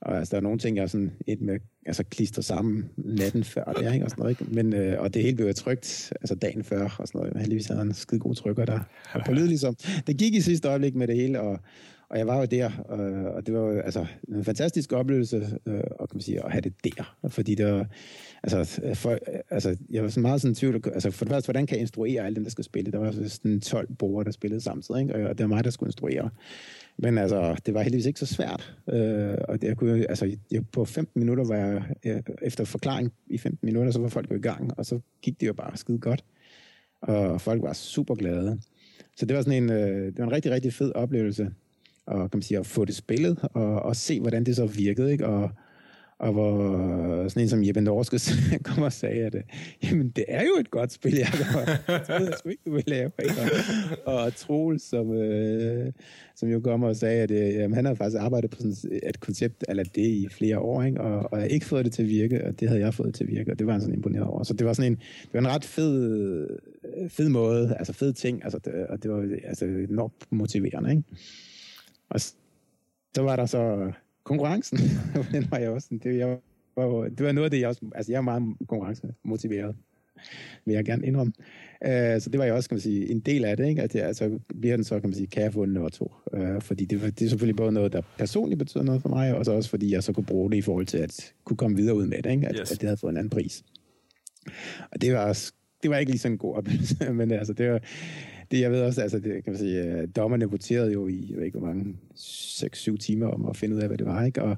og 0.01 0.19
altså, 0.19 0.31
der 0.31 0.37
er 0.37 0.43
nogle 0.43 0.59
ting, 0.59 0.77
jeg 0.77 0.83
er 0.83 0.87
sådan 0.87 1.13
et 1.27 1.41
med 1.41 1.59
altså, 1.87 2.05
klister 2.05 2.43
sammen 2.43 2.91
natten 2.97 3.45
før 3.45 3.65
det, 3.65 3.95
ikke? 3.95 4.05
Og, 4.05 4.11
sådan 4.11 4.23
noget, 4.23 4.41
ikke? 4.41 4.55
Men, 4.55 4.73
øh, 4.73 5.01
og 5.01 5.15
det 5.15 5.23
hele 5.23 5.37
blev 5.37 5.55
trygt 5.55 6.13
altså 6.21 6.35
dagen 6.35 6.65
før, 6.65 6.97
og 6.99 7.09
sådan 7.09 7.19
noget. 7.19 7.37
Heldigvis 7.37 7.67
havde 7.67 7.81
jeg 7.81 7.87
en 7.87 7.95
skide 7.95 8.21
god 8.21 8.35
trykker 8.35 8.65
der. 8.65 8.81
På 9.27 9.33
lyd, 9.33 9.47
ligesom. 9.47 9.77
Det 10.07 10.19
gik 10.19 10.35
i 10.35 10.41
sidste 10.41 10.69
øjeblik 10.69 10.95
med 10.95 11.07
det 11.07 11.17
hele, 11.17 11.41
og, 11.41 11.59
og 12.11 12.19
jeg 12.19 12.27
var 12.27 12.39
jo 12.39 12.45
der, 12.45 12.71
og, 12.89 12.99
og 13.35 13.47
det 13.47 13.55
var 13.55 13.61
jo 13.61 13.81
altså, 13.81 14.07
en 14.29 14.45
fantastisk 14.45 14.93
oplevelse 14.93 15.59
øh, 15.67 15.81
og, 15.91 16.09
kan 16.09 16.17
man 16.17 16.23
sige, 16.23 16.45
at 16.45 16.53
have 16.53 16.61
det 16.61 16.75
der. 16.85 17.17
Fordi 17.29 17.55
det 17.55 17.67
var, 17.67 17.87
altså, 18.43 18.81
for, 18.95 19.19
altså, 19.51 19.77
jeg 19.91 20.03
var 20.03 20.09
sådan 20.09 20.23
meget 20.23 20.41
sådan 20.41 20.55
tvivl, 20.55 20.83
altså 20.95 21.11
for 21.11 21.25
det 21.25 21.33
første, 21.33 21.47
hvordan 21.47 21.67
kan 21.67 21.75
jeg 21.77 21.81
instruere 21.81 22.25
alle 22.25 22.37
dem, 22.37 22.45
der 22.45 22.51
skal 22.51 22.65
spille? 22.65 22.93
Der 22.93 22.99
var 22.99 23.13
sådan 23.29 23.61
12 23.61 23.89
borgere, 23.99 24.25
der 24.25 24.31
spillede 24.31 24.61
samtidig, 24.61 25.01
ikke? 25.01 25.29
og 25.29 25.39
det 25.39 25.45
var 25.45 25.55
mig, 25.55 25.65
der 25.65 25.71
skulle 25.71 25.89
instruere. 25.89 26.31
Men 26.99 27.19
altså, 27.19 27.57
det 27.67 27.75
var 27.75 27.83
heldigvis 27.83 28.07
ikke 28.07 28.21
så 28.21 28.27
svært. 28.27 28.77
Øh, 28.93 29.39
og 29.49 29.63
det, 29.63 29.69
jeg 29.69 29.77
kunne, 29.77 30.07
altså, 30.09 30.37
jeg, 30.51 30.67
på 30.73 30.85
15 30.85 31.21
minutter 31.21 31.45
var 31.45 31.57
jeg, 31.57 31.83
jeg, 32.05 32.23
efter 32.43 32.65
forklaring 32.65 33.13
i 33.27 33.39
15 33.39 33.67
minutter, 33.67 33.93
så 33.93 34.01
var 34.01 34.09
folk 34.09 34.31
jo 34.31 34.37
i 34.37 34.41
gang, 34.41 34.79
og 34.79 34.87
så 34.87 35.01
gik 35.23 35.41
det 35.41 35.47
jo 35.47 35.53
bare 35.53 35.77
skide 35.77 35.99
godt. 35.99 36.25
Og 37.01 37.41
folk 37.41 37.63
var 37.63 37.73
super 37.73 38.15
glade. 38.15 38.61
Så 39.17 39.27
det 39.27 39.37
var 39.37 39.43
sådan 39.43 39.63
en, 39.63 39.71
øh, 39.71 40.07
det 40.07 40.19
var 40.19 40.25
en 40.25 40.33
rigtig, 40.33 40.53
rigtig 40.53 40.73
fed 40.73 40.93
oplevelse 40.95 41.51
og 42.07 42.31
kan 42.31 42.39
man 42.39 42.43
sige, 42.43 42.59
at 42.59 42.67
få 42.67 42.85
det 42.85 42.95
spillet, 42.95 43.39
og, 43.43 43.83
og 43.83 43.97
se, 43.97 44.21
hvordan 44.21 44.45
det 44.45 44.57
så 44.57 44.67
virkede, 44.67 45.13
ikke? 45.13 45.27
Og, 45.27 45.51
og 46.19 46.33
hvor 46.33 47.29
sådan 47.29 47.43
en 47.43 47.49
som 47.49 47.65
Jeppe 47.65 47.81
Norskes 47.81 48.33
kom 48.65 48.83
og 48.83 48.93
sagde, 48.93 49.25
at 49.25 49.37
jamen, 49.83 50.09
det 50.09 50.25
er 50.29 50.43
jo 50.43 50.57
et 50.61 50.71
godt 50.71 50.93
spil, 50.93 51.15
jeg 51.15 51.29
jeg 52.09 52.33
sgu 52.39 52.49
ikke, 52.49 52.63
du 52.67 52.73
vil 52.73 52.85
lave. 52.87 53.11
Og, 54.05 54.35
Troels, 54.37 54.83
som, 54.83 55.13
øh, 55.13 55.93
som 56.37 56.49
jo 56.49 56.61
kom 56.61 56.83
og 56.83 56.97
sagde, 56.97 57.23
at 57.23 57.31
øh, 57.31 57.55
jamen, 57.55 57.75
han 57.75 57.85
har 57.85 57.95
faktisk 57.95 58.23
arbejdet 58.23 58.51
på 58.51 58.57
sådan 58.57 59.01
et 59.03 59.21
koncept 59.21 59.65
eller 59.69 59.85
det 59.85 60.07
i 60.07 60.29
flere 60.31 60.59
år, 60.59 60.83
ikke? 60.83 61.01
Og, 61.01 61.33
og 61.33 61.41
jeg 61.41 61.51
ikke 61.51 61.67
fået 61.67 61.85
det 61.85 61.93
til 61.93 62.03
at 62.03 62.09
virke, 62.09 62.45
og 62.45 62.61
det 62.61 62.69
havde 62.69 62.81
jeg 62.81 62.95
fået 62.95 63.15
til 63.15 63.25
at 63.25 63.31
virke, 63.31 63.53
og 63.53 63.59
det 63.59 63.67
var 63.67 63.73
han 63.73 63.81
sådan 63.81 63.95
imponeret 63.95 64.27
over. 64.27 64.43
Så 64.43 64.55
det 64.55 64.67
var 64.67 64.73
sådan 64.73 64.93
en, 64.93 64.97
det 64.97 65.33
var 65.33 65.41
en 65.41 65.49
ret 65.49 65.65
fed, 65.65 66.49
fed 67.09 67.29
måde, 67.29 67.77
altså 67.79 67.93
fed 67.93 68.13
ting, 68.13 68.45
altså 68.45 68.59
det, 68.65 68.73
og 68.87 69.03
det 69.03 69.11
var 69.11 69.29
altså 69.45 69.65
enormt 69.65 70.27
motiverende, 70.31 70.91
ikke? 70.91 71.03
Og 72.09 72.21
så 72.21 73.23
var 73.23 73.37
der 73.37 73.47
så 73.47 73.93
konkurrencen. 74.27 74.79
den 75.33 75.47
var 75.51 75.59
jeg 75.59 75.71
også, 75.71 75.89
det, 76.05 76.19
jeg 76.19 76.39
var, 76.77 77.09
det 77.09 77.27
var 77.27 77.33
noget 77.33 77.45
af 77.45 77.51
det, 77.51 77.61
jeg 77.61 77.69
også, 77.69 77.81
altså 77.95 78.13
jeg 78.13 78.19
er 78.19 78.23
meget 78.23 78.43
konkurrencemotiveret, 78.69 79.77
vil 80.65 80.75
jeg 80.75 80.85
gerne 80.85 81.07
indrømme. 81.07 81.33
Uh, 81.87 82.21
så 82.21 82.29
det 82.33 82.39
var 82.39 82.45
jeg 82.45 82.55
også, 82.55 82.69
kan 82.69 82.77
man 82.77 82.81
sige, 82.81 83.11
en 83.11 83.21
del 83.21 83.45
af 83.45 83.57
det, 83.57 83.69
ikke? 83.69 83.83
At 83.83 83.95
jeg, 83.95 84.05
altså, 84.05 84.39
bliver 84.61 84.77
den 84.77 84.85
så, 84.85 85.01
kan 85.01 85.09
man 85.09 85.15
sige, 85.15 85.27
kan 85.27 85.43
jeg 85.43 85.53
få 85.53 85.63
en 85.63 85.71
nummer 85.71 85.89
to? 85.89 86.13
Uh, 86.33 86.63
fordi 86.63 86.85
det, 86.85 87.01
det 87.19 87.25
er 87.25 87.29
selvfølgelig 87.29 87.57
både 87.57 87.73
noget, 87.73 87.93
der 87.93 88.03
personligt 88.19 88.59
betyder 88.59 88.85
noget 88.85 89.03
for 89.03 89.09
mig, 89.09 89.35
og 89.35 89.45
så 89.45 89.53
også 89.53 89.71
fordi 89.71 89.93
jeg 89.93 90.03
så 90.03 90.13
kunne 90.13 90.27
bruge 90.27 90.51
det 90.51 90.57
i 90.57 90.63
forhold 90.63 90.87
til 90.87 90.99
at 90.99 91.35
kunne 91.45 91.57
komme 91.57 91.77
videre 91.77 91.97
ud 91.97 92.07
med 92.07 92.23
det, 92.23 92.31
ikke? 92.31 92.49
At, 92.49 92.57
yes. 92.61 92.73
at 92.73 92.81
det 92.81 92.89
havde 92.89 92.97
fået 92.97 93.11
en 93.11 93.17
anden 93.17 93.31
pris. 93.31 93.63
Og 94.93 95.01
det 95.01 95.13
var, 95.13 95.29
også, 95.29 95.53
det 95.83 95.91
var 95.91 95.97
ikke 95.97 96.13
lige 96.13 96.21
sådan 96.21 96.33
en 96.33 96.39
god 96.39 96.57
oplevelse, 96.57 97.13
men 97.21 97.31
altså, 97.31 97.53
det 97.53 97.71
var, 97.71 97.81
det, 98.51 98.61
jeg 98.61 98.71
ved 98.71 98.83
også, 98.83 99.03
altså, 99.03 99.19
det, 99.19 99.45
kan 99.45 99.53
man 99.53 99.59
sige, 99.59 99.83
øh, 99.83 100.09
dommerne 100.17 100.51
voterede 100.51 100.93
jo 100.93 101.09
i, 101.09 101.27
jeg 101.31 101.37
ved 101.37 101.45
ikke 101.45 101.59
hvor 101.59 101.67
mange, 101.67 101.97
6-7 102.15 102.97
timer 102.97 103.27
om 103.27 103.47
at 103.47 103.57
finde 103.57 103.77
ud 103.77 103.81
af, 103.81 103.89
hvad 103.89 103.99
det 103.99 104.07
var, 104.07 104.25
ikke? 104.25 104.43
Og, 104.43 104.57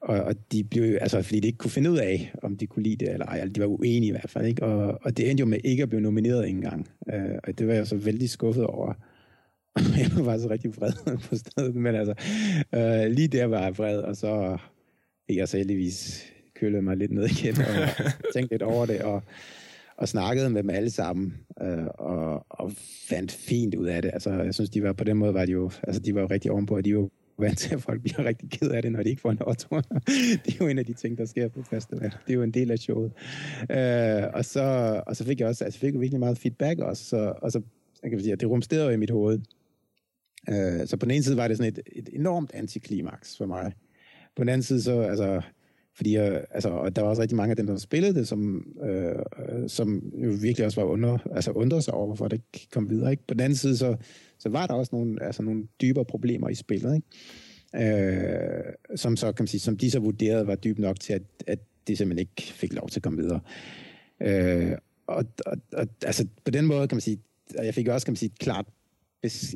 og, 0.00 0.20
og 0.20 0.34
de 0.52 0.64
blev 0.64 0.98
altså, 1.00 1.22
fordi 1.22 1.40
de 1.40 1.46
ikke 1.46 1.58
kunne 1.58 1.70
finde 1.70 1.90
ud 1.90 1.98
af, 1.98 2.32
om 2.42 2.56
de 2.56 2.66
kunne 2.66 2.82
lide 2.82 3.04
det 3.04 3.12
eller 3.12 3.26
ej, 3.26 3.38
altså, 3.38 3.52
de 3.52 3.60
var 3.60 3.66
uenige 3.66 4.08
i 4.08 4.10
hvert 4.10 4.30
fald, 4.30 4.46
ikke? 4.46 4.62
Og, 4.62 4.98
og 5.02 5.16
det 5.16 5.30
endte 5.30 5.40
jo 5.40 5.46
med 5.46 5.58
ikke 5.64 5.82
at 5.82 5.88
blive 5.88 6.00
nomineret 6.00 6.48
engang, 6.48 6.88
uh, 7.14 7.38
og 7.44 7.58
det 7.58 7.66
var 7.66 7.74
jeg 7.74 7.86
så 7.86 7.96
vældig 7.96 8.30
skuffet 8.30 8.66
over. 8.66 8.94
jeg 9.98 10.26
var 10.26 10.38
så 10.38 10.50
rigtig 10.50 10.76
vred 10.76 10.92
på 11.28 11.36
stedet, 11.36 11.74
men 11.74 11.94
altså, 11.94 12.14
uh, 12.76 13.12
lige 13.12 13.28
der 13.28 13.44
var 13.44 13.62
jeg 13.62 13.78
vred, 13.78 13.98
og 13.98 14.16
så 14.16 14.58
fik 15.26 15.36
jeg 15.36 15.48
så 15.48 15.56
heldigvis 15.56 16.24
kølet 16.54 16.84
mig 16.84 16.96
lidt 16.96 17.12
ned 17.12 17.24
igen, 17.24 17.54
og 17.58 17.88
tænkte 18.34 18.54
lidt 18.54 18.62
over 18.62 18.86
det, 18.86 19.00
og 19.00 19.22
og 19.98 20.08
snakkede 20.08 20.50
med 20.50 20.62
dem 20.62 20.70
alle 20.70 20.90
sammen, 20.90 21.34
øh, 21.62 21.86
og, 21.86 22.46
og 22.50 22.72
fandt 23.08 23.32
fint 23.32 23.74
ud 23.74 23.86
af 23.86 24.02
det. 24.02 24.10
Altså, 24.14 24.30
jeg 24.30 24.54
synes, 24.54 24.70
de 24.70 24.82
var 24.82 24.92
på 24.92 25.04
den 25.04 25.16
måde, 25.16 25.34
var 25.34 25.46
de 25.46 25.52
jo, 25.52 25.70
altså, 25.82 26.02
de 26.02 26.14
var 26.14 26.20
jo 26.20 26.26
rigtig 26.26 26.50
ovenpå, 26.50 26.76
og 26.76 26.84
de 26.84 26.96
var 26.96 27.08
vant 27.38 27.58
til, 27.58 27.74
at 27.74 27.82
folk 27.82 28.02
bliver 28.02 28.24
rigtig 28.30 28.50
ked 28.50 28.70
af 28.70 28.82
det, 28.82 28.92
når 28.92 29.02
de 29.02 29.10
ikke 29.10 29.22
får 29.22 29.30
en 29.30 29.38
otto. 29.46 29.76
det 30.44 30.54
er 30.54 30.56
jo 30.60 30.68
en 30.68 30.78
af 30.78 30.86
de 30.86 30.92
ting, 30.92 31.18
der 31.18 31.24
sker 31.24 31.48
på 31.48 31.62
festival. 31.62 32.10
Det 32.26 32.30
er 32.30 32.34
jo 32.34 32.42
en 32.42 32.50
del 32.50 32.70
af 32.70 32.78
showet. 32.78 33.12
Øh, 33.70 34.22
og, 34.34 34.44
så, 34.44 34.62
og 35.06 35.16
så 35.16 35.24
fik 35.24 35.40
jeg 35.40 35.48
også, 35.48 35.64
altså 35.64 35.80
fik 35.80 35.92
jeg 35.92 36.00
virkelig 36.00 36.20
meget 36.20 36.38
feedback 36.38 36.80
også, 36.80 37.04
så, 37.04 37.34
og 37.42 37.52
så 37.52 37.62
jeg 38.02 38.10
kan 38.10 38.20
sige, 38.20 38.32
at 38.32 38.40
det 38.40 38.48
rumsterede 38.48 38.94
i 38.94 38.96
mit 38.96 39.10
hoved. 39.10 39.40
Øh, 40.48 40.86
så 40.86 40.96
på 40.96 41.06
den 41.06 41.10
ene 41.10 41.22
side 41.22 41.36
var 41.36 41.48
det 41.48 41.56
sådan 41.56 41.72
et, 41.72 41.80
et 41.92 42.08
enormt 42.12 42.50
antiklimaks 42.54 43.36
for 43.36 43.46
mig. 43.46 43.72
På 44.36 44.42
den 44.42 44.48
anden 44.48 44.62
side 44.62 44.82
så, 44.82 45.00
altså, 45.00 45.42
fordi 45.96 46.14
jeg, 46.14 46.44
altså, 46.50 46.68
og 46.68 46.96
der 46.96 47.02
var 47.02 47.08
også 47.08 47.22
rigtig 47.22 47.36
mange 47.36 47.50
af 47.50 47.56
dem, 47.56 47.66
der 47.66 47.76
spillede 47.76 48.14
det, 48.14 48.28
som, 48.28 48.66
øh, 48.82 49.14
øh, 49.56 49.68
som 49.68 50.12
jo 50.14 50.30
virkelig 50.30 50.66
også 50.66 50.80
var 50.80 50.88
under, 50.88 51.18
altså 51.34 51.50
undrede 51.50 51.82
sig 51.82 51.94
over, 51.94 52.06
hvorfor 52.06 52.28
det 52.28 52.36
ikke 52.54 52.68
kom 52.72 52.90
videre. 52.90 53.10
Ikke? 53.10 53.26
På 53.26 53.34
den 53.34 53.40
anden 53.40 53.56
side, 53.56 53.76
så, 53.76 53.96
så 54.38 54.48
var 54.48 54.66
der 54.66 54.74
også 54.74 54.90
nogle, 54.92 55.22
altså, 55.22 55.42
nogle 55.42 55.66
dybere 55.80 56.04
problemer 56.04 56.48
i 56.48 56.54
spillet, 56.54 56.94
ikke? 56.94 57.06
Øh, 57.74 58.96
som, 58.96 59.16
så, 59.16 59.32
kan 59.32 59.42
man 59.42 59.48
sige, 59.48 59.60
som 59.60 59.76
de 59.76 59.90
så 59.90 59.98
vurderede 59.98 60.46
var 60.46 60.54
dybt 60.54 60.78
nok 60.78 61.00
til, 61.00 61.12
at, 61.12 61.22
at 61.46 61.58
det 61.86 61.98
simpelthen 61.98 62.18
ikke 62.18 62.52
fik 62.52 62.72
lov 62.72 62.88
til 62.88 62.98
at 62.98 63.02
komme 63.02 63.22
videre. 63.22 63.40
Øh, 64.20 64.72
og, 65.06 65.24
og, 65.46 65.56
og 65.72 65.88
altså, 66.04 66.26
på 66.44 66.50
den 66.50 66.66
måde 66.66 66.88
kan 66.88 66.96
man 66.96 67.00
sige, 67.00 67.18
og 67.58 67.66
jeg 67.66 67.74
fik 67.74 67.88
også 67.88 68.06
kan 68.06 68.12
man 68.12 68.16
sige, 68.16 68.32
klart 68.40 68.66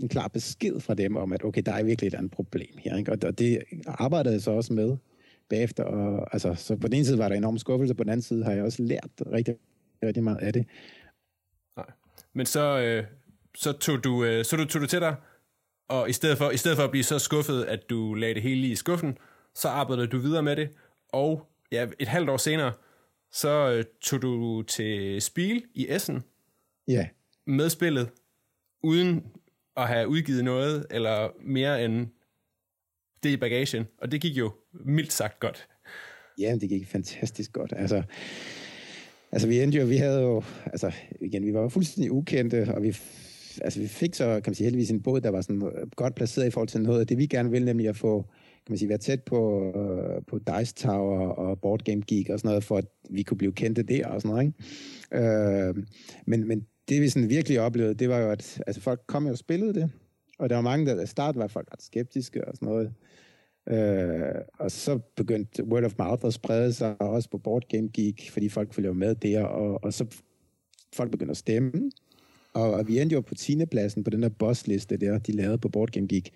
en 0.03 0.09
klar 0.09 0.29
besked 0.29 0.81
fra 0.81 0.95
dem 0.95 1.17
om, 1.17 1.33
at 1.33 1.45
okay, 1.45 1.63
der 1.67 1.73
er 1.73 1.83
virkelig 1.83 2.09
et 2.09 2.15
andet 2.15 2.33
problem 2.33 2.79
her. 2.79 2.97
Ikke? 2.97 3.13
Og 3.13 3.39
det 3.39 3.59
arbejdede 3.87 4.35
jeg 4.35 4.43
så 4.43 4.51
også 4.51 4.73
med 4.73 4.97
bagefter. 5.49 5.85
Og, 5.85 6.29
altså, 6.33 6.55
så 6.55 6.77
på 6.77 6.89
den 6.89 6.97
ene 6.97 7.05
side 7.05 7.19
var 7.19 7.29
der 7.29 7.37
enorm 7.37 7.59
skuffelse, 7.59 7.95
på 7.95 8.05
den 8.05 8.11
anden 8.11 8.23
side 8.23 8.45
har 8.45 8.53
jeg 8.53 8.63
også 8.65 8.83
lært 8.83 9.11
rigtig, 9.33 9.55
rigtig 10.07 10.25
meget 10.25 10.39
af 10.39 10.53
det. 10.53 10.67
Nej. 11.77 11.91
Men 12.33 12.47
så, 12.47 12.81
øh, 12.81 13.05
så, 13.55 13.73
tog 13.73 14.05
du, 14.05 14.25
øh, 14.25 14.45
så 14.45 14.57
du, 14.57 14.65
tog 14.65 14.83
du 14.83 14.87
til 14.87 15.01
dig, 15.01 15.17
og 15.89 16.11
i 16.11 16.13
stedet, 16.13 16.39
for, 16.39 16.51
i 16.51 16.57
stedet 16.57 16.77
for 16.77 16.85
at 16.85 16.91
blive 16.91 17.05
så 17.05 17.19
skuffet, 17.19 17.65
at 17.65 17.91
du 17.91 18.15
lagde 18.15 18.35
det 18.35 18.43
hele 18.43 18.67
i 18.67 18.75
skuffen, 18.75 19.19
så 19.55 19.69
arbejdede 19.69 20.07
du 20.07 20.19
videre 20.19 20.43
med 20.43 20.57
det, 20.57 20.71
og 21.09 21.47
ja, 21.73 21.87
et 21.99 22.09
halvt 22.09 22.31
år 22.31 22.37
senere, 22.37 22.73
så 23.33 23.73
øh, 23.73 23.85
tog 24.01 24.23
du 24.23 24.63
til 24.63 25.23
Spil 25.23 25.65
i 25.75 25.87
Essen 25.89 26.25
ja. 26.89 27.09
med 27.47 27.71
spillet, 27.71 28.11
uden 28.83 29.27
at 29.77 29.89
have 29.89 30.09
udgivet 30.09 30.45
noget, 30.45 30.87
eller 30.91 31.29
mere 31.41 31.85
end 31.85 32.09
det 33.23 33.31
i 33.31 33.37
bagagen, 33.37 33.89
og 33.99 34.13
det 34.13 34.21
gik 34.21 34.37
jo 34.37 34.53
mildt 34.73 35.13
sagt 35.13 35.41
godt. 35.41 35.69
Ja, 36.39 36.57
det 36.61 36.69
gik 36.69 36.87
fantastisk 36.87 37.53
godt. 37.53 37.73
Altså, 37.77 38.03
altså 39.33 39.49
vi 39.49 39.61
endte 39.61 39.79
jo, 39.79 39.85
vi 39.85 39.97
havde 39.97 40.21
jo, 40.21 40.43
altså 40.67 40.93
igen, 41.21 41.47
vi 41.47 41.55
var 41.55 41.61
jo 41.61 41.69
fuldstændig 41.69 42.13
ukendte, 42.13 42.75
og 42.75 42.83
vi, 42.83 42.97
altså 43.61 43.81
vi 43.81 43.87
fik 43.87 44.15
så, 44.15 44.25
kan 44.25 44.43
man 44.47 44.55
sige, 44.55 44.65
heldigvis 44.65 44.91
en 44.91 45.03
båd, 45.03 45.21
der 45.21 45.31
var 45.31 45.41
sådan 45.41 45.63
øh, 45.63 45.91
godt 45.97 46.15
placeret 46.15 46.47
i 46.47 46.51
forhold 46.51 46.69
til 46.69 46.83
noget 46.83 47.01
af 47.01 47.07
det, 47.07 47.19
vi 47.19 47.27
gerne 47.27 47.51
ville, 47.51 47.67
nemlig 47.67 47.89
at 47.89 47.97
få, 47.97 48.23
kan 48.67 48.73
man 48.73 48.79
sige, 48.79 48.89
være 48.89 48.99
tæt 48.99 49.23
på, 49.23 49.65
øh, 49.77 50.23
på 50.27 50.39
Dice 50.39 50.75
Tower 50.75 51.29
og 51.29 51.61
Board 51.61 51.85
Game 51.85 52.03
Geek 52.09 52.29
og 52.31 52.39
sådan 52.39 52.49
noget, 52.49 52.65
for 52.65 52.79
at 52.79 52.85
vi 53.11 53.23
kunne 53.23 53.39
blive 53.39 53.53
kendte 53.53 53.83
der 53.83 54.07
og 54.07 54.21
sådan 54.21 54.31
noget, 54.35 54.47
ikke? 54.47 55.29
Øh, 55.29 55.75
men, 56.27 56.49
men 56.49 56.67
det 56.89 57.01
vi 57.01 57.09
sådan 57.09 57.29
virkelig 57.29 57.61
oplevede, 57.61 57.95
det 57.95 58.09
var 58.09 58.19
jo, 58.19 58.31
at 58.31 58.63
altså, 58.67 58.83
folk 58.83 59.01
kom 59.07 59.25
jo 59.25 59.33
og 59.33 59.39
spillede 59.39 59.75
det, 59.75 59.91
og 60.39 60.51
der 60.51 60.55
var 60.55 60.63
mange, 60.63 60.87
der 60.87 61.03
i 61.03 61.07
starten 61.07 61.41
var 61.41 61.47
folk 61.47 61.69
ret 61.73 61.83
skeptiske 61.83 62.49
og 62.49 62.55
sådan 62.57 62.69
noget. 62.69 62.93
Øh, 63.69 64.35
og 64.59 64.71
så 64.71 64.99
begyndte 65.17 65.65
word 65.65 65.85
of 65.85 65.95
mouth 65.99 66.27
at 66.27 66.35
sprede 66.35 66.73
sig 66.73 67.03
også 67.03 67.31
på 67.31 67.39
Board 67.39 67.69
Game 67.69 67.89
Geek, 67.95 68.31
fordi 68.33 68.49
folk 68.49 68.75
følger 68.75 68.93
med 68.93 69.15
der, 69.15 69.45
og, 69.45 69.85
og 69.85 69.93
så 69.93 70.07
folk 70.93 71.11
begyndte 71.11 71.31
at 71.31 71.37
stemme. 71.37 71.91
Og, 72.55 72.73
og 72.73 72.89
vi 72.89 72.99
endte 72.99 73.15
jo 73.15 73.21
på 73.21 73.35
10. 73.35 73.67
pladsen 73.67 74.05
på 74.05 74.11
den 74.11 74.23
der 74.23 74.29
bossliste 74.29 74.97
der, 74.97 75.19
de 75.19 75.33
lavede 75.33 75.59
på 75.59 75.69
Board 75.69 75.89
Game 75.89 76.07
Geek. 76.09 76.31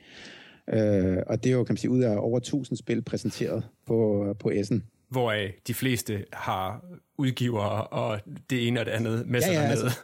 Øh, 0.73 1.19
og 1.27 1.45
det 1.45 1.51
er 1.51 1.55
jo, 1.55 1.65
kan 1.65 1.73
man 1.73 1.77
sige, 1.77 1.91
ud 1.91 2.01
af 2.01 2.17
over 2.17 2.37
1000 2.37 2.77
spil 2.77 3.03
præsenteret 3.03 3.65
på, 3.87 4.27
på 4.39 4.51
S'en. 4.51 4.81
Hvor 5.09 5.35
de 5.67 5.75
fleste 5.75 6.25
har 6.33 6.85
udgivere 7.19 7.87
og 7.87 8.21
det 8.51 8.69
ene 8.69 8.81
og 8.81 8.87
det 8.87 8.93
andet 8.93 9.27
med 9.27 9.41
ja, 9.41 9.47
sig 9.47 9.53
ja, 9.53 9.61
dernede. 9.61 9.85
Altså, 9.85 9.99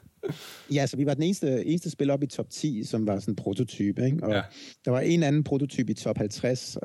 Ja, 0.72 0.86
så 0.86 0.96
vi 0.96 1.06
var 1.06 1.14
den 1.14 1.22
eneste, 1.22 1.66
eneste 1.66 1.90
spil 1.90 2.10
op 2.10 2.22
i 2.22 2.26
top 2.26 2.50
10, 2.50 2.84
som 2.84 3.06
var 3.06 3.18
sådan 3.18 3.32
en 3.32 3.36
prototype, 3.36 4.04
ikke? 4.04 4.18
Og 4.22 4.32
ja. 4.32 4.42
der 4.84 4.90
var 4.90 5.00
en 5.00 5.22
anden 5.22 5.44
prototype 5.44 5.92
i 5.92 5.94
top 5.94 6.18
50, 6.18 6.76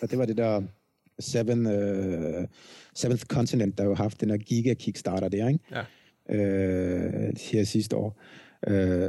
og 0.00 0.10
det 0.10 0.18
var 0.18 0.24
det 0.24 0.36
der 0.36 0.62
Seven, 1.18 1.66
uh, 1.66 2.44
Seventh 2.94 3.24
Continent, 3.24 3.78
der 3.78 3.84
jo 3.84 3.94
haft 3.94 4.20
den 4.20 4.30
her 4.30 4.36
giga 4.36 4.74
Kickstarter 4.74 5.28
der, 5.28 5.48
ikke? 5.48 5.60
Ja. 5.70 5.80
Uh, 6.28 7.34
her 7.52 7.64
sidste 7.64 7.96
år. 7.96 8.20
Uh, 8.70 9.08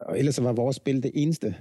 og 0.00 0.18
ellers 0.18 0.34
så 0.34 0.42
var 0.42 0.52
vores 0.52 0.76
spil 0.76 1.02
det 1.02 1.10
eneste, 1.14 1.54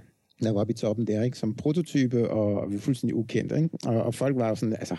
der 0.44 0.52
var 0.52 0.62
oppe 0.62 0.72
i 0.72 0.76
toppen 0.76 1.08
der, 1.08 1.24
ikke? 1.24 1.38
Som 1.38 1.56
prototype, 1.56 2.30
og, 2.30 2.62
og 2.62 2.70
vi 2.70 2.76
var 2.76 2.82
fuldstændig 2.82 3.16
ukendt, 3.16 3.52
ikke? 3.52 3.70
Og, 3.86 4.04
og 4.04 4.16
folk 4.16 4.36
var 4.36 4.50
jo 4.50 4.56
sådan, 4.56 4.76
altså, 4.76 4.98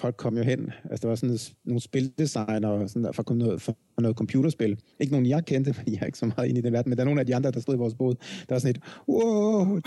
folk 0.00 0.16
kom 0.16 0.36
jo 0.36 0.42
hen. 0.42 0.70
Altså, 0.90 1.02
der 1.02 1.08
var 1.08 1.14
sådan 1.14 1.38
nogle 1.64 1.80
spildesigner, 1.80 2.68
og 2.68 2.88
sådan 2.88 3.04
der, 3.04 3.12
for, 3.12 3.34
noget, 3.34 3.62
for 3.62 3.76
noget 3.98 4.16
computerspil. 4.16 4.78
Ikke 5.00 5.12
nogen, 5.12 5.26
jeg 5.26 5.44
kendte, 5.44 5.74
fordi 5.74 5.92
jeg 5.92 6.00
er 6.02 6.06
ikke 6.06 6.18
så 6.18 6.26
meget 6.26 6.48
inde 6.48 6.60
i 6.60 6.62
den 6.62 6.72
verden, 6.72 6.90
men 6.90 6.96
der 6.96 7.02
er 7.02 7.04
nogle 7.04 7.20
af 7.20 7.26
de 7.26 7.34
andre, 7.36 7.50
der 7.50 7.60
stod 7.60 7.74
i 7.74 7.78
vores 7.78 7.94
båd, 7.94 8.14
der 8.48 8.54
var 8.54 8.58
sådan 8.58 8.76
et, 8.76 8.82
wow! 9.08 9.80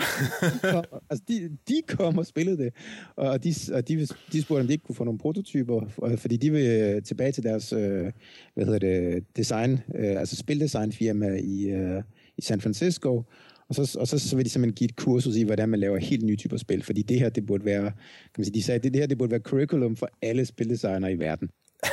altså, 1.10 1.24
de, 1.28 1.58
de 1.68 1.82
kom 1.88 2.18
og 2.18 2.26
spillede 2.26 2.58
det, 2.58 2.72
og 3.16 3.44
de, 3.44 3.54
og 3.72 3.88
de, 3.88 4.06
de 4.32 4.42
spurgte, 4.42 4.60
om 4.60 4.66
de 4.66 4.72
ikke 4.72 4.84
kunne 4.84 4.96
få 4.96 5.04
nogle 5.04 5.18
prototyper, 5.18 6.14
fordi 6.16 6.36
de 6.36 6.50
vil 6.52 7.02
tilbage 7.02 7.32
til 7.32 7.42
deres, 7.42 7.72
øh, 7.72 8.12
hvad 8.54 8.64
hedder 8.64 8.78
det, 8.78 9.24
design, 9.36 9.72
øh, 9.94 10.20
altså 10.20 10.36
spildesignfirma 10.36 11.38
i, 11.42 11.68
øh, 11.68 12.02
i 12.38 12.42
San 12.42 12.60
Francisco, 12.60 13.24
og 13.68 13.74
så, 13.74 13.98
og 14.00 14.08
så, 14.08 14.18
så 14.18 14.36
vil 14.36 14.44
de 14.44 14.50
simpelthen 14.50 14.74
give 14.74 14.88
et 14.88 14.96
kursus 14.96 15.36
i, 15.36 15.42
hvordan 15.42 15.68
man 15.68 15.80
laver 15.80 15.98
helt 15.98 16.24
nye 16.24 16.36
typer 16.36 16.56
spil, 16.56 16.82
fordi 16.82 17.02
det 17.02 17.20
her, 17.20 17.28
det 17.28 17.46
burde 17.46 17.64
være, 17.64 17.82
kan 17.82 18.38
man 18.38 18.44
sige, 18.44 18.54
de 18.54 18.62
sagde, 18.62 18.78
det, 18.78 18.92
det 18.92 19.00
her, 19.00 19.06
det 19.06 19.18
burde 19.18 19.30
være 19.30 19.40
curriculum 19.40 19.96
for 19.96 20.10
alle 20.22 20.44
spildesigner 20.44 21.08
i 21.08 21.18
verden. 21.18 21.50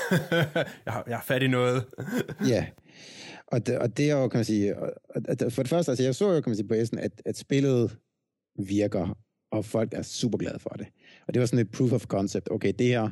jeg, 0.85 0.93
har, 0.93 1.03
jeg 1.07 1.17
har 1.17 1.23
fat 1.27 1.43
i 1.43 1.47
noget. 1.47 1.85
ja, 2.53 2.65
og 3.47 3.67
det, 3.67 3.79
og 3.79 3.97
det 3.97 4.09
er 4.09 4.15
jo, 4.15 4.27
kan 4.27 4.38
man 4.38 4.45
sige, 4.45 4.79
og, 4.79 4.93
og 5.39 5.51
for 5.51 5.63
det 5.63 5.69
første, 5.69 5.91
altså 5.91 6.03
jeg 6.03 6.15
så 6.15 6.33
jo, 6.33 6.41
kan 6.41 6.49
man 6.49 6.55
sige 6.55 6.67
på 6.67 6.73
Essen, 6.73 6.99
at, 6.99 7.21
at 7.25 7.38
spillet 7.38 7.97
virker, 8.59 9.17
og 9.51 9.65
folk 9.65 9.93
er 9.93 10.01
super 10.01 10.38
glade 10.38 10.59
for 10.59 10.69
det. 10.69 10.88
Og 11.27 11.33
det 11.33 11.39
var 11.39 11.45
sådan 11.45 11.65
et 11.65 11.71
proof 11.71 11.91
of 11.91 12.05
concept. 12.05 12.51
Okay, 12.51 12.73
det 12.79 12.88
her, 12.88 13.09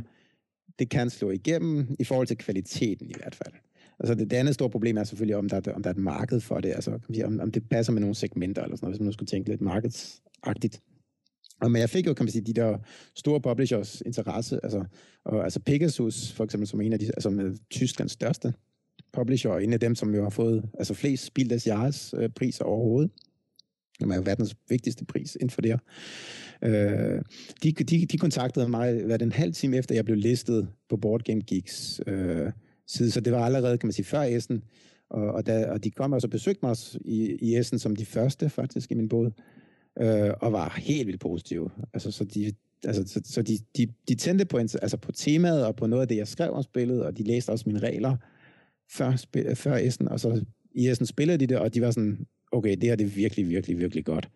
det 0.80 0.89
kan 0.89 1.10
slå 1.10 1.32
igennem 1.32 1.95
i 1.99 2.04
forhold 2.04 2.28
til 2.28 2.38
kvaliteten 2.38 3.10
i 3.10 3.13
hvert 3.17 3.36
fald. 3.36 3.54
Altså 4.00 4.16
det, 4.16 4.32
det 4.32 4.38
andet 4.38 4.54
store 4.54 4.70
problem 4.70 4.98
er 4.98 5.04
selvfølgelig, 5.04 5.36
om 5.36 5.50
der, 5.50 5.62
er, 5.66 5.74
om 5.74 5.84
der 5.84 5.90
er 5.90 5.94
et 5.94 6.00
marked 6.00 6.40
for 6.40 6.60
det, 6.60 6.70
altså 6.70 6.92
kan 6.92 7.14
sige, 7.16 7.26
om, 7.26 7.40
om 7.40 7.52
det 7.52 7.70
passer 7.70 7.94
med 7.94 8.02
nogle 8.02 8.16
segmenter 8.16 8.64
eller 8.64 8.76
sådan 8.76 8.86
noget, 8.86 8.94
hvis 8.94 9.00
man 9.00 9.06
nu 9.06 9.12
skulle 9.12 9.28
tænke 9.28 9.50
lidt 9.50 9.62
markedsagtigt. 9.62 10.82
Og 11.62 11.72
men 11.72 11.80
jeg 11.80 11.90
fik 11.90 12.08
jo, 12.08 12.14
kan 12.14 12.26
man 12.26 12.32
sige, 12.32 12.46
de 12.46 12.54
der 12.54 12.78
store 13.16 13.42
publishers 13.42 14.02
interesse, 14.06 14.60
altså, 14.64 14.86
og, 15.26 15.44
altså 15.44 15.60
Pegasus 15.60 16.32
for 16.32 16.44
eksempel, 16.44 16.68
som 16.68 16.82
en 16.82 16.94
af 16.94 17.00
de, 17.00 17.06
altså 17.06 17.30
med 17.30 17.56
Tysklands 17.70 18.12
største 18.12 18.54
publisher, 19.14 19.52
og 19.52 19.64
en 19.64 19.74
af 19.74 19.80
dem, 19.80 19.96
som 19.96 20.16
jo 20.16 20.24
har 20.24 20.30
fået 20.30 20.64
altså 20.80 20.94
flest 20.94 21.26
Spil 21.26 21.50
des 21.50 21.68
Jahres 21.68 22.14
øh, 22.18 22.30
priser 22.30 22.64
overhovedet, 22.64 23.12
som 24.00 24.12
er 24.12 24.16
jo 24.16 24.22
verdens 24.26 24.56
vigtigste 24.70 25.06
pris 25.06 25.36
inden 25.36 25.50
for 25.50 25.62
det 25.62 25.72
her. 25.72 25.80
Øh, 26.64 27.22
de, 27.64 27.72
de, 27.72 28.06
de 28.06 28.18
kontaktede 28.18 28.70
mig 28.70 29.04
hvad 29.06 29.20
den 29.20 29.32
halv 29.32 29.54
time 29.54 29.78
efter, 29.78 29.96
jeg 29.96 30.06
blev 30.06 30.18
listet 30.18 30.68
på 30.90 30.98
Board 30.98 31.22
Game 31.24 31.42
Geeks 31.42 32.02
øh, 32.08 32.52
side, 32.88 33.12
så 33.12 33.22
det 33.22 33.34
var 33.34 33.46
allerede, 33.46 33.78
kan 33.78 33.88
man 33.88 33.93
sige, 33.93 34.06
før 34.06 34.22
Essen, 34.22 34.63
og, 35.10 35.32
og, 35.32 35.46
da, 35.46 35.72
og 35.72 35.84
de 35.84 35.91
kom 35.91 36.13
også 36.13 36.28
og 36.28 36.32
besøgte 36.32 36.65
mig 36.65 36.76
i, 37.02 37.38
i 37.41 37.58
Essen 37.58 37.80
som 37.80 37.96
de 37.96 38.06
første, 38.06 38.50
faktisk, 38.50 38.91
i 38.91 38.96
min 38.96 39.10
båd, 39.10 39.32
øh, 40.02 40.32
og 40.41 40.52
var 40.52 40.80
helt 40.80 41.08
vildt 41.08 41.22
positive. 41.22 41.69
Altså, 41.93 42.12
så 42.12 42.24
de, 42.24 42.54
altså, 42.84 43.04
så, 43.08 43.22
så 43.26 43.41
de, 43.41 43.58
de, 43.78 43.93
de 44.08 44.15
tændte 44.15 44.46
på, 44.46 44.58
altså 44.58 44.98
på 44.98 45.12
temaet 45.12 45.65
og 45.65 45.76
på 45.76 45.88
noget 45.88 46.02
af 46.02 46.08
det, 46.08 46.17
jeg 46.17 46.28
skrev 46.28 46.54
om 46.54 46.63
spillet, 46.63 47.04
og 47.04 47.17
de 47.17 47.24
læste 47.24 47.50
også 47.50 47.63
mine 47.67 47.80
regler 47.80 48.17
før, 48.91 49.26
før 49.56 49.76
Essen, 49.76 50.08
og 50.08 50.19
så 50.19 50.46
i 50.76 50.89
Essen 50.89 51.06
spillede 51.06 51.38
de 51.38 51.48
det, 51.48 51.58
og 51.58 51.74
de 51.74 51.82
var 51.82 51.91
sådan, 51.91 52.26
okay, 52.52 52.76
det 52.76 52.84
her 52.84 52.96
det 52.96 53.06
er 53.06 53.10
virkelig, 53.10 53.50
virkelig, 53.50 53.80
virkelig 53.80 54.06
godt. 54.06 54.30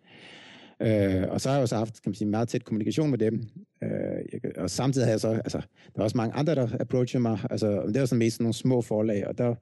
Øh, 0.82 1.24
og 1.28 1.40
så 1.40 1.48
har 1.48 1.56
jeg 1.56 1.62
også 1.62 1.76
haft 1.76 2.02
kan 2.02 2.10
man 2.10 2.14
sige, 2.14 2.28
meget 2.28 2.48
tæt 2.48 2.64
kommunikation 2.64 3.10
med 3.10 3.18
dem. 3.18 3.42
Øh, 3.82 4.24
jeg, 4.32 4.40
og 4.56 4.70
samtidig 4.70 5.06
har 5.06 5.12
jeg 5.12 5.20
så, 5.20 5.28
altså, 5.28 5.60
der 5.94 6.00
er 6.00 6.04
også 6.04 6.16
mange 6.16 6.34
andre, 6.34 6.54
der 6.54 6.68
approacher 6.80 7.20
mig. 7.20 7.38
Altså, 7.50 7.82
det 7.86 7.96
er 7.96 8.04
så 8.04 8.14
mest 8.14 8.40
nogle 8.40 8.54
små 8.54 8.82
forlag, 8.82 9.26
og 9.26 9.38
der 9.38 9.54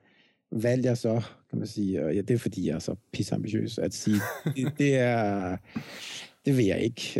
valgte 0.51 0.89
jeg 0.89 0.97
så, 0.97 1.23
kan 1.51 1.59
man 1.59 1.69
sige, 1.69 2.05
og 2.05 2.15
ja, 2.15 2.21
det 2.21 2.35
er 2.35 2.39
fordi, 2.39 2.69
jeg 2.69 2.75
er 2.75 2.79
så 2.79 2.95
pisseambitiøs, 3.13 3.79
at 3.79 3.95
sige, 3.95 4.21
det, 4.57 4.73
det 4.79 4.97
er, 4.97 5.57
det 6.45 6.57
vil 6.57 6.65
jeg 6.65 6.81
ikke. 6.81 7.13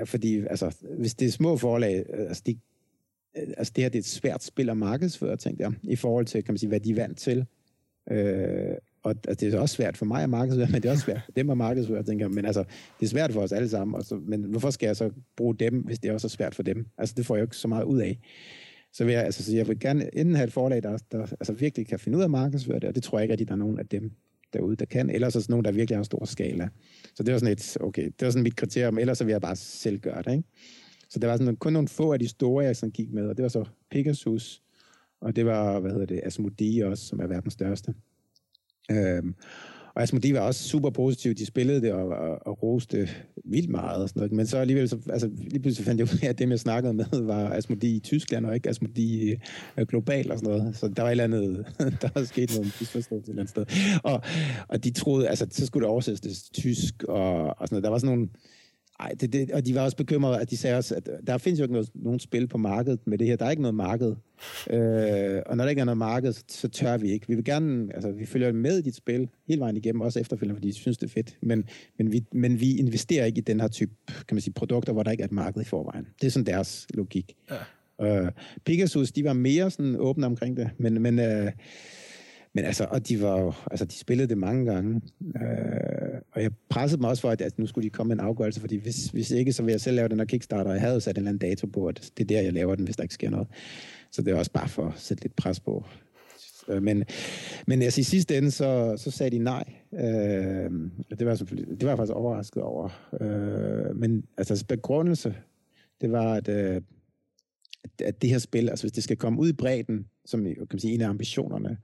Øh, 0.00 0.06
fordi, 0.06 0.46
altså, 0.46 0.76
hvis 0.98 1.14
det 1.14 1.26
er 1.26 1.32
små 1.32 1.56
forlag, 1.56 2.04
altså, 2.08 2.42
de, 2.46 2.58
altså 3.34 3.72
det 3.76 3.84
her 3.84 3.88
det 3.88 3.98
er 3.98 4.02
et 4.02 4.06
svært 4.06 4.42
spil 4.42 4.70
at 4.70 4.76
markedsføre, 4.76 5.36
tænkte 5.36 5.64
jeg, 5.64 5.72
i 5.82 5.96
forhold 5.96 6.26
til, 6.26 6.44
kan 6.44 6.52
man 6.52 6.58
sige, 6.58 6.68
hvad 6.68 6.80
de 6.80 6.90
er 6.90 6.94
vant 6.94 7.18
til. 7.18 7.46
Øh, 8.10 8.74
og 9.06 9.14
altså, 9.28 9.46
det 9.46 9.54
er 9.54 9.60
også 9.60 9.74
svært 9.74 9.96
for 9.96 10.06
mig 10.06 10.22
at 10.22 10.30
markedsføre, 10.30 10.68
men 10.72 10.82
det 10.82 10.88
er 10.88 10.92
også 10.92 11.04
svært 11.04 11.22
for 11.24 11.32
dem 11.32 11.50
at 11.50 11.56
markedsføre, 11.56 12.02
tænker. 12.02 12.28
Men 12.28 12.44
altså, 12.44 12.64
det 13.00 13.06
er 13.06 13.10
svært 13.10 13.32
for 13.32 13.40
os 13.40 13.52
alle 13.52 13.68
sammen. 13.68 13.96
Altså, 13.96 14.20
men 14.26 14.42
hvorfor 14.42 14.70
skal 14.70 14.86
jeg 14.86 14.96
så 14.96 15.10
bruge 15.36 15.56
dem, 15.56 15.74
hvis 15.80 15.98
det 15.98 16.08
er 16.08 16.12
også 16.12 16.28
svært 16.28 16.54
for 16.54 16.62
dem? 16.62 16.86
Altså, 16.98 17.14
det 17.16 17.26
får 17.26 17.36
jeg 17.36 17.40
jo 17.40 17.44
ikke 17.44 17.56
så 17.56 17.68
meget 17.68 17.84
ud 17.84 18.00
af. 18.00 18.18
Så 18.92 19.04
vil 19.04 19.12
jeg, 19.12 19.24
altså, 19.24 19.44
så 19.44 19.56
jeg 19.56 19.68
vil 19.68 19.80
gerne 19.80 20.16
enten 20.16 20.34
have 20.34 20.46
et 20.46 20.52
forlag, 20.52 20.82
der, 20.82 20.98
der 21.12 21.22
altså, 21.22 21.52
virkelig 21.52 21.86
kan 21.86 21.98
finde 21.98 22.18
ud 22.18 22.22
af 22.22 22.26
at 22.26 22.30
markedsføre 22.30 22.78
det, 22.78 22.84
og 22.84 22.94
det 22.94 23.02
tror 23.02 23.18
jeg 23.18 23.24
ikke, 23.24 23.32
at 23.32 23.48
der 23.48 23.54
er 23.54 23.58
nogen 23.58 23.78
af 23.78 23.86
dem 23.86 24.10
derude, 24.52 24.76
der 24.76 24.84
kan. 24.84 25.10
Ellers 25.10 25.36
er 25.36 25.40
sådan 25.40 25.52
nogen, 25.52 25.64
der 25.64 25.72
virkelig 25.72 25.96
har 25.96 26.00
en 26.00 26.04
stor 26.04 26.24
skala. 26.24 26.68
Så 27.14 27.22
det 27.22 27.32
var 27.32 27.38
sådan 27.38 27.52
et, 27.52 27.76
okay, 27.80 28.04
det 28.04 28.22
var 28.22 28.30
sådan 28.30 28.42
mit 28.42 28.56
kriterium, 28.56 28.98
ellers 28.98 29.18
så 29.18 29.24
vil 29.24 29.32
jeg 29.32 29.40
bare 29.40 29.56
selv 29.56 29.98
gøre 29.98 30.22
det, 30.22 30.32
ikke? 30.32 30.48
Så 31.08 31.18
der 31.18 31.28
var 31.28 31.36
sådan 31.36 31.56
kun 31.56 31.72
nogle 31.72 31.88
få 31.88 32.12
af 32.12 32.18
de 32.18 32.28
store, 32.28 32.64
jeg 32.64 32.76
sådan 32.76 32.90
gik 32.90 33.12
med, 33.12 33.26
og 33.26 33.36
det 33.36 33.42
var 33.42 33.48
så 33.48 33.64
Pegasus, 33.90 34.62
og 35.20 35.36
det 35.36 35.46
var, 35.46 35.80
hvad 35.80 35.90
hedder 35.90 36.06
det, 36.06 36.20
Asmodee 36.24 36.86
også, 36.86 37.04
som 37.04 37.20
er 37.20 37.26
verdens 37.26 37.52
største. 37.52 37.94
Øhm, 38.90 39.34
og 39.96 40.02
Asmodee 40.02 40.34
var 40.34 40.40
også 40.40 40.68
super 40.68 40.90
positiv. 40.90 41.34
De 41.34 41.46
spillede 41.46 41.80
det 41.80 41.92
og, 41.92 42.08
og, 42.08 42.46
og 42.46 42.62
roste 42.62 43.08
vildt 43.44 43.70
meget. 43.70 44.02
Og 44.02 44.08
sådan 44.08 44.20
noget. 44.20 44.32
Men 44.32 44.46
så 44.46 44.58
alligevel, 44.58 44.88
så, 44.88 44.98
altså, 45.10 45.30
lige 45.38 45.60
pludselig 45.60 45.86
fandt 45.86 46.00
jeg 46.00 46.12
ud 46.14 46.18
af, 46.22 46.28
at 46.28 46.38
dem, 46.38 46.50
jeg 46.50 46.60
snakkede 46.60 46.94
med, 46.94 47.04
var 47.32 47.50
Asmodee 47.50 47.90
i 47.90 48.00
Tyskland, 48.00 48.46
og 48.46 48.54
ikke 48.54 48.68
Asmodee 48.68 49.40
øh, 49.78 49.86
global 49.86 50.32
og 50.32 50.38
sådan 50.38 50.56
noget. 50.56 50.76
Så 50.76 50.88
der 50.88 51.02
var 51.02 51.08
et 51.08 51.10
eller 51.10 51.24
andet, 51.24 51.66
der 52.02 52.08
var 52.14 52.24
sket 52.24 52.50
noget 52.54 52.66
misforståelse 52.80 53.14
et 53.14 53.28
eller 53.28 53.42
andet 53.42 53.50
sted. 53.50 53.66
Og, 54.02 54.22
og 54.68 54.84
de 54.84 54.90
troede, 54.90 55.28
altså, 55.28 55.46
så 55.50 55.66
skulle 55.66 55.84
det 55.84 55.90
oversættes 55.90 56.20
til 56.20 56.62
tysk, 56.62 57.04
og, 57.08 57.44
og 57.44 57.68
sådan 57.68 57.68
noget. 57.70 57.84
Der 57.84 57.90
var 57.90 57.98
sådan 57.98 58.16
nogle, 58.16 58.28
ej, 59.00 59.12
det, 59.20 59.32
det, 59.32 59.50
og 59.52 59.66
de 59.66 59.74
var 59.74 59.80
også 59.80 59.96
bekymrede, 59.96 60.40
at 60.40 60.50
de 60.50 60.56
sagde 60.56 60.76
også, 60.76 60.94
at 60.94 61.10
der 61.26 61.38
findes 61.38 61.60
jo 61.60 61.64
ikke 61.64 61.72
noget, 61.72 61.90
nogen 61.94 62.20
spil 62.20 62.48
på 62.48 62.58
markedet 62.58 63.00
med 63.06 63.18
det 63.18 63.26
her. 63.26 63.36
Der 63.36 63.46
er 63.46 63.50
ikke 63.50 63.62
noget 63.62 63.74
marked. 63.74 64.14
Øh, 64.70 65.42
og 65.46 65.56
når 65.56 65.64
der 65.64 65.68
ikke 65.68 65.80
er 65.80 65.84
noget 65.84 65.98
marked, 65.98 66.32
så, 66.32 66.44
så 66.48 66.68
tør 66.68 66.96
vi 66.96 67.10
ikke. 67.10 67.28
Vi 67.28 67.34
vil 67.34 67.44
gerne, 67.44 67.94
altså 67.94 68.12
vi 68.12 68.26
følger 68.26 68.52
med 68.52 68.78
i 68.78 68.82
dit 68.82 68.96
spil 68.96 69.28
hele 69.48 69.60
vejen 69.60 69.76
igennem, 69.76 70.00
også 70.00 70.20
efterfølgende, 70.20 70.56
fordi 70.56 70.68
vi 70.68 70.72
synes, 70.72 70.98
det 70.98 71.06
er 71.06 71.12
fedt. 71.12 71.36
Men, 71.42 71.64
men, 71.98 72.12
vi, 72.12 72.24
men 72.32 72.60
vi 72.60 72.76
investerer 72.76 73.24
ikke 73.24 73.38
i 73.38 73.42
den 73.42 73.60
her 73.60 73.68
type, 73.68 73.92
kan 74.06 74.34
man 74.34 74.40
sige, 74.40 74.54
produkter, 74.54 74.92
hvor 74.92 75.02
der 75.02 75.10
ikke 75.10 75.22
er 75.22 75.26
et 75.26 75.32
marked 75.32 75.62
i 75.62 75.64
forvejen. 75.64 76.06
Det 76.20 76.26
er 76.26 76.30
sådan 76.30 76.46
deres 76.46 76.86
logik. 76.94 77.36
Ja. 77.50 77.56
Øh, 78.02 78.32
Pegasus, 78.64 79.12
de 79.12 79.24
var 79.24 79.32
mere 79.32 79.70
sådan 79.70 79.96
åbne 79.98 80.26
omkring 80.26 80.56
det, 80.56 80.70
men, 80.78 81.02
men 81.02 81.18
øh, 81.18 81.52
men 82.56 82.64
altså, 82.64 82.86
og 82.90 83.08
de 83.08 83.22
var 83.22 83.40
jo, 83.40 83.52
altså, 83.70 83.84
de 83.84 83.94
spillede 83.94 84.28
det 84.28 84.38
mange 84.38 84.72
gange. 84.72 85.00
Øh, 85.20 86.20
og 86.32 86.42
jeg 86.42 86.50
pressede 86.68 87.00
mig 87.00 87.10
også 87.10 87.20
for, 87.20 87.30
at, 87.30 87.40
at 87.40 87.58
nu 87.58 87.66
skulle 87.66 87.84
de 87.84 87.90
komme 87.90 88.08
med 88.08 88.16
en 88.16 88.28
afgørelse, 88.28 88.60
fordi 88.60 88.76
hvis, 88.76 89.06
hvis 89.06 89.30
ikke, 89.30 89.52
så 89.52 89.62
vil 89.62 89.72
jeg 89.72 89.80
selv 89.80 89.96
lave 89.96 90.08
den 90.08 90.18
her 90.18 90.26
Kickstarter, 90.26 90.70
og 90.70 90.76
jeg 90.76 90.80
havde 90.80 91.00
sat 91.00 91.16
en 91.16 91.20
eller 91.20 91.28
anden 91.28 91.48
dato 91.48 91.66
på, 91.66 91.86
at 91.86 92.10
det 92.16 92.24
er 92.24 92.28
der, 92.28 92.40
jeg 92.40 92.52
laver 92.52 92.74
den, 92.74 92.84
hvis 92.84 92.96
der 92.96 93.02
ikke 93.02 93.14
sker 93.14 93.30
noget. 93.30 93.48
Så 94.10 94.22
det 94.22 94.32
er 94.32 94.38
også 94.38 94.50
bare 94.50 94.68
for 94.68 94.86
at 94.86 94.92
sætte 94.96 95.22
lidt 95.22 95.36
pres 95.36 95.60
på. 95.60 95.84
Øh, 96.68 96.82
men, 96.82 97.04
men 97.66 97.82
altså, 97.82 98.00
i 98.00 98.04
sidste 98.04 98.38
ende, 98.38 98.50
så, 98.50 98.94
så 98.96 99.10
sagde 99.10 99.30
de 99.30 99.38
nej. 99.38 99.64
Øh, 99.94 100.70
det, 101.18 101.26
var 101.26 101.34
selvfølgelig, 101.34 101.80
det 101.80 101.82
var 101.82 101.90
jeg 101.90 101.98
faktisk 101.98 102.16
overrasket 102.16 102.62
over. 102.62 103.08
Øh, 103.20 103.96
men 103.96 104.24
altså, 104.38 104.52
altså, 104.52 104.66
begrundelse, 104.66 105.34
det 106.00 106.12
var, 106.12 106.34
at, 106.34 106.48
øh, 106.48 106.82
at 108.04 108.22
det 108.22 108.30
her 108.30 108.38
spil, 108.38 108.68
altså 108.68 108.82
hvis 108.82 108.92
det 108.92 109.04
skal 109.04 109.16
komme 109.16 109.40
ud 109.40 109.48
i 109.48 109.52
bredden, 109.52 110.06
som 110.24 110.44
kan 110.44 110.66
man 110.70 110.78
sige, 110.78 110.94
en 110.94 111.00
af 111.00 111.08
ambitionerne, 111.08 111.78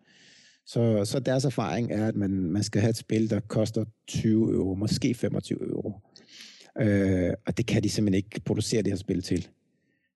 så, 0.66 1.04
så 1.04 1.20
deres 1.20 1.44
erfaring 1.44 1.92
er, 1.92 2.08
at 2.08 2.16
man, 2.16 2.30
man 2.30 2.62
skal 2.62 2.80
have 2.80 2.90
et 2.90 2.96
spil, 2.96 3.30
der 3.30 3.40
koster 3.40 3.84
20 4.06 4.54
euro, 4.54 4.74
måske 4.74 5.14
25 5.14 5.70
euro. 5.70 5.94
Øh, 6.80 7.32
og 7.46 7.56
det 7.56 7.66
kan 7.66 7.82
de 7.82 7.88
simpelthen 7.88 8.24
ikke 8.24 8.40
producere 8.44 8.82
det 8.82 8.92
her 8.92 8.96
spil 8.96 9.22
til. 9.22 9.48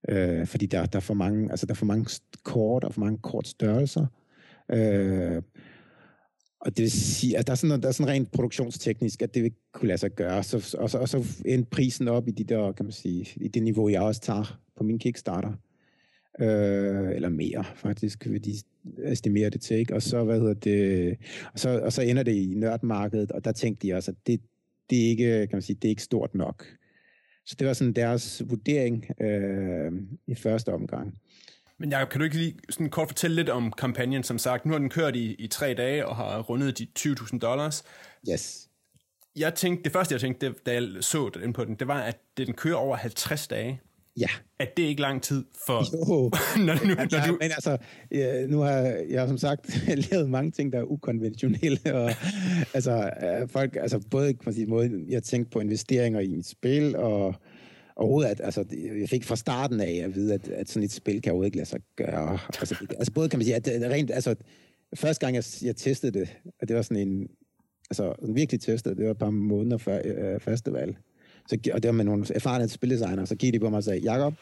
Øh, 0.09 0.46
fordi 0.46 0.66
der, 0.66 0.87
der, 0.87 0.96
er 0.96 1.00
for 1.00 1.14
mange, 1.14 1.50
altså 1.50 1.66
der 1.66 1.72
er 1.72 1.76
for 1.76 1.87
mange 1.87 2.20
kort 2.44 2.85
og 2.85 2.94
for 2.94 3.00
mange 3.00 3.18
kort 3.18 3.48
størrelser. 3.48 4.06
Øh, 4.72 5.42
og 6.61 6.76
det 6.76 6.82
vil 6.82 6.90
sige, 6.90 7.38
at 7.38 7.46
der 7.46 7.52
er 7.52 7.56
sådan, 7.56 7.82
der 7.82 7.88
er 7.88 7.92
sådan 7.92 8.12
rent 8.12 8.32
produktionsteknisk, 8.32 9.22
at 9.22 9.35
det 9.35 9.42
vil 9.42 9.52
kunne 9.72 9.88
lade 9.88 9.98
sig 9.98 10.11
gøre. 10.11 10.42
Så, 10.42 10.76
og, 10.78 10.90
så, 10.90 10.98
og 10.98 11.09
så 11.09 11.26
endte 11.46 11.70
prisen 11.70 12.09
op 12.09 12.28
i, 12.28 12.30
de 12.30 12.44
der, 12.44 12.72
kan 12.72 12.85
man 12.85 12.92
sige, 12.92 13.28
i 13.37 13.48
det 13.48 13.62
niveau, 13.62 13.88
jeg 13.88 14.02
også 14.02 14.20
tager 14.20 14.61
på 14.76 14.85
min 14.85 14.98
Kickstarter 14.98 15.52
øh, 16.40 17.16
eller 17.16 17.29
mere 17.29 17.64
faktisk, 17.75 18.27
vil 18.27 18.44
de 18.44 18.53
estimere 19.05 19.51
det 19.51 19.61
til, 19.61 19.77
ikke? 19.77 19.94
Og 19.94 20.03
så, 20.03 20.25
hvad 20.25 20.40
hedder 20.40 20.55
det, 20.55 21.16
og 21.53 21.59
så, 21.59 21.81
og 21.81 21.92
så 21.92 22.03
ender 22.03 22.22
det 22.22 22.33
i 22.33 22.55
nørdmarkedet, 22.57 23.33
og 23.33 23.44
der 23.44 23.53
tænkte 23.53 23.87
de 23.87 23.94
også, 23.94 24.11
at 24.11 24.16
det, 24.27 24.40
det 24.90 25.05
er 25.05 25.09
ikke, 25.09 25.46
kan 25.46 25.49
man 25.53 25.62
sige, 25.62 25.77
det 25.83 25.88
er 25.88 25.90
ikke 25.90 26.03
stort 26.03 26.35
nok. 26.35 26.66
Så 27.46 27.57
det 27.59 27.66
var 27.66 27.72
sådan 27.72 27.92
deres 27.92 28.42
vurdering 28.46 29.07
øh, 29.20 29.92
i 30.27 30.35
første 30.35 30.72
omgang. 30.72 31.18
Men 31.79 31.90
Jacob, 31.90 32.09
kan 32.09 32.18
du 32.18 32.25
ikke 32.25 32.37
lige 32.37 32.59
sådan 32.70 32.90
kort 32.90 33.09
fortælle 33.09 33.37
lidt 33.37 33.49
om 33.49 33.72
kampagnen? 33.72 34.22
Som 34.22 34.38
sagt, 34.38 34.66
nu 34.66 34.72
har 34.72 34.79
den 34.79 34.88
kørt 34.88 35.16
i, 35.16 35.35
i 35.35 35.46
tre 35.46 35.75
dage 35.75 36.07
og 36.07 36.16
har 36.16 36.42
rundet 36.42 36.79
de 36.79 36.87
20.000 36.99 37.38
dollars. 37.38 37.85
Yes. 38.33 38.68
Jeg 39.37 39.55
tænkte, 39.55 39.85
det 39.85 39.92
første 39.92 40.12
jeg 40.12 40.20
tænkte, 40.20 40.55
da 40.66 40.72
jeg 40.72 40.88
så 41.01 41.31
den 41.35 41.53
på 41.53 41.64
den, 41.64 41.75
det 41.75 41.88
var, 41.88 42.01
at 42.01 42.18
den 42.37 42.53
kører 42.53 42.77
over 42.77 42.96
50 42.96 43.49
dage. 43.49 43.81
Ja. 44.20 44.29
At 44.59 44.76
det 44.76 44.83
ikke 44.83 45.00
lang 45.00 45.22
tid 45.22 45.44
for... 45.66 45.83
Jo. 45.92 46.31
når, 46.66 46.87
nu, 46.87 46.90
ja, 46.90 47.18
når 47.18 47.26
du... 47.26 47.38
Men 47.40 47.50
altså, 47.50 47.76
ja, 48.11 48.46
nu 48.46 48.59
har 48.59 48.72
jeg 49.09 49.29
som 49.29 49.38
sagt 49.38 49.87
lavet 50.11 50.31
mange 50.31 50.50
ting, 50.50 50.72
der 50.72 50.79
er 50.79 50.85
ukonventionelle, 50.85 51.94
og 52.02 52.11
altså, 52.74 53.11
folk, 53.46 53.76
altså 53.76 54.00
både 54.11 54.35
man 54.44 54.55
sige, 54.55 54.66
måde, 54.66 55.05
jeg 55.09 55.22
tænkte 55.22 55.50
på 55.50 55.61
investeringer 55.61 56.20
i 56.20 56.29
mit 56.29 56.46
spil, 56.46 56.96
og 56.96 57.35
overhovedet, 57.96 58.31
at 58.31 58.40
altså, 58.44 58.64
jeg 59.00 59.09
fik 59.09 59.24
fra 59.24 59.37
starten 59.37 59.81
af 59.81 60.00
at 60.05 60.14
vide, 60.14 60.35
at, 60.35 60.48
at 60.48 60.68
sådan 60.68 60.85
et 60.85 60.92
spil 60.92 61.22
kan 61.22 61.33
overhovedet 61.33 61.48
ikke 61.48 61.57
lade 61.57 61.68
sig 61.68 61.81
gøre. 61.96 62.38
Altså, 62.61 62.87
altså 62.98 63.12
både 63.12 63.29
kan 63.29 63.38
man 63.38 63.44
sige, 63.44 63.57
at 63.57 63.68
rent, 63.90 64.11
altså, 64.11 64.35
første 64.94 65.26
gang 65.26 65.37
jeg, 65.37 65.44
jeg 65.62 65.76
testede 65.76 66.18
det, 66.18 66.37
at 66.61 66.68
det 66.68 66.76
var 66.76 66.83
sådan 66.83 67.09
en, 67.09 67.29
altså 67.90 68.14
virkelig 68.35 68.61
testet, 68.61 68.96
det 68.96 69.05
var 69.05 69.11
et 69.11 69.18
par 69.18 69.31
måneder 69.31 69.79
før 69.79 70.00
øh, 70.05 70.40
festival, 70.40 70.96
så, 71.48 71.59
og 71.74 71.82
det 71.82 71.88
var 71.88 71.92
med 71.92 72.04
nogle 72.04 72.26
erfarne 72.35 72.68
spildesigner, 72.68 73.24
så 73.24 73.37
kiggede 73.37 73.59
de 73.59 73.64
på 73.64 73.70
mig 73.70 73.76
og 73.76 73.85
sagde, 73.85 74.12
Jacob, 74.12 74.35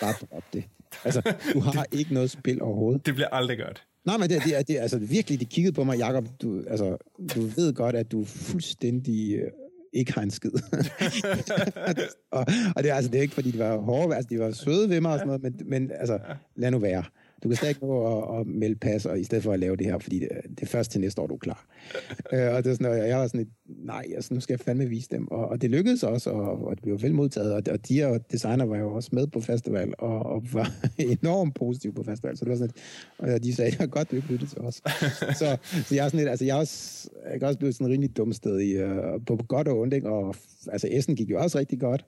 bare 0.00 0.14
drop 0.20 0.44
det. 0.52 0.64
Altså, 1.04 1.34
du 1.54 1.60
har 1.76 1.86
ikke 1.92 2.14
noget 2.14 2.30
spil 2.30 2.62
overhovedet. 2.62 3.06
Det 3.06 3.14
bliver 3.14 3.28
aldrig 3.28 3.58
godt. 3.58 3.84
Nej, 4.04 4.16
men 4.16 4.30
det, 4.30 4.42
det, 4.44 4.68
det, 4.68 4.76
altså 4.78 4.98
virkelig, 4.98 5.40
de 5.40 5.44
kiggede 5.44 5.74
på 5.74 5.84
mig, 5.84 5.98
Jacob, 5.98 6.28
du, 6.42 6.64
altså, 6.68 6.96
du 7.34 7.40
ved 7.40 7.74
godt, 7.74 7.96
at 7.96 8.12
du 8.12 8.24
fuldstændig 8.24 9.34
øh, 9.34 9.50
ikke 9.92 10.12
har 10.12 10.22
en 10.22 10.30
skid. 10.30 10.50
og, 12.30 12.46
og 12.76 12.84
det, 12.84 12.90
altså, 12.90 13.10
det 13.10 13.18
er 13.18 13.22
ikke, 13.22 13.34
fordi 13.34 13.50
de 13.50 13.58
var 13.58 13.76
hårde, 13.76 14.16
altså, 14.16 14.28
de 14.30 14.38
var 14.38 14.50
søde 14.50 14.88
ved 14.88 15.00
mig 15.00 15.12
og 15.12 15.18
sådan 15.18 15.26
noget, 15.26 15.42
men, 15.42 15.54
men 15.66 15.90
altså, 15.94 16.18
lad 16.56 16.70
nu 16.70 16.78
være 16.78 17.04
du 17.42 17.48
kan 17.48 17.56
stadig 17.56 17.76
nå 17.82 18.18
at, 18.18 18.40
at 18.40 18.46
melde 18.46 18.74
pas, 18.74 19.06
og 19.06 19.20
i 19.20 19.24
stedet 19.24 19.44
for 19.44 19.52
at 19.52 19.60
lave 19.60 19.76
det 19.76 19.86
her, 19.86 19.98
fordi 19.98 20.18
det, 20.18 20.28
det 20.50 20.62
er 20.62 20.66
først 20.66 20.90
til 20.90 21.00
næste 21.00 21.22
år, 21.22 21.26
du 21.26 21.34
er 21.34 21.38
klar. 21.38 21.66
øh, 22.32 22.54
og 22.54 22.64
det 22.64 22.70
er 22.70 22.74
sådan, 22.74 22.86
og 22.86 23.08
jeg 23.08 23.18
var 23.18 23.26
sådan 23.26 23.40
et, 23.40 23.48
nej, 23.66 24.04
altså, 24.14 24.34
nu 24.34 24.40
skal 24.40 24.52
jeg 24.52 24.60
fandme 24.60 24.86
vise 24.86 25.08
dem. 25.10 25.28
Og, 25.28 25.48
og 25.48 25.62
det 25.62 25.70
lykkedes 25.70 26.02
også, 26.02 26.30
og, 26.30 26.66
og 26.66 26.76
det 26.76 26.82
blev 26.82 27.02
vel 27.02 27.14
modtaget, 27.14 27.52
og, 27.52 27.62
og 27.70 27.88
de 27.88 27.94
her 27.94 28.18
designer 28.18 28.64
var 28.64 28.78
jo 28.78 28.94
også 28.94 29.10
med 29.12 29.26
på 29.26 29.40
festival, 29.40 29.94
og, 29.98 30.26
og 30.26 30.42
var 30.52 30.72
enormt 31.22 31.54
positive 31.54 31.92
på 31.92 32.02
festival, 32.02 32.36
så 32.36 32.44
det 32.44 32.50
var 32.50 32.56
sådan 32.56 32.70
et, 33.18 33.34
og 33.34 33.44
de 33.44 33.54
sagde, 33.54 33.76
jeg 33.78 33.90
godt, 33.90 34.10
du 34.10 34.16
ikke 34.16 34.28
lyttet 34.28 34.48
til 34.48 34.60
os. 34.60 34.74
så, 35.38 35.56
så 35.86 35.94
jeg 35.94 36.04
er 36.04 36.08
sådan 36.08 36.26
et, 36.26 36.30
altså 36.30 36.44
jeg 36.44 36.56
er 36.56 36.60
også, 36.60 37.08
jeg 37.32 37.42
er 37.42 37.46
også 37.46 37.58
blevet 37.58 37.74
sådan 37.74 37.86
en 37.86 37.92
rimelig 37.92 38.16
dum 38.16 38.32
sted 38.32 38.60
i, 38.60 38.82
uh, 38.82 39.24
på 39.26 39.36
godt 39.48 39.68
og 39.68 39.78
ondt, 39.78 39.94
ikke? 39.94 40.08
og 40.08 40.34
altså 40.72 40.88
Essen 40.90 41.16
gik 41.16 41.30
jo 41.30 41.40
også 41.40 41.58
rigtig 41.58 41.80
godt. 41.80 42.04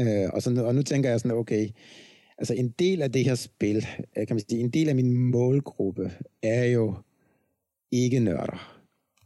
Uh, 0.00 0.30
og, 0.32 0.42
sådan, 0.42 0.58
og 0.58 0.74
nu 0.74 0.82
tænker 0.82 1.10
jeg 1.10 1.20
sådan, 1.20 1.36
okay, 1.36 1.68
altså 2.40 2.54
en 2.54 2.68
del 2.78 3.02
af 3.02 3.12
det 3.12 3.24
her 3.24 3.34
spil, 3.34 3.86
øh, 4.16 4.26
kan 4.26 4.36
man 4.36 4.44
sige, 4.48 4.60
en 4.60 4.70
del 4.70 4.88
af 4.88 4.94
min 4.94 5.16
målgruppe 5.16 6.12
er 6.42 6.64
jo 6.64 6.94
ikke 7.92 8.20
nørder. 8.20 8.80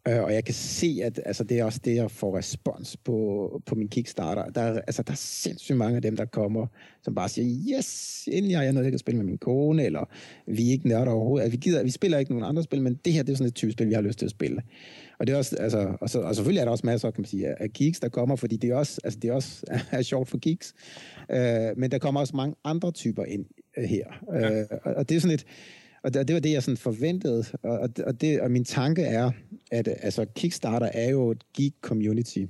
Øh, 0.08 0.22
og 0.22 0.34
jeg 0.34 0.44
kan 0.44 0.54
se, 0.54 1.00
at 1.02 1.20
altså, 1.26 1.44
det 1.44 1.58
er 1.58 1.64
også 1.64 1.80
det, 1.84 1.94
jeg 1.94 2.10
får 2.10 2.38
respons 2.38 2.96
på, 2.96 3.62
på 3.66 3.74
min 3.74 3.88
Kickstarter. 3.88 4.50
Der 4.50 4.60
er, 4.60 4.80
altså, 4.80 5.02
der 5.02 5.12
er 5.12 5.16
sindssygt 5.16 5.78
mange 5.78 5.96
af 5.96 6.02
dem, 6.02 6.16
der 6.16 6.24
kommer, 6.24 6.66
som 7.02 7.14
bare 7.14 7.28
siger, 7.28 7.78
yes, 7.78 8.28
endelig 8.32 8.56
har 8.56 8.64
jeg 8.64 8.72
noget, 8.72 8.84
jeg 8.84 8.92
kan 8.92 8.98
spille 8.98 9.18
med 9.18 9.26
min 9.26 9.38
kone, 9.38 9.84
eller 9.84 10.04
vi 10.46 10.68
er 10.68 10.72
ikke 10.72 10.88
nørder 10.88 11.12
overhovedet. 11.12 11.44
Altså, 11.44 11.56
vi, 11.56 11.60
gider, 11.60 11.82
vi 11.82 11.90
spiller 11.90 12.18
ikke 12.18 12.32
nogen 12.32 12.44
andre 12.44 12.62
spil, 12.62 12.82
men 12.82 12.94
det 13.04 13.12
her 13.12 13.22
det 13.22 13.32
er 13.32 13.36
sådan 13.36 13.48
et 13.48 13.54
type 13.54 13.72
spil, 13.72 13.88
vi 13.88 13.94
har 13.94 14.00
lyst 14.00 14.18
til 14.18 14.26
at 14.26 14.30
spille. 14.30 14.62
Og, 15.18 15.26
det 15.26 15.32
er 15.32 15.36
også, 15.36 15.56
altså, 15.56 15.96
og, 16.00 16.10
så, 16.10 16.20
og 16.20 16.34
selvfølgelig 16.34 16.60
er 16.60 16.64
der 16.64 16.72
også 16.72 16.86
masser 16.86 17.10
kan 17.10 17.20
man 17.20 17.26
sige, 17.26 17.62
af 17.62 17.72
geeks, 17.72 18.00
der 18.00 18.08
kommer, 18.08 18.36
fordi 18.36 18.56
det 18.56 18.70
er 18.70 18.74
også, 18.74 19.00
altså, 19.04 19.18
det 19.22 19.30
er 19.30 19.34
også 19.34 19.64
er 19.90 20.02
sjovt 20.02 20.28
for 20.28 20.38
geeks. 20.38 20.74
Uh, 21.28 21.78
men 21.78 21.90
der 21.90 21.98
kommer 21.98 22.20
også 22.20 22.36
mange 22.36 22.54
andre 22.64 22.92
typer 22.92 23.24
ind 23.24 23.46
uh, 23.78 23.84
her. 23.84 24.04
Ja. 24.32 24.60
Uh, 24.60 24.66
og, 24.84 24.94
og 24.94 25.08
det 25.08 25.16
er 25.16 25.20
sådan 25.20 25.34
et, 25.34 25.46
og 26.04 26.14
det, 26.14 26.28
det 26.28 26.34
var 26.34 26.40
det, 26.40 26.52
jeg 26.52 26.62
sådan 26.62 26.76
forventede. 26.76 27.44
Og, 27.62 27.90
og, 28.06 28.20
det, 28.20 28.40
og 28.40 28.50
min 28.50 28.64
tanke 28.64 29.02
er, 29.02 29.30
at 29.70 29.88
altså, 29.88 30.24
Kickstarter 30.34 30.86
er 30.86 31.10
jo 31.10 31.30
et 31.30 31.44
geek 31.56 31.72
community. 31.80 32.44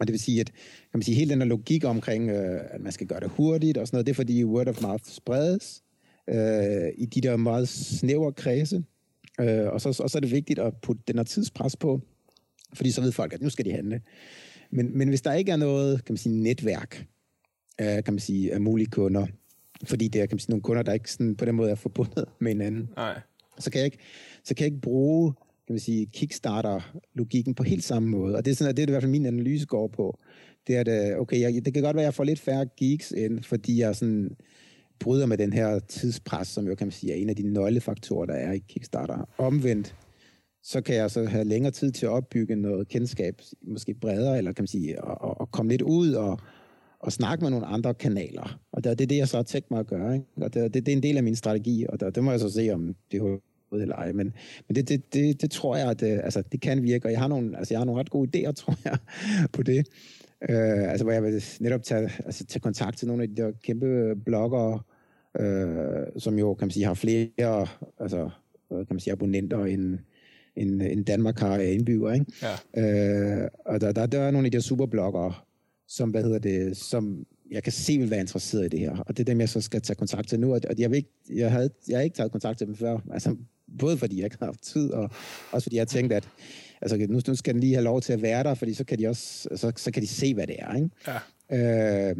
Og 0.00 0.06
det 0.06 0.12
vil 0.12 0.20
sige, 0.20 0.40
at 0.40 0.46
kan 0.46 0.98
man 0.98 1.02
sige, 1.02 1.14
hele 1.14 1.30
den 1.30 1.40
der 1.40 1.46
logik 1.46 1.84
omkring, 1.84 2.30
øh, 2.30 2.60
at 2.70 2.80
man 2.80 2.92
skal 2.92 3.06
gøre 3.06 3.20
det 3.20 3.30
hurtigt 3.30 3.78
og 3.78 3.86
sådan 3.86 3.96
noget, 3.96 4.06
det 4.06 4.12
er 4.12 4.14
fordi 4.14 4.44
word 4.44 4.68
of 4.68 4.82
mouth 4.82 5.04
spredes 5.04 5.82
øh, 6.28 6.88
i 6.98 7.06
de 7.06 7.20
der 7.20 7.36
meget 7.36 7.68
snævre 7.68 8.32
kredse. 8.32 8.84
Øh, 9.40 9.66
og, 9.66 9.80
så, 9.80 9.88
og 10.02 10.10
så 10.10 10.18
er 10.18 10.20
det 10.20 10.30
vigtigt 10.30 10.58
at 10.58 10.76
putte 10.82 11.02
den 11.08 11.16
her 11.16 11.24
tidspres 11.24 11.76
på, 11.76 12.00
fordi 12.74 12.90
så 12.90 13.00
ved 13.00 13.12
folk, 13.12 13.32
at 13.32 13.42
nu 13.42 13.50
skal 13.50 13.64
de 13.64 13.72
handle. 13.72 14.00
Men, 14.70 14.98
men 14.98 15.08
hvis 15.08 15.22
der 15.22 15.32
ikke 15.32 15.52
er 15.52 15.56
noget, 15.56 16.04
kan 16.04 16.12
man 16.12 16.18
sige, 16.18 16.42
netværk, 16.42 17.06
øh, 17.80 18.04
kan 18.04 18.14
man 18.14 18.18
sige, 18.18 18.52
af 18.52 18.60
mulige 18.60 18.86
kunder, 18.86 19.26
fordi 19.84 20.08
det 20.08 20.20
er 20.20 20.26
kan 20.26 20.34
man 20.34 20.40
sige, 20.40 20.50
nogle 20.50 20.62
kunder, 20.62 20.82
der 20.82 20.92
ikke 20.92 21.12
sådan, 21.12 21.36
på 21.36 21.44
den 21.44 21.54
måde 21.54 21.70
er 21.70 21.74
forbundet 21.74 22.24
med 22.40 22.50
hinanden, 22.50 22.88
Nej. 22.96 23.20
så 23.58 23.70
kan 23.70 23.78
jeg 23.78 23.84
ikke, 23.84 23.98
så 24.44 24.54
kan 24.54 24.64
jeg 24.64 24.72
ikke 24.72 24.80
bruge 24.80 25.34
kan 25.66 25.74
man 25.74 25.80
sige, 25.80 26.06
Kickstarter-logikken 26.06 27.54
på 27.54 27.62
helt 27.62 27.84
samme 27.84 28.08
måde. 28.08 28.36
Og 28.36 28.44
det 28.44 28.50
er, 28.50 28.54
sådan, 28.54 28.70
at 28.70 28.76
det 28.76 28.82
er 28.82 28.86
i 28.86 28.90
hvert 28.90 29.02
fald 29.02 29.10
min 29.10 29.26
analyse 29.26 29.66
går 29.66 29.88
på. 29.88 30.18
Det 30.66 30.76
er, 30.76 30.80
at, 30.80 31.12
øh, 31.12 31.20
okay, 31.20 31.40
jeg, 31.40 31.64
det 31.64 31.74
kan 31.74 31.82
godt 31.82 31.96
være, 31.96 32.02
at 32.02 32.06
jeg 32.06 32.14
får 32.14 32.24
lidt 32.24 32.40
færre 32.40 32.66
geeks 32.78 33.10
ind, 33.10 33.42
fordi 33.42 33.80
jeg 33.80 33.96
sådan 33.96 34.36
bryder 35.00 35.26
med 35.26 35.38
den 35.38 35.52
her 35.52 35.78
tidspres, 35.78 36.48
som 36.48 36.66
jo 36.66 36.74
kan 36.74 36.86
man 36.86 36.92
sige 36.92 37.12
er 37.12 37.16
en 37.16 37.28
af 37.28 37.36
de 37.36 37.52
nøglefaktorer, 37.52 38.26
der 38.26 38.34
er 38.34 38.52
i 38.52 38.58
Kickstarter. 38.68 39.28
Omvendt, 39.38 39.94
så 40.62 40.80
kan 40.80 40.94
jeg 40.94 41.10
så 41.10 41.24
have 41.24 41.44
længere 41.44 41.72
tid 41.72 41.92
til 41.92 42.06
at 42.06 42.10
opbygge 42.10 42.56
noget 42.56 42.88
kendskab, 42.88 43.42
måske 43.62 43.94
bredere, 43.94 44.38
eller 44.38 44.52
kan 44.52 44.62
man 44.62 44.68
sige, 44.68 45.04
og, 45.04 45.40
og, 45.40 45.50
komme 45.50 45.72
lidt 45.72 45.82
ud 45.82 46.12
og, 46.12 46.40
og 47.00 47.12
snakke 47.12 47.44
med 47.44 47.50
nogle 47.50 47.66
andre 47.66 47.94
kanaler. 47.94 48.58
Og 48.72 48.84
det, 48.84 48.90
er 48.90 49.06
det, 49.06 49.16
jeg 49.16 49.28
så 49.28 49.36
har 49.36 49.44
tænkt 49.44 49.70
mig 49.70 49.80
at 49.80 49.86
gøre. 49.86 50.14
Ikke? 50.14 50.26
Og 50.36 50.54
det, 50.54 50.74
det, 50.74 50.86
det 50.86 50.92
er 50.92 50.96
en 50.96 51.02
del 51.02 51.16
af 51.16 51.22
min 51.22 51.36
strategi, 51.36 51.86
og 51.88 52.00
der, 52.00 52.10
det 52.10 52.24
må 52.24 52.30
jeg 52.30 52.40
så 52.40 52.50
se, 52.50 52.70
om 52.70 52.94
det 53.12 53.20
er 53.20 53.38
eller 53.72 53.96
ej. 53.96 54.12
Men, 54.12 54.32
men 54.68 54.76
det, 54.76 54.88
det, 54.88 55.14
det, 55.14 55.42
det 55.42 55.50
tror 55.50 55.76
jeg, 55.76 55.90
at 55.90 56.00
det, 56.00 56.20
altså, 56.24 56.42
det 56.52 56.60
kan 56.60 56.82
virke, 56.82 57.06
og 57.06 57.12
jeg 57.12 57.20
har 57.20 57.28
nogle, 57.28 57.58
altså, 57.58 57.74
jeg 57.74 57.80
har 57.80 57.84
nogle 57.84 58.00
ret 58.00 58.10
gode 58.10 58.30
idéer, 58.36 58.52
tror 58.62 58.74
jeg, 58.84 58.98
på 59.52 59.62
det. 59.62 59.86
Øh, 60.42 60.90
altså, 60.90 61.04
hvor 61.04 61.12
jeg 61.12 61.22
vil 61.22 61.44
netop 61.60 61.82
tage, 61.82 62.10
altså, 62.24 62.46
tage 62.46 62.60
kontakt 62.60 62.98
til 62.98 63.08
nogle 63.08 63.22
af 63.22 63.28
de 63.28 63.42
der 63.42 63.52
kæmpe 63.62 64.16
bloggere, 64.24 64.80
øh, 65.40 66.06
som 66.18 66.38
jo, 66.38 66.54
kan 66.54 66.66
man 66.66 66.70
sige, 66.70 66.86
har 66.86 66.94
flere 66.94 67.66
altså, 68.00 68.30
kan 68.70 68.86
man 68.90 69.00
sige, 69.00 69.12
abonnenter 69.12 69.64
end, 69.64 69.98
end, 70.56 70.82
end 70.82 71.04
Danmark 71.04 71.38
har 71.38 71.56
af 71.58 71.72
indbyggere. 71.72 72.14
Ikke? 72.14 72.26
Ja. 72.76 73.42
Øh, 73.42 73.48
og 73.64 73.80
der, 73.80 73.92
der, 73.92 74.06
der 74.06 74.20
er 74.20 74.30
nogle 74.30 74.46
af 74.46 74.50
de 74.50 74.56
der 74.56 74.62
superbloggere, 74.62 75.34
som, 75.88 76.10
hvad 76.10 76.22
hedder 76.22 76.38
det, 76.38 76.76
som 76.76 77.26
jeg 77.50 77.62
kan 77.62 77.72
se 77.72 77.98
vil 77.98 78.10
være 78.10 78.20
interesseret 78.20 78.64
i 78.64 78.68
det 78.68 78.80
her. 78.80 78.96
Og 78.96 79.16
det 79.16 79.20
er 79.20 79.24
dem, 79.24 79.40
jeg 79.40 79.48
så 79.48 79.60
skal 79.60 79.80
tage 79.80 79.96
kontakt 79.96 80.28
til 80.28 80.40
nu. 80.40 80.54
Og 80.54 80.60
jeg, 80.78 80.90
vil 80.90 80.96
ikke, 80.96 81.12
jeg, 81.34 81.52
havde, 81.52 81.70
jeg 81.88 81.98
har 81.98 82.02
ikke 82.02 82.16
taget 82.16 82.32
kontakt 82.32 82.58
til 82.58 82.66
dem 82.66 82.76
før. 82.76 82.98
Altså, 83.12 83.36
både 83.78 83.98
fordi 83.98 84.16
jeg 84.16 84.24
ikke 84.24 84.36
har 84.38 84.46
haft 84.46 84.62
tid, 84.62 84.90
og 84.90 85.10
også 85.52 85.64
fordi 85.64 85.76
jeg 85.76 85.88
tænkte, 85.88 86.16
at 86.16 86.28
altså, 86.82 86.96
nu, 87.08 87.20
nu 87.28 87.34
skal 87.34 87.54
den 87.54 87.60
lige 87.60 87.74
have 87.74 87.84
lov 87.84 88.00
til 88.00 88.12
at 88.12 88.22
være 88.22 88.42
der, 88.42 88.54
fordi 88.54 88.74
så 88.74 88.84
kan 88.84 88.98
de 88.98 89.08
også 89.08 89.48
så, 89.56 89.72
så 89.76 89.90
kan 89.90 90.02
de 90.02 90.06
se, 90.06 90.34
hvad 90.34 90.46
det 90.46 90.56
er. 90.58 90.74
Ikke? 90.74 90.90
Ja. 91.50 92.10
Øh, 92.10 92.16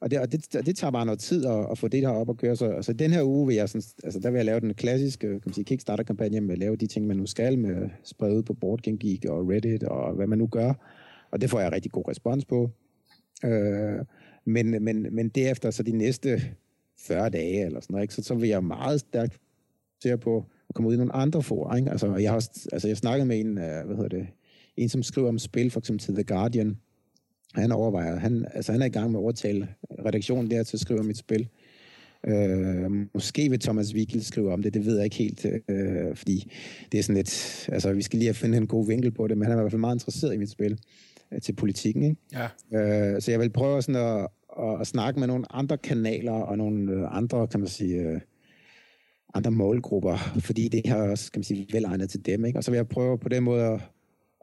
og 0.00 0.10
det, 0.10 0.20
og 0.20 0.32
det, 0.32 0.52
det 0.66 0.76
tager 0.76 0.90
bare 0.90 1.06
noget 1.06 1.20
tid 1.20 1.46
at, 1.46 1.70
at 1.70 1.78
få 1.78 1.88
det 1.88 2.00
her 2.00 2.08
op 2.08 2.28
og 2.28 2.36
køre. 2.36 2.56
Så 2.56 2.66
altså, 2.66 2.92
den 2.92 3.10
her 3.10 3.22
uge 3.22 3.46
vil 3.46 3.56
jeg, 3.56 3.68
sådan, 3.68 3.82
altså, 4.04 4.20
der 4.20 4.30
vil 4.30 4.38
jeg 4.38 4.44
lave 4.44 4.60
den 4.60 4.74
klassiske 4.74 5.26
kan 5.26 5.40
man 5.46 5.54
sige, 5.54 5.64
Kickstarter-kampagne 5.64 6.40
med 6.40 6.52
at 6.52 6.58
lave 6.58 6.76
de 6.76 6.86
ting, 6.86 7.06
man 7.06 7.16
nu 7.16 7.26
skal, 7.26 7.58
med 7.58 7.88
sprede 8.04 8.36
ud 8.36 8.42
på 8.42 8.54
Boardgame 8.54 8.98
Geek 8.98 9.24
og 9.24 9.48
Reddit 9.48 9.84
og 9.84 10.14
hvad 10.14 10.26
man 10.26 10.38
nu 10.38 10.46
gør. 10.46 10.72
Og 11.30 11.40
det 11.40 11.50
får 11.50 11.60
jeg 11.60 11.72
rigtig 11.72 11.92
god 11.92 12.08
respons 12.08 12.44
på. 12.44 12.70
Øh, 13.44 13.98
men, 14.44 14.84
men, 14.84 15.06
men 15.14 15.28
derefter, 15.28 15.70
så 15.70 15.82
de 15.82 15.92
næste 15.92 16.42
40 16.98 17.30
dage 17.30 17.66
eller 17.66 17.80
sådan 17.80 17.94
noget, 17.94 18.04
ikke, 18.04 18.14
så, 18.14 18.22
så 18.22 18.34
vil 18.34 18.48
jeg 18.48 18.64
meget 18.64 19.00
stærkt 19.00 19.40
se 20.02 20.18
på 20.18 20.44
at 20.68 20.74
komme 20.74 20.88
ud 20.88 20.94
i 20.94 20.96
nogle 20.96 21.14
andre 21.14 21.42
for. 21.42 21.74
Ikke? 21.74 21.90
Altså, 21.90 22.16
jeg 22.16 22.30
har 22.30 22.36
også, 22.36 22.68
altså, 22.72 22.88
jeg 22.88 22.96
snakkede 22.96 23.26
med 23.26 23.40
en, 23.40 23.50
uh, 23.50 23.86
hvad 23.86 23.96
hedder 23.96 24.08
det, 24.08 24.26
en, 24.76 24.88
som 24.88 25.02
skriver 25.02 25.28
om 25.28 25.38
spil, 25.38 25.70
for 25.70 25.80
eksempel 25.80 26.04
til 26.04 26.14
The 26.14 26.24
Guardian. 26.24 26.76
Han 27.54 27.72
overvejer, 27.72 28.18
han, 28.18 28.46
altså, 28.54 28.72
han 28.72 28.82
er 28.82 28.86
i 28.86 28.88
gang 28.88 29.10
med 29.10 29.20
at 29.20 29.22
overtale 29.22 29.68
redaktionen 30.06 30.50
der 30.50 30.62
til 30.62 30.76
at 30.76 30.80
skrive 30.80 31.00
om 31.00 31.10
et 31.10 31.16
spil. 31.16 31.48
Uh, 32.28 32.92
måske 33.14 33.50
vil 33.50 33.60
Thomas 33.60 33.94
Wigel 33.94 34.24
skrive 34.24 34.52
om 34.52 34.62
det, 34.62 34.74
det 34.74 34.86
ved 34.86 34.96
jeg 34.96 35.04
ikke 35.04 35.16
helt, 35.16 35.44
uh, 35.44 36.16
fordi 36.16 36.52
det 36.92 36.98
er 36.98 37.02
sådan 37.02 37.16
lidt, 37.16 37.68
altså 37.72 37.92
vi 37.92 38.02
skal 38.02 38.18
lige 38.18 38.26
have 38.26 38.34
fundet 38.34 38.58
en 38.58 38.66
god 38.66 38.86
vinkel 38.86 39.10
på 39.10 39.26
det, 39.26 39.38
men 39.38 39.46
han 39.46 39.56
er 39.56 39.60
i 39.60 39.62
hvert 39.62 39.72
fald 39.72 39.80
meget 39.80 39.94
interesseret 39.94 40.34
i 40.34 40.38
mit 40.38 40.50
spil 40.50 40.78
uh, 41.32 41.38
til 41.42 41.52
politikken. 41.52 42.02
Ikke? 42.02 42.16
Ja. 42.70 43.14
Uh, 43.14 43.20
så 43.20 43.30
jeg 43.30 43.40
vil 43.40 43.50
prøve 43.50 43.82
sådan 43.82 44.02
at, 44.02 44.28
at, 44.58 44.80
at 44.80 44.86
snakke 44.86 45.20
med 45.20 45.28
nogle 45.28 45.44
andre 45.50 45.78
kanaler 45.78 46.32
og 46.32 46.58
nogle 46.58 47.08
andre, 47.08 47.46
kan 47.46 47.60
man 47.60 47.68
sige, 47.68 48.20
andre 49.36 49.50
målgrupper, 49.50 50.16
fordi 50.40 50.68
det 50.68 50.82
her 50.86 50.96
også, 50.96 51.32
kan 51.32 51.38
man 51.38 51.44
sige, 51.44 51.66
velegnet 51.72 52.10
til 52.10 52.26
dem, 52.26 52.44
ikke? 52.44 52.58
Og 52.58 52.64
så 52.64 52.70
vil 52.70 52.78
jeg 52.78 52.88
prøve 52.88 53.18
på 53.18 53.28
den 53.28 53.42
måde 53.42 53.64
at, 53.64 53.80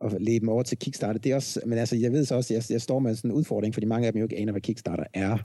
at 0.05 0.21
lede 0.21 0.39
dem 0.39 0.49
over 0.49 0.63
til 0.63 0.77
Kickstarter. 0.77 1.19
Det 1.19 1.31
er 1.31 1.35
også, 1.35 1.59
men 1.65 1.77
altså, 1.77 1.95
jeg 1.95 2.11
ved 2.11 2.25
så 2.25 2.35
også, 2.35 2.53
at 2.53 2.69
jeg, 2.69 2.73
jeg 2.73 2.81
står 2.81 2.99
med 2.99 3.15
sådan 3.15 3.31
en 3.31 3.35
udfordring, 3.35 3.73
fordi 3.73 3.85
mange 3.85 4.07
af 4.07 4.13
dem 4.13 4.19
jo 4.19 4.25
ikke 4.25 4.37
aner, 4.37 4.51
hvad 4.51 4.61
Kickstarter 4.61 5.03
er, 5.13 5.37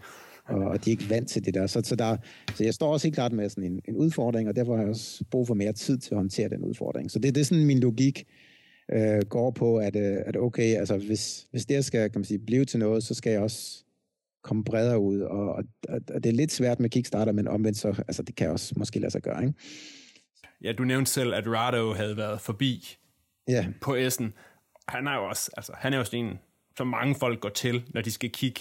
og, 0.48 0.60
og 0.60 0.84
de 0.84 0.90
er 0.90 0.92
ikke 0.92 1.10
vant 1.10 1.28
til 1.28 1.44
det 1.44 1.54
der. 1.54 1.66
Så, 1.66 1.80
så, 1.84 1.96
der, 1.96 2.16
så 2.54 2.64
jeg 2.64 2.74
står 2.74 2.92
også 2.92 3.06
helt 3.06 3.14
klart 3.14 3.32
med 3.32 3.48
sådan 3.48 3.64
en, 3.64 3.80
en 3.88 3.96
udfordring, 3.96 4.48
og 4.48 4.56
derfor 4.56 4.74
har 4.74 4.82
jeg 4.82 4.90
også 4.90 5.24
brug 5.30 5.46
for 5.46 5.54
mere 5.54 5.72
tid 5.72 5.98
til 5.98 6.10
at 6.10 6.16
håndtere 6.16 6.48
den 6.48 6.64
udfordring. 6.64 7.10
Så 7.10 7.18
det, 7.18 7.34
det 7.34 7.40
er 7.40 7.44
sådan 7.44 7.66
min 7.66 7.80
logik 7.80 8.24
øh, 8.92 9.22
går 9.28 9.50
på, 9.50 9.76
at, 9.76 9.96
øh, 9.96 10.16
at 10.26 10.36
okay, 10.36 10.76
altså 10.76 10.96
hvis, 10.96 11.46
hvis 11.50 11.66
det 11.66 11.84
skal 11.84 12.10
kan 12.10 12.18
man 12.18 12.24
sige, 12.24 12.38
blive 12.38 12.64
til 12.64 12.78
noget, 12.78 13.02
så 13.02 13.14
skal 13.14 13.30
jeg 13.30 13.40
også 13.40 13.84
komme 14.48 14.64
bredere 14.64 14.98
ud, 14.98 15.20
og, 15.20 15.48
og, 15.48 15.64
og 15.88 16.24
det 16.24 16.26
er 16.26 16.32
lidt 16.32 16.52
svært 16.52 16.80
med 16.80 16.90
Kickstarter, 16.90 17.32
men 17.32 17.48
omvendt 17.48 17.78
så, 17.78 17.88
altså 18.08 18.22
det 18.22 18.36
kan 18.36 18.50
også 18.50 18.74
måske 18.76 19.00
lade 19.00 19.10
sig 19.10 19.22
gøre, 19.22 19.42
ikke? 19.42 19.54
Ja, 20.64 20.72
du 20.72 20.84
nævnte 20.84 21.10
selv, 21.10 21.34
at 21.34 21.44
Rado 21.46 21.92
havde 21.92 22.16
været 22.16 22.40
forbi 22.40 22.96
ja. 23.48 23.66
på 23.80 23.94
Essen. 23.94 24.32
Han 24.88 25.06
er 25.06 25.14
jo 25.14 25.28
også, 25.28 25.50
altså, 25.56 25.72
han 25.76 25.92
er 25.92 25.98
jo 25.98 26.04
sådan 26.04 26.24
en, 26.24 26.38
som 26.76 26.86
mange 26.86 27.14
folk 27.14 27.40
går 27.40 27.48
til, 27.48 27.82
når 27.94 28.00
de 28.00 28.10
skal 28.10 28.30
kigge 28.30 28.60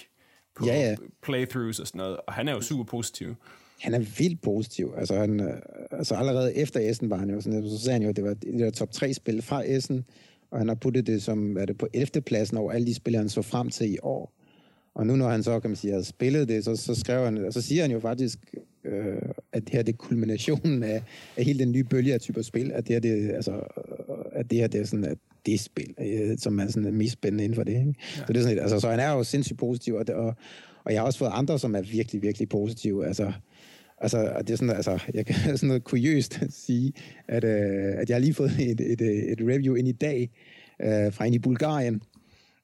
på 0.56 0.66
ja, 0.66 0.90
ja. 0.90 0.96
playthroughs 1.22 1.80
og 1.80 1.88
sådan 1.88 2.00
noget, 2.00 2.18
og 2.28 2.34
han 2.34 2.48
er 2.48 2.54
jo 2.54 2.62
super 2.62 2.84
positiv. 2.84 3.36
Han 3.82 3.94
er 3.94 4.00
vildt 4.00 4.42
positiv. 4.42 4.94
Altså, 4.98 5.16
han, 5.16 5.40
øh, 5.40 5.62
altså 5.92 6.16
allerede 6.16 6.56
efter 6.56 6.90
Essen 6.90 7.10
var 7.10 7.18
han 7.18 7.30
jo 7.30 7.42
sådan, 7.42 7.70
så 7.70 7.80
sagde 7.80 7.94
han 7.94 8.02
jo, 8.02 8.10
at 8.10 8.16
det 8.16 8.24
var 8.24 8.34
det 8.34 8.60
der 8.60 8.72
top 8.72 8.92
3 8.92 9.14
spil 9.14 9.42
fra 9.42 9.64
Essen, 9.66 10.06
og 10.52 10.60
han 10.60 10.68
har 10.68 10.76
puttet 10.76 11.08
det 11.08 11.24
som, 11.24 11.58
er 11.58 11.66
det 11.66 11.78
på 11.78 11.88
11. 11.94 12.22
pladsen 12.22 12.58
over 12.58 12.72
alle 12.72 12.88
de 12.88 12.94
spil, 12.94 13.16
han 13.16 13.30
så 13.30 13.42
frem 13.42 13.70
til 13.70 13.94
i 13.94 13.98
år. 14.04 14.37
Og 14.98 15.08
nu 15.08 15.16
når 15.16 15.30
han 15.30 15.44
så, 15.44 15.60
kan 15.60 15.70
man 15.70 15.78
sige, 15.78 15.94
har 15.94 16.02
spillet 16.02 16.48
det, 16.48 16.64
så, 16.64 16.76
så 16.76 16.96
skriver 16.96 17.26
han, 17.26 17.46
og 17.46 17.54
så 17.54 17.62
siger 17.62 17.82
han 17.82 17.92
jo 17.92 18.00
faktisk, 18.00 18.40
øh, 18.84 19.22
at 19.52 19.64
det 19.64 19.70
her 19.70 19.82
det 19.82 19.94
er 19.94 19.98
kulminationen 19.98 20.84
af, 20.84 21.04
af 21.38 21.46
hele 21.46 21.60
den 21.60 21.72
nye 21.72 21.84
bølge 21.84 22.14
af 22.14 22.22
typer 22.22 22.42
spil, 22.42 22.72
at 22.72 22.88
det 22.88 22.94
her, 22.94 23.00
det, 23.00 23.32
altså, 23.32 23.52
at 24.32 24.52
det 24.52 24.58
her 24.58 24.68
det 24.68 24.82
er 24.82 24.86
sådan, 24.86 25.06
at 25.06 25.18
det 25.46 25.60
spil, 25.60 25.94
øh, 26.02 26.38
som 26.38 26.60
er 26.60 26.68
sådan 26.68 26.94
mest 26.94 27.14
spændende 27.14 27.44
inden 27.44 27.56
for 27.56 27.64
det. 27.64 27.72
Ikke? 27.72 27.94
Ja. 28.18 28.22
Så, 28.28 28.34
det 28.34 28.38
er 28.38 28.42
sådan 28.42 28.60
altså, 28.60 28.80
så 28.80 28.90
han 28.90 29.00
er 29.00 29.12
jo 29.12 29.24
sindssygt 29.24 29.60
positiv, 29.60 29.96
og, 29.96 30.06
og, 30.14 30.36
og 30.84 30.94
jeg 30.94 31.02
har 31.02 31.06
også 31.06 31.20
fået 31.20 31.32
andre, 31.34 31.60
som 31.60 31.76
er 31.76 31.82
virkelig, 31.82 32.22
virkelig 32.22 32.50
positive. 32.50 33.08
Altså, 33.08 33.32
Altså, 34.02 34.34
det 34.40 34.50
er 34.50 34.56
sådan, 34.56 34.76
altså, 34.76 35.00
jeg 35.14 35.26
kan 35.26 35.36
sådan 35.58 35.68
noget 35.68 35.84
kuriøst 35.84 36.40
sige, 36.50 36.94
at, 37.28 37.44
øh, 37.44 37.94
at 37.98 38.10
jeg 38.10 38.16
har 38.16 38.20
lige 38.20 38.34
fået 38.34 38.52
et, 38.60 38.82
et, 38.82 39.02
et 39.32 39.42
review 39.42 39.76
ind 39.76 39.88
i 39.88 39.92
dag 39.92 40.30
øh, 40.82 41.14
fra 41.14 41.26
en 41.26 41.34
i 41.34 41.40
Bulgarien, 41.40 42.02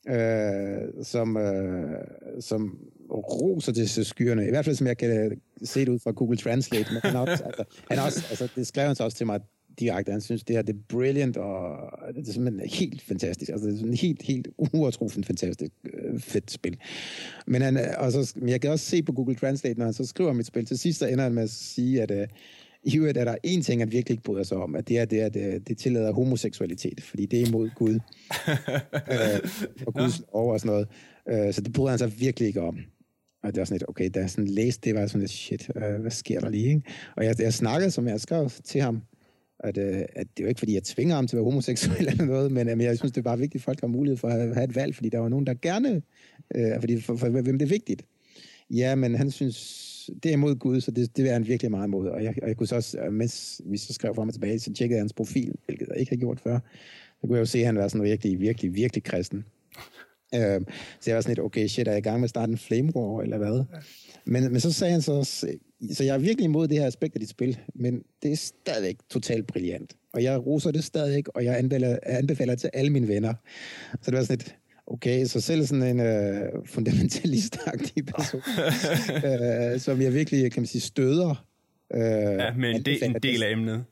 øh, 0.10 1.04
som, 1.04 1.38
øh, 1.38 2.02
som 2.40 2.78
roser 3.10 3.72
til 3.72 4.06
skyerne. 4.06 4.48
I 4.48 4.50
hvert 4.50 4.66
fald, 4.66 4.76
som 4.76 4.88
jeg 4.88 4.98
kan 4.98 5.32
øh, 5.32 5.38
se 5.64 5.80
det 5.80 5.90
ud 5.90 6.00
fra 6.00 6.12
Google 6.12 6.38
Translate. 6.38 6.88
Men 6.94 7.02
han, 7.04 7.16
også, 7.16 7.44
altså, 7.44 7.64
han 7.90 8.00
også, 8.00 8.26
altså, 8.30 8.48
det 8.56 8.68
skrev 8.68 8.88
han 8.88 8.96
så 8.96 9.04
også 9.04 9.18
til 9.18 9.26
mig 9.26 9.40
direkte. 9.80 10.12
Han 10.12 10.22
synes, 10.22 10.44
det 10.44 10.56
her 10.56 10.64
det 10.64 10.76
er 10.76 10.80
brilliant, 10.88 11.38
og 11.38 11.78
det 12.16 12.28
er 12.28 12.32
simpelthen 12.32 12.70
helt 12.70 13.02
fantastisk. 13.02 13.52
Altså, 13.52 13.68
det 13.68 13.74
er 13.74 13.78
sådan 13.78 13.94
helt, 13.94 14.22
helt 14.22 14.48
uovertruffen 14.58 15.24
fantastisk 15.24 15.72
øh, 15.94 16.20
fedt 16.20 16.52
spil. 16.52 16.78
Men, 17.48 17.62
han, 17.62 17.78
øh, 17.78 17.88
og 17.98 18.12
så, 18.12 18.34
men 18.36 18.50
jeg 18.50 18.62
kan 18.62 18.72
også 18.72 18.86
se 18.86 19.04
på 19.04 19.12
Google 19.12 19.36
Translate, 19.36 19.80
når 19.80 19.86
han 19.86 19.94
så 19.94 20.06
skriver 20.06 20.34
mit 20.34 20.46
spil, 20.46 20.66
til 20.66 20.78
sidst 20.78 21.00
så 21.00 21.08
ender 21.08 21.24
han 21.24 21.34
med 21.34 21.44
at 21.44 21.50
sige, 21.50 22.02
at 22.02 22.12
øh, 22.12 22.28
i 22.84 22.98
øvrigt 22.98 23.18
er 23.18 23.24
der 23.24 23.36
en 23.44 23.62
ting, 23.62 23.82
han 23.82 23.92
virkelig 23.92 24.14
ikke 24.14 24.24
bryder 24.24 24.44
sig 24.44 24.58
om, 24.58 24.76
at 24.76 24.88
det 24.88 25.00
er, 25.00 25.06
det, 25.06 25.22
er, 25.22 25.30
det, 25.30 25.68
det 25.68 25.78
tillader 25.78 26.14
homoseksualitet, 26.14 27.02
fordi 27.02 27.26
det 27.26 27.42
er 27.42 27.48
imod 27.48 27.70
Gud. 27.76 27.94
øh, 29.14 29.40
og 29.88 29.94
Guds 29.94 30.22
lov 30.34 30.52
og 30.52 30.60
sådan 30.60 30.72
noget. 30.72 30.88
Øh, 31.30 31.54
så 31.54 31.62
det 31.62 31.74
bryder 31.74 31.90
han 31.90 32.00
sig 32.00 32.20
virkelig 32.20 32.48
ikke 32.48 32.62
om. 32.62 32.78
Og 33.44 33.56
det 33.56 33.60
var 33.60 33.66
sådan 33.66 33.76
lidt, 33.76 33.90
okay, 33.90 34.10
da 34.14 34.20
jeg 34.20 34.30
sådan 34.30 34.48
læste 34.48 34.90
det, 34.90 34.96
var 34.96 35.08
sådan 35.08 35.22
lidt, 35.22 35.32
shit, 35.32 35.70
øh, 35.76 36.02
hvad 36.02 36.12
sker 36.12 36.40
der 36.40 36.50
lige? 36.50 36.68
Ikke? 36.68 36.82
Og 37.18 37.26
jeg, 37.26 37.42
jeg 37.42 37.54
snakkede, 37.54 37.92
som 37.92 38.08
jeg 38.08 38.22
skrev 38.22 38.50
til 38.64 38.82
ham, 38.82 39.02
at, 39.60 39.78
øh, 39.78 40.02
at 40.16 40.28
det 40.38 40.40
er 40.40 40.44
jo 40.44 40.48
ikke, 40.48 40.60
fordi 40.60 40.74
jeg 40.74 40.84
tvinger 40.84 41.16
ham 41.16 41.28
til 41.28 41.36
at 41.36 41.38
være 41.38 41.44
homoseksuel 41.44 42.08
eller 42.10 42.26
noget, 42.26 42.52
men 42.52 42.70
øh, 42.70 42.84
jeg 42.84 42.98
synes, 42.98 43.12
det 43.12 43.18
er 43.18 43.24
bare 43.24 43.40
vigtigt, 43.40 43.62
at 43.62 43.66
folk 43.66 43.82
har 43.82 43.88
mulighed 43.88 44.18
for 44.18 44.28
at 44.28 44.56
have 44.56 44.64
et 44.64 44.76
valg, 44.76 44.96
fordi 44.96 45.10
der 45.10 45.20
var 45.20 45.30
nogen, 45.30 45.48
der 45.48 45.54
gerne, 45.54 46.02
øh, 46.56 46.80
fordi 46.80 47.02
for, 47.02 47.16
for, 47.16 47.26
for 47.32 47.42
hvem 47.42 47.60
det 47.60 47.66
er 47.66 47.70
vigtigt. 47.70 48.06
Ja, 48.70 48.96
men 48.96 49.16
han 49.16 49.32
synes, 49.32 49.93
det 50.24 50.30
er 50.30 50.34
imod 50.34 50.56
Gud, 50.56 50.82
så 50.82 50.92
det, 50.92 51.18
det 51.18 51.30
er 51.30 51.34
han 51.34 51.48
virkelig 51.48 51.72
meget 51.72 51.88
imod. 51.88 52.08
Og 52.08 52.24
jeg, 52.24 52.36
og 52.42 52.48
jeg 52.48 52.58
kunne 52.58 52.68
så 52.68 52.76
også, 52.76 53.00
øh, 53.00 53.14
mens 53.14 53.62
vi 53.66 53.78
så 53.78 53.94
skrev 53.94 54.16
frem 54.16 54.28
og 54.28 54.34
tilbage, 54.34 54.60
så 54.60 54.74
tjekkede 54.74 54.98
jeg 54.98 55.02
hans 55.02 55.14
profil, 55.14 55.56
hvilket 55.66 55.88
jeg 55.88 56.00
ikke 56.00 56.12
har 56.12 56.18
gjort 56.18 56.40
før. 56.40 56.60
Så 57.22 57.28
kunne 57.28 57.36
jeg 57.36 57.40
jo 57.40 57.46
se, 57.46 57.60
at 57.60 57.66
han 57.66 57.78
var 57.78 57.88
sådan 57.88 58.04
virkelig, 58.04 58.40
virkelig, 58.40 58.76
virkelig 58.76 59.04
kristen. 59.04 59.46
Øh, 60.36 60.62
så 61.00 61.10
jeg 61.10 61.16
var 61.16 61.22
sådan 61.22 61.32
lidt, 61.32 61.40
okay, 61.40 61.68
shit, 61.68 61.88
er 61.88 61.92
jeg 61.92 62.00
i 62.00 62.02
gang 62.02 62.20
med 62.20 62.24
at 62.24 62.30
starte 62.30 62.52
en 62.52 62.58
flame 62.58 62.96
war, 62.96 63.22
eller 63.22 63.38
hvad? 63.38 63.64
Men, 64.26 64.52
men 64.52 64.60
så 64.60 64.72
sagde 64.72 64.92
han 64.92 65.02
så 65.02 65.12
også, 65.12 65.48
så 65.92 66.04
jeg 66.04 66.16
er 66.16 66.20
virkelig 66.20 66.46
imod 66.46 66.68
det 66.68 66.80
her 66.80 66.88
aspekt 66.88 67.16
af 67.16 67.20
dit 67.20 67.30
spil, 67.30 67.60
men 67.76 68.04
det 68.24 68.32
er 68.32 68.36
stadigvæk 68.36 68.98
totalt 69.10 69.48
brilliant. 69.48 69.96
Og 70.14 70.24
jeg 70.24 70.46
roser 70.46 70.72
det 70.72 70.84
stadig, 70.84 71.24
og 71.36 71.44
jeg 71.44 71.58
anbefaler, 71.58 71.98
anbefaler 72.04 72.54
det 72.54 72.62
til 72.62 72.70
alle 72.74 72.90
mine 72.92 73.08
venner. 73.08 73.34
Så 74.02 74.12
det 74.12 74.18
var 74.18 74.24
sådan 74.24 74.38
lidt, 74.38 74.56
Okay, 74.88 75.26
så 75.26 75.42
selv 75.42 75.66
sådan 75.66 75.84
en 75.84 76.00
øh, 76.00 76.50
fundamentalistagtig 76.66 78.06
person, 78.06 78.42
øh, 79.30 79.80
som 79.80 80.02
jeg 80.02 80.14
virkelig, 80.14 80.52
kan 80.52 80.62
man 80.62 80.68
sige, 80.68 80.82
støder. 80.82 81.46
Øh, 81.94 82.02
ja, 82.02 82.54
men 82.54 82.76
en, 82.76 82.86
del, 82.86 83.04
en 83.04 83.14
del 83.24 83.44
af 83.44 83.52
emnet. 83.52 83.84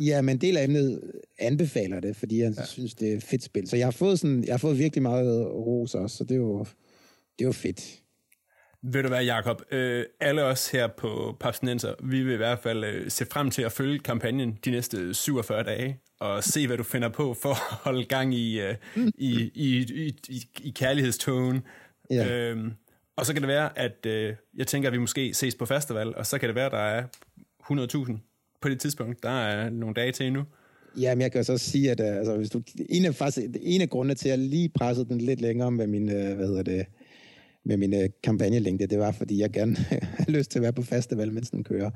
Ja, 0.00 0.22
men 0.22 0.36
en 0.36 0.40
del 0.40 0.56
af 0.56 0.64
emnet 0.64 1.00
anbefaler 1.38 2.00
det, 2.00 2.16
fordi 2.16 2.40
jeg 2.40 2.52
ja. 2.56 2.64
synes, 2.64 2.94
det 2.94 3.12
er 3.12 3.16
et 3.16 3.22
fedt 3.22 3.42
spil. 3.42 3.68
Så 3.68 3.76
jeg 3.76 3.86
har 3.86 3.90
fået, 3.90 4.18
sådan, 4.18 4.44
jeg 4.44 4.52
har 4.52 4.58
fået 4.58 4.78
virkelig 4.78 5.02
meget 5.02 5.46
ros 5.46 5.94
også, 5.94 6.16
så 6.16 6.24
det 6.24 6.30
er 6.30 6.38
jo, 6.38 6.58
det 7.38 7.44
er 7.44 7.48
jo 7.48 7.52
fedt. 7.52 8.02
Ved 8.82 9.02
du 9.02 9.08
hvad, 9.08 9.24
Jacob? 9.24 9.62
Øh, 9.70 10.04
alle 10.20 10.44
os 10.44 10.70
her 10.70 10.86
på 10.86 11.36
Papsnenser, 11.40 11.94
vi 12.02 12.22
vil 12.22 12.34
i 12.34 12.36
hvert 12.36 12.58
fald 12.58 12.84
øh, 12.84 13.10
se 13.10 13.26
frem 13.26 13.50
til 13.50 13.62
at 13.62 13.72
følge 13.72 13.98
kampagnen 13.98 14.58
de 14.64 14.70
næste 14.70 15.14
47 15.14 15.62
dage, 15.62 15.98
og 16.20 16.44
se, 16.44 16.66
hvad 16.66 16.76
du 16.76 16.82
finder 16.82 17.08
på 17.08 17.34
for 17.34 17.50
at 17.50 17.76
holde 17.84 18.04
gang 18.04 18.34
i, 18.34 18.60
øh, 18.60 18.74
i, 18.96 19.50
i, 19.54 19.78
i, 19.78 20.14
i, 20.28 20.48
i 20.60 20.70
kærlighedstogen. 20.70 21.62
Ja. 22.10 22.34
Øhm, 22.34 22.72
og 23.16 23.26
så 23.26 23.32
kan 23.32 23.42
det 23.42 23.48
være, 23.48 23.78
at 23.78 24.06
øh, 24.06 24.34
jeg 24.56 24.66
tænker, 24.66 24.88
at 24.88 24.92
vi 24.92 24.98
måske 24.98 25.34
ses 25.34 25.54
på 25.54 25.66
festival, 25.66 26.14
og 26.16 26.26
så 26.26 26.38
kan 26.38 26.48
det 26.48 26.54
være, 26.54 26.66
at 26.66 26.72
der 26.72 26.78
er 26.78 27.04
100.000 28.08 28.12
på 28.60 28.68
det 28.68 28.80
tidspunkt. 28.80 29.22
Der 29.22 29.30
er 29.30 29.70
nogle 29.70 29.94
dage 29.94 30.12
til 30.12 30.26
endnu. 30.26 30.44
Ja, 31.00 31.14
men 31.14 31.22
jeg 31.22 31.32
kan 31.32 31.44
så 31.44 31.58
sige, 31.58 31.90
at 31.90 32.00
altså, 32.00 32.36
hvis 32.36 32.50
du, 32.50 32.62
en, 32.88 33.04
af, 33.04 33.14
faktisk, 33.14 33.46
en 33.60 33.80
af 33.80 33.90
grundene 33.90 34.14
til, 34.14 34.28
at 34.28 34.30
jeg 34.30 34.48
lige 34.48 34.68
pressede 34.68 35.08
den 35.08 35.20
lidt 35.20 35.40
længere 35.40 35.70
med 35.70 35.86
min, 35.86 36.08
hvad 36.08 36.46
hedder 36.46 36.62
det, 36.62 36.86
med 37.68 37.76
min 37.76 37.94
uh, 37.94 38.00
kampagnelængde, 38.22 38.86
det 38.86 38.98
var, 38.98 39.12
fordi 39.12 39.40
jeg 39.40 39.50
gerne 39.50 39.76
har 40.18 40.24
lyst 40.28 40.50
til 40.50 40.58
at 40.58 40.62
være 40.62 40.72
på 40.72 40.82
festival, 40.82 41.32
mens 41.32 41.50
den 41.50 41.64
kører. 41.64 41.90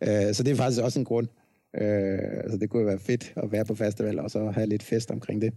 Uh, 0.00 0.32
så 0.32 0.42
det 0.42 0.52
er 0.52 0.56
faktisk 0.56 0.82
også 0.82 0.98
en 0.98 1.04
grund. 1.04 1.28
Uh, 1.80 2.42
altså, 2.44 2.58
det 2.60 2.70
kunne 2.70 2.86
være 2.86 2.98
fedt 2.98 3.32
at 3.36 3.52
være 3.52 3.64
på 3.64 3.74
festival, 3.74 4.18
og 4.18 4.30
så 4.30 4.50
have 4.50 4.66
lidt 4.66 4.82
fest 4.82 5.10
omkring 5.10 5.42
det. 5.42 5.52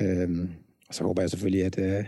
Uh, 0.00 0.48
og 0.88 0.94
så 0.94 1.04
håber 1.04 1.22
jeg 1.22 1.30
selvfølgelig, 1.30 1.64
at, 1.64 1.78
uh, 1.78 2.06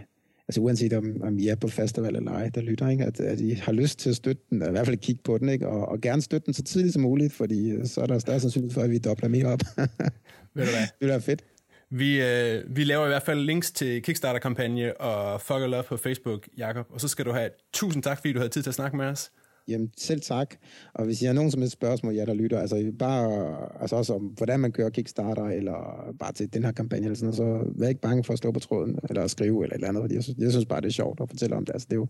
altså 0.48 0.60
uanset 0.60 0.92
om, 0.92 1.22
om 1.22 1.38
I 1.38 1.48
er 1.48 1.54
på 1.54 1.68
festival 1.68 2.16
eller 2.16 2.32
ej, 2.32 2.48
der 2.48 2.60
lytter, 2.60 2.88
ikke, 2.88 3.04
at, 3.04 3.20
at 3.20 3.40
I 3.40 3.50
har 3.50 3.72
lyst 3.72 3.98
til 3.98 4.10
at 4.10 4.16
støtte 4.16 4.42
den, 4.50 4.58
eller 4.58 4.68
i 4.68 4.72
hvert 4.72 4.86
fald 4.86 4.96
kigge 4.96 5.22
på 5.24 5.38
den, 5.38 5.48
ikke, 5.48 5.68
og, 5.68 5.88
og 5.88 6.00
gerne 6.00 6.22
støtte 6.22 6.46
den 6.46 6.54
så 6.54 6.62
tidligt 6.62 6.92
som 6.92 7.02
muligt, 7.02 7.32
fordi 7.32 7.86
så 7.86 8.00
er 8.00 8.06
der 8.06 8.18
større 8.18 8.40
sandsynlighed 8.40 8.74
for, 8.74 8.80
at 8.80 8.90
vi 8.90 8.98
dobler 8.98 9.28
mere 9.28 9.46
op. 9.46 9.60
Ved 10.54 10.64
du 10.64 10.70
hvad? 10.70 10.86
Det 10.86 11.00
vil 11.00 11.08
være 11.08 11.20
fedt. 11.20 11.44
Vi, 11.90 12.22
øh, 12.22 12.76
vi 12.76 12.84
laver 12.84 13.04
i 13.04 13.08
hvert 13.08 13.22
fald 13.22 13.40
links 13.40 13.70
til 13.70 14.02
Kickstarter-kampagne 14.02 15.00
og 15.00 15.40
Fuck 15.40 15.60
Love 15.60 15.82
på 15.82 15.96
Facebook, 15.96 16.48
Jakob. 16.58 16.86
Og 16.90 17.00
så 17.00 17.08
skal 17.08 17.24
du 17.24 17.32
have 17.32 17.50
tusind 17.72 18.02
tak, 18.02 18.18
fordi 18.18 18.32
du 18.32 18.38
havde 18.38 18.50
tid 18.50 18.62
til 18.62 18.70
at 18.70 18.74
snakke 18.74 18.96
med 18.96 19.06
os. 19.06 19.30
Jamen, 19.68 19.92
selv 19.96 20.20
tak. 20.20 20.54
Og 20.94 21.04
hvis 21.04 21.22
I 21.22 21.24
har 21.24 21.32
nogen 21.32 21.50
som 21.50 21.60
helst 21.60 21.72
spørgsmål, 21.72 22.14
jer 22.14 22.24
der 22.24 22.34
lytter, 22.34 22.60
altså 22.60 22.92
bare 22.98 23.56
altså 23.80 23.96
også 23.96 24.14
om, 24.14 24.22
hvordan 24.22 24.60
man 24.60 24.72
kører 24.72 24.90
Kickstarter, 24.90 25.44
eller 25.44 26.14
bare 26.18 26.32
til 26.32 26.52
den 26.52 26.64
her 26.64 26.72
kampagne, 26.72 27.06
eller 27.06 27.16
sådan 27.16 27.34
noget, 27.38 27.66
så 27.66 27.72
vær 27.80 27.88
ikke 27.88 28.00
bange 28.00 28.24
for 28.24 28.32
at 28.32 28.38
stå 28.38 28.52
på 28.52 28.60
tråden, 28.60 28.98
eller 29.08 29.22
at 29.22 29.30
skrive, 29.30 29.62
eller 29.62 29.74
et 29.74 29.78
eller 29.78 29.88
andet, 29.88 30.02
fordi 30.02 30.14
jeg 30.14 30.22
synes, 30.22 30.38
jeg 30.38 30.50
synes 30.50 30.66
bare, 30.66 30.80
det 30.80 30.86
er 30.86 30.92
sjovt 30.92 31.20
at 31.20 31.28
fortælle 31.28 31.56
om 31.56 31.64
det. 31.64 31.72
Altså, 31.72 31.86
det 31.90 31.92
er 31.92 32.00
jo, 32.00 32.08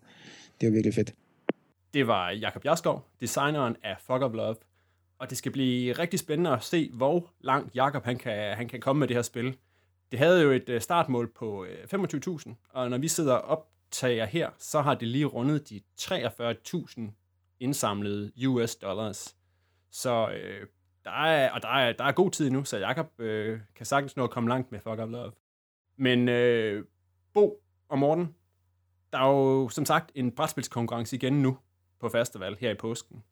det 0.61 0.66
er 0.66 0.70
jo 0.70 0.72
virkelig 0.72 0.95
fedt. 0.95 1.14
Det 1.95 2.07
var 2.07 2.31
Jakob 2.31 2.64
Jaskov, 2.64 3.05
designeren 3.20 3.76
af 3.85 3.97
Fuck 4.01 4.22
of 4.22 4.33
Love, 4.35 4.57
og 5.18 5.31
det 5.31 5.39
skal 5.39 5.53
blive 5.53 5.93
rigtig 5.93 6.18
spændende 6.18 6.51
at 6.51 6.62
se, 6.62 6.91
hvor 6.95 7.31
langt 7.41 7.74
Jakob 7.74 8.05
han 8.05 8.16
kan, 8.16 8.57
han 8.57 8.68
kan 8.68 8.81
komme 8.81 9.01
med 9.01 9.09
det 9.09 9.16
her 9.16 9.22
spil. 9.22 9.57
Det 10.11 10.19
havde 10.19 10.43
jo 10.43 10.51
et 10.51 10.69
øh, 10.69 10.81
startmål 10.81 11.33
på 11.33 11.65
øh, 11.65 11.85
25.000, 11.95 12.55
og 12.71 12.91
når 12.91 12.99
vi 12.99 13.09
sidder 13.09 13.35
og 13.35 13.59
optager 13.59 14.25
her, 14.25 14.51
så 14.59 14.81
har 14.81 14.95
det 14.95 15.09
lige 15.09 15.25
rundet 15.25 15.69
de 15.69 15.81
43.000 16.01 17.01
indsamlede 17.61 18.49
US 18.49 18.77
dollars. 18.77 19.37
Så 19.91 20.29
øh, 20.29 20.67
der 21.05 21.11
er, 21.11 21.51
og 21.51 21.63
der 21.63 21.69
er, 21.69 21.93
der 21.93 22.05
er 22.05 22.13
god 22.13 22.31
tid 22.31 22.51
nu, 22.51 22.65
så 22.65 22.79
Jakob 22.79 23.21
øh, 23.21 23.61
kan 23.75 23.87
sagtens 23.87 24.17
nå 24.17 24.25
at 24.25 24.31
komme 24.31 24.49
langt 24.49 24.73
med 24.73 24.81
Fuck 24.81 25.01
Up 25.01 25.11
Love. 25.11 25.33
Men 25.97 26.29
øh, 26.29 26.85
Bo 27.35 27.63
og 27.89 27.99
Morten, 27.99 28.35
der 29.13 29.19
er 29.19 29.29
jo 29.29 29.69
som 29.69 29.85
sagt 29.85 30.13
en 30.15 30.33
brætspilskonkurrence 30.33 31.17
igen 31.17 31.43
nu 31.43 31.59
på 32.01 32.09
festival 32.09 32.57
her 32.61 32.71
i 32.71 32.75
påsken. 32.75 33.25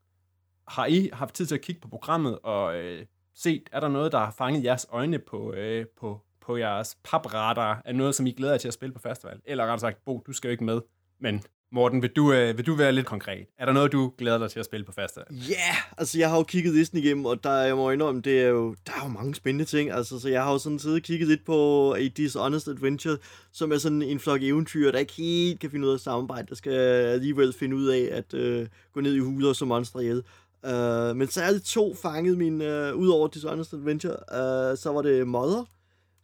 Har 0.69 0.87
I 0.87 1.11
haft 1.13 1.35
tid 1.35 1.47
til 1.47 1.55
at 1.55 1.61
kigge 1.61 1.81
på 1.81 1.89
programmet 1.89 2.39
og 2.39 2.77
øh, 2.77 3.07
set, 3.35 3.69
er 3.73 3.81
der 3.81 3.89
noget, 3.89 4.13
der 4.13 4.19
har 4.19 4.31
fanget 4.31 4.65
jeres 4.65 4.87
øjne 4.91 5.19
på, 5.19 5.53
øh, 5.53 5.87
på, 5.87 6.21
på 6.47 6.57
jeres 6.57 6.99
papradar 7.05 7.83
af 7.85 7.95
noget, 7.95 8.15
som 8.15 8.27
I 8.27 8.31
glæder 8.31 8.53
jer 8.53 8.59
til 8.59 8.69
at 8.69 8.75
spille 8.75 8.93
på 8.93 9.01
festival? 9.01 9.41
Eller 9.45 9.67
ret 9.67 9.81
sagt, 9.81 10.05
Bo, 10.05 10.23
du 10.27 10.33
skal 10.33 10.49
jo 10.49 10.53
ikke 10.53 10.65
med, 10.65 10.81
men 11.21 11.43
Morten, 11.73 12.03
vil 12.03 12.11
du, 12.11 12.33
øh, 12.33 12.57
vil 12.57 12.67
du 12.67 12.75
være 12.75 12.93
lidt 12.93 13.07
konkret? 13.07 13.47
Er 13.59 13.65
der 13.65 13.73
noget, 13.73 13.93
du 13.93 14.13
glæder 14.19 14.39
dig 14.39 14.51
til 14.51 14.59
at 14.59 14.65
spille 14.65 14.87
på 14.87 14.93
festival? 14.93 15.27
Ja, 15.31 15.37
yeah, 15.37 15.99
altså 15.99 16.19
jeg 16.19 16.31
har 16.31 16.37
jo 16.37 16.43
kigget 16.43 16.75
listen 16.75 16.99
igennem, 16.99 17.27
og 17.27 17.45
der, 17.45 17.51
jeg 17.51 17.77
må 17.77 17.91
indrømme, 17.91 18.21
det 18.21 18.41
er 18.41 18.49
jo, 18.49 18.75
der 18.87 18.93
er 18.93 19.03
jo 19.03 19.09
mange 19.09 19.35
spændende 19.35 19.65
ting. 19.65 19.91
Altså, 19.91 20.21
så 20.21 20.29
jeg 20.29 20.45
har 20.45 20.53
jo 20.53 20.59
sådan 20.59 20.79
siddet 20.79 20.97
og 20.97 21.03
kigget 21.03 21.29
lidt 21.29 21.45
på 21.45 21.93
A 21.93 22.09
Dishonest 22.17 22.69
Adventure, 22.69 23.17
som 23.53 23.73
er 23.73 23.79
sådan 23.79 24.03
en 24.03 24.21
flok 24.21 24.43
eventyr, 24.43 24.93
der 24.93 24.99
ikke 24.99 25.13
helt 25.13 25.61
kan 25.61 25.71
finde 25.71 25.89
ud 25.89 25.93
af 25.93 26.01
samarbejde, 26.01 26.47
der 26.49 26.55
skal 26.55 26.73
alligevel 26.73 27.53
finde 27.53 27.77
ud 27.77 27.87
af 27.87 28.09
at 28.13 28.35
øh, 28.35 28.69
gå 28.93 29.01
ned 29.01 29.15
i 29.15 29.19
huler 29.19 29.53
som 29.53 29.69
monstre 29.69 30.03
ihjel. 30.03 30.23
Uh, 30.63 31.17
men 31.17 31.29
særligt 31.29 31.65
to 31.65 31.95
fangede 31.95 32.37
min, 32.37 32.61
uh, 32.61 32.95
ud 32.95 33.09
over 33.09 33.29
Dishonest 33.29 33.73
Adventure, 33.73 34.13
uh, 34.13 34.79
så 34.79 34.91
var 34.95 35.03
det 35.03 35.29
Mother, 35.29 35.65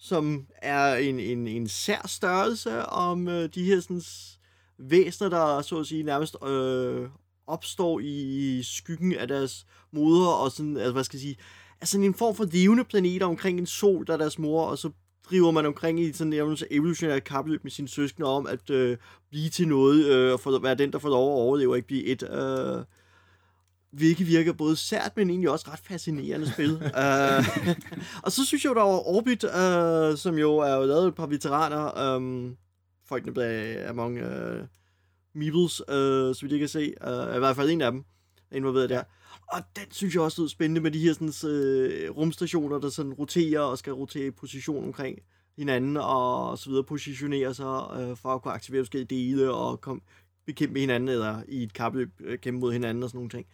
som 0.03 0.47
er 0.63 0.95
en, 0.95 1.21
en, 1.21 1.49
en 1.49 1.69
sær 1.69 2.07
størrelse 2.07 2.87
om 2.87 3.29
øh, 3.29 3.49
de 3.55 3.65
her 3.65 3.81
sådan, 3.81 4.03
væsener, 4.79 5.31
der 5.31 5.63
så 5.63 5.79
at 5.79 5.87
sige 5.87 6.03
nærmest 6.03 6.37
øh, 6.47 7.09
opstår 7.47 8.01
i 8.01 8.61
skyggen 8.63 9.13
af 9.15 9.29
deres 9.29 9.67
moder, 9.93 10.29
og 10.29 10.53
sådan, 10.53 10.77
altså, 10.77 10.93
hvad 10.93 11.05
skal 11.05 11.17
jeg 11.17 11.23
sige, 11.23 11.37
altså 11.81 11.99
en 11.99 12.15
form 12.15 12.35
for 12.35 12.45
levende 12.45 12.85
planeter 12.85 13.27
omkring 13.27 13.59
en 13.59 13.67
sol, 13.67 14.07
der 14.07 14.13
er 14.13 14.17
deres 14.17 14.39
mor, 14.39 14.65
og 14.65 14.79
så 14.79 14.91
driver 15.31 15.51
man 15.51 15.67
omkring 15.67 16.01
i 16.01 16.13
sådan 16.13 16.33
en 16.33 16.57
evolutionært 16.71 17.25
kapløb 17.25 17.65
med 17.65 17.71
sine 17.71 17.89
søskende 17.89 18.29
om 18.29 18.47
at 18.47 18.71
øh, 18.71 18.97
blive 19.31 19.49
til 19.49 19.69
noget, 19.69 20.07
øh, 20.07 20.33
og 20.33 20.41
for 20.41 20.59
være 20.59 20.75
den, 20.75 20.93
der 20.93 20.99
får 20.99 21.09
lov 21.09 21.29
at 21.29 21.37
overleve, 21.37 21.73
og 21.73 21.77
ikke 21.77 21.87
blive 21.87 22.05
et. 22.05 22.23
Øh, 22.23 22.85
hvilket 23.93 24.26
virker 24.26 24.53
både 24.53 24.76
sært, 24.76 25.16
men 25.16 25.30
egentlig 25.30 25.51
også 25.51 25.70
ret 25.70 25.78
fascinerende 25.78 26.53
spil. 26.53 26.72
uh, 26.74 27.66
og 28.24 28.32
så 28.32 28.47
synes 28.47 28.64
jeg, 28.64 28.74
der 28.74 28.82
var 28.82 29.09
Orbit, 29.09 29.45
uh, 29.45 30.18
som 30.18 30.38
jo 30.38 30.57
er 30.57 30.74
jo 30.74 30.84
lavet 30.84 31.09
et 31.09 31.14
par 31.14 31.26
veteraner, 31.26 32.16
um, 32.16 32.57
folkene 33.09 33.34
bag 33.34 33.88
Among 33.88 34.18
uh, 34.18 34.66
Meebles, 35.34 35.80
uh, 35.80 36.34
så 36.34 36.38
vi 36.51 36.59
kan 36.59 36.68
se, 36.68 36.95
uh, 37.07 37.36
i 37.36 37.38
hvert 37.38 37.57
fald 37.57 37.70
en 37.70 37.80
af 37.80 37.93
dem 37.93 38.05
er 38.51 38.57
involveret 38.57 38.90
der. 38.90 39.03
Og 39.49 39.62
den 39.76 39.86
synes 39.90 40.14
jeg 40.14 40.22
også 40.22 40.43
er 40.43 40.49
spændende 40.49 40.80
med 40.80 40.90
de 40.90 40.99
her 40.99 41.12
sådan, 41.12 41.28
uh, 42.09 42.16
rumstationer, 42.16 42.78
der 42.78 42.88
sådan 42.88 43.12
roterer 43.12 43.61
og 43.61 43.78
skal 43.78 43.93
rotere 43.93 44.26
i 44.26 44.30
position 44.30 44.84
omkring 44.84 45.18
hinanden 45.59 45.97
og 45.97 46.59
så 46.59 46.70
videre 46.70 46.84
positionere 46.84 47.55
sig 47.55 47.66
uh, 47.66 48.16
for 48.16 48.28
at 48.28 48.43
kunne 48.43 48.55
aktivere 48.55 48.82
forskellige 48.82 49.16
dele 49.16 49.53
og 49.55 49.80
kom, 49.80 50.03
bekæmpe 50.47 50.80
hinanden 50.80 51.09
eller 51.09 51.43
i 51.49 51.62
et 51.62 51.72
kapløb 51.72 52.11
kæmpe 52.43 52.61
mod 52.61 52.72
hinanden 52.72 53.03
og 53.03 53.11
sådan 53.11 53.18
nogle 53.18 53.30
ting 53.30 53.47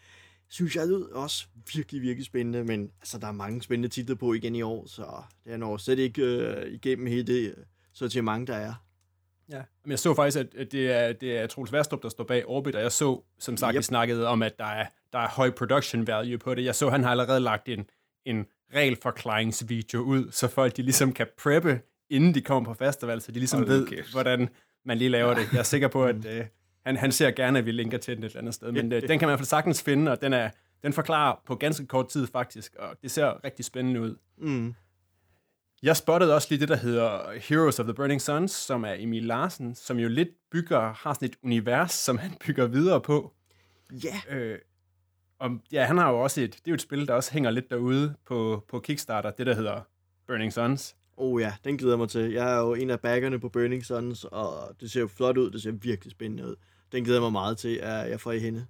synes 0.50 0.76
jeg 0.76 0.88
det 0.88 1.06
også 1.12 1.46
virkelig, 1.74 2.02
virkelig 2.02 2.26
spændende, 2.26 2.64
men 2.64 2.90
altså, 3.00 3.18
der 3.18 3.26
er 3.26 3.32
mange 3.32 3.62
spændende 3.62 3.88
titler 3.88 4.16
på 4.16 4.32
igen 4.32 4.54
i 4.54 4.62
år, 4.62 4.86
så 4.86 5.22
det 5.44 5.52
er 5.52 5.56
nok 5.56 5.80
slet 5.80 5.98
ikke 5.98 6.22
øh, 6.22 6.72
igennem 6.72 7.06
hele 7.06 7.22
det 7.22 7.54
sortiment, 7.92 8.48
der 8.48 8.54
er. 8.54 8.74
Ja, 9.50 9.62
men 9.84 9.90
jeg 9.90 9.98
så 9.98 10.14
faktisk, 10.14 10.38
at 10.56 10.72
det 10.72 10.92
er, 10.92 11.12
det 11.12 11.38
er 11.38 11.46
Troels 11.46 11.72
Værstrup, 11.72 12.02
der 12.02 12.08
står 12.08 12.24
bag 12.24 12.46
Orbit, 12.46 12.76
og 12.76 12.82
jeg 12.82 12.92
så, 12.92 13.22
som 13.38 13.56
sagt, 13.56 13.74
yep. 13.74 13.78
vi 13.78 13.82
snakkede 13.82 14.26
om, 14.26 14.42
at 14.42 14.58
der 14.58 14.64
er, 14.64 14.86
der 15.12 15.18
er 15.18 15.28
høj 15.28 15.50
production 15.50 16.06
value 16.06 16.38
på 16.38 16.54
det. 16.54 16.64
Jeg 16.64 16.74
så, 16.74 16.90
han 16.90 17.02
har 17.02 17.10
allerede 17.10 17.40
lagt 17.40 17.68
en, 17.68 17.86
en 18.24 18.46
regelforklaringsvideo 18.74 20.00
ud, 20.00 20.30
så 20.30 20.48
folk 20.48 20.76
de 20.76 20.82
ligesom 20.82 21.12
kan 21.12 21.26
preppe, 21.38 21.80
inden 22.10 22.34
de 22.34 22.40
kommer 22.40 22.74
på 22.74 22.74
festival, 22.74 23.20
så 23.20 23.32
de 23.32 23.38
ligesom 23.38 23.62
okay. 23.62 23.72
ved, 23.72 23.86
hvordan 24.12 24.48
man 24.84 24.98
lige 24.98 25.10
laver 25.10 25.34
det. 25.34 25.52
Jeg 25.52 25.58
er 25.58 25.62
sikker 25.62 25.88
på, 25.88 26.04
at 26.04 26.26
øh, 26.26 26.46
han, 26.88 26.96
han 26.96 27.12
ser 27.12 27.30
gerne, 27.30 27.58
at 27.58 27.66
vi 27.66 27.72
linker 27.72 27.98
til 27.98 28.16
den 28.16 28.24
et 28.24 28.28
eller 28.28 28.40
andet 28.40 28.54
sted, 28.54 28.72
men 28.72 28.92
øh, 28.92 29.02
den 29.02 29.18
kan 29.18 29.28
man 29.28 29.28
i 29.28 29.30
hvert 29.30 29.38
fald 29.38 29.46
sagtens 29.46 29.82
finde, 29.82 30.12
og 30.12 30.20
den, 30.20 30.32
er, 30.32 30.50
den 30.82 30.92
forklarer 30.92 31.36
på 31.46 31.54
ganske 31.54 31.86
kort 31.86 32.08
tid 32.08 32.26
faktisk, 32.26 32.76
og 32.78 32.96
det 33.02 33.10
ser 33.10 33.44
rigtig 33.44 33.64
spændende 33.64 34.00
ud. 34.00 34.16
Mm. 34.38 34.74
Jeg 35.82 35.96
spottede 35.96 36.34
også 36.34 36.48
lige 36.50 36.60
det, 36.60 36.68
der 36.68 36.76
hedder 36.76 37.32
Heroes 37.48 37.78
of 37.78 37.84
the 37.84 37.94
Burning 37.94 38.22
Suns, 38.22 38.52
som 38.52 38.84
er 38.84 38.94
Emil 38.98 39.24
Larsen, 39.24 39.74
som 39.74 39.98
jo 39.98 40.08
lidt 40.08 40.28
bygger, 40.50 40.92
har 40.92 41.12
sådan 41.12 41.28
et 41.28 41.36
univers, 41.42 41.92
som 41.92 42.18
han 42.18 42.30
bygger 42.46 42.66
videre 42.66 43.00
på. 43.00 43.32
Ja. 44.04 44.34
Yeah. 44.34 44.52
Øh, 44.52 44.58
og 45.38 45.50
ja, 45.72 45.84
han 45.84 45.98
har 45.98 46.10
jo 46.10 46.18
også 46.22 46.40
et, 46.40 46.52
det 46.52 46.58
er 46.58 46.70
jo 46.70 46.74
et 46.74 46.82
spil, 46.82 47.08
der 47.08 47.14
også 47.14 47.32
hænger 47.32 47.50
lidt 47.50 47.70
derude 47.70 48.14
på, 48.26 48.64
på 48.68 48.80
Kickstarter, 48.80 49.30
det 49.30 49.46
der 49.46 49.54
hedder 49.54 49.80
Burning 50.26 50.52
Suns. 50.52 50.96
Oh 51.16 51.40
ja, 51.40 51.52
den 51.64 51.78
glæder 51.78 51.96
mig 51.96 52.08
til. 52.08 52.32
Jeg 52.32 52.54
er 52.54 52.58
jo 52.58 52.74
en 52.74 52.90
af 52.90 53.00
baggerne 53.00 53.40
på 53.40 53.48
Burning 53.48 53.84
Suns, 53.84 54.24
og 54.24 54.76
det 54.80 54.90
ser 54.90 55.00
jo 55.00 55.06
flot 55.06 55.36
ud, 55.36 55.50
det 55.50 55.62
ser 55.62 55.70
virkelig 55.70 56.12
spændende 56.12 56.46
ud 56.46 56.56
den 56.92 57.04
glæder 57.04 57.20
mig 57.20 57.32
meget 57.32 57.58
til, 57.58 57.76
at 57.76 58.10
jeg 58.10 58.20
får 58.20 58.32
i 58.32 58.38
hende. 58.38 58.66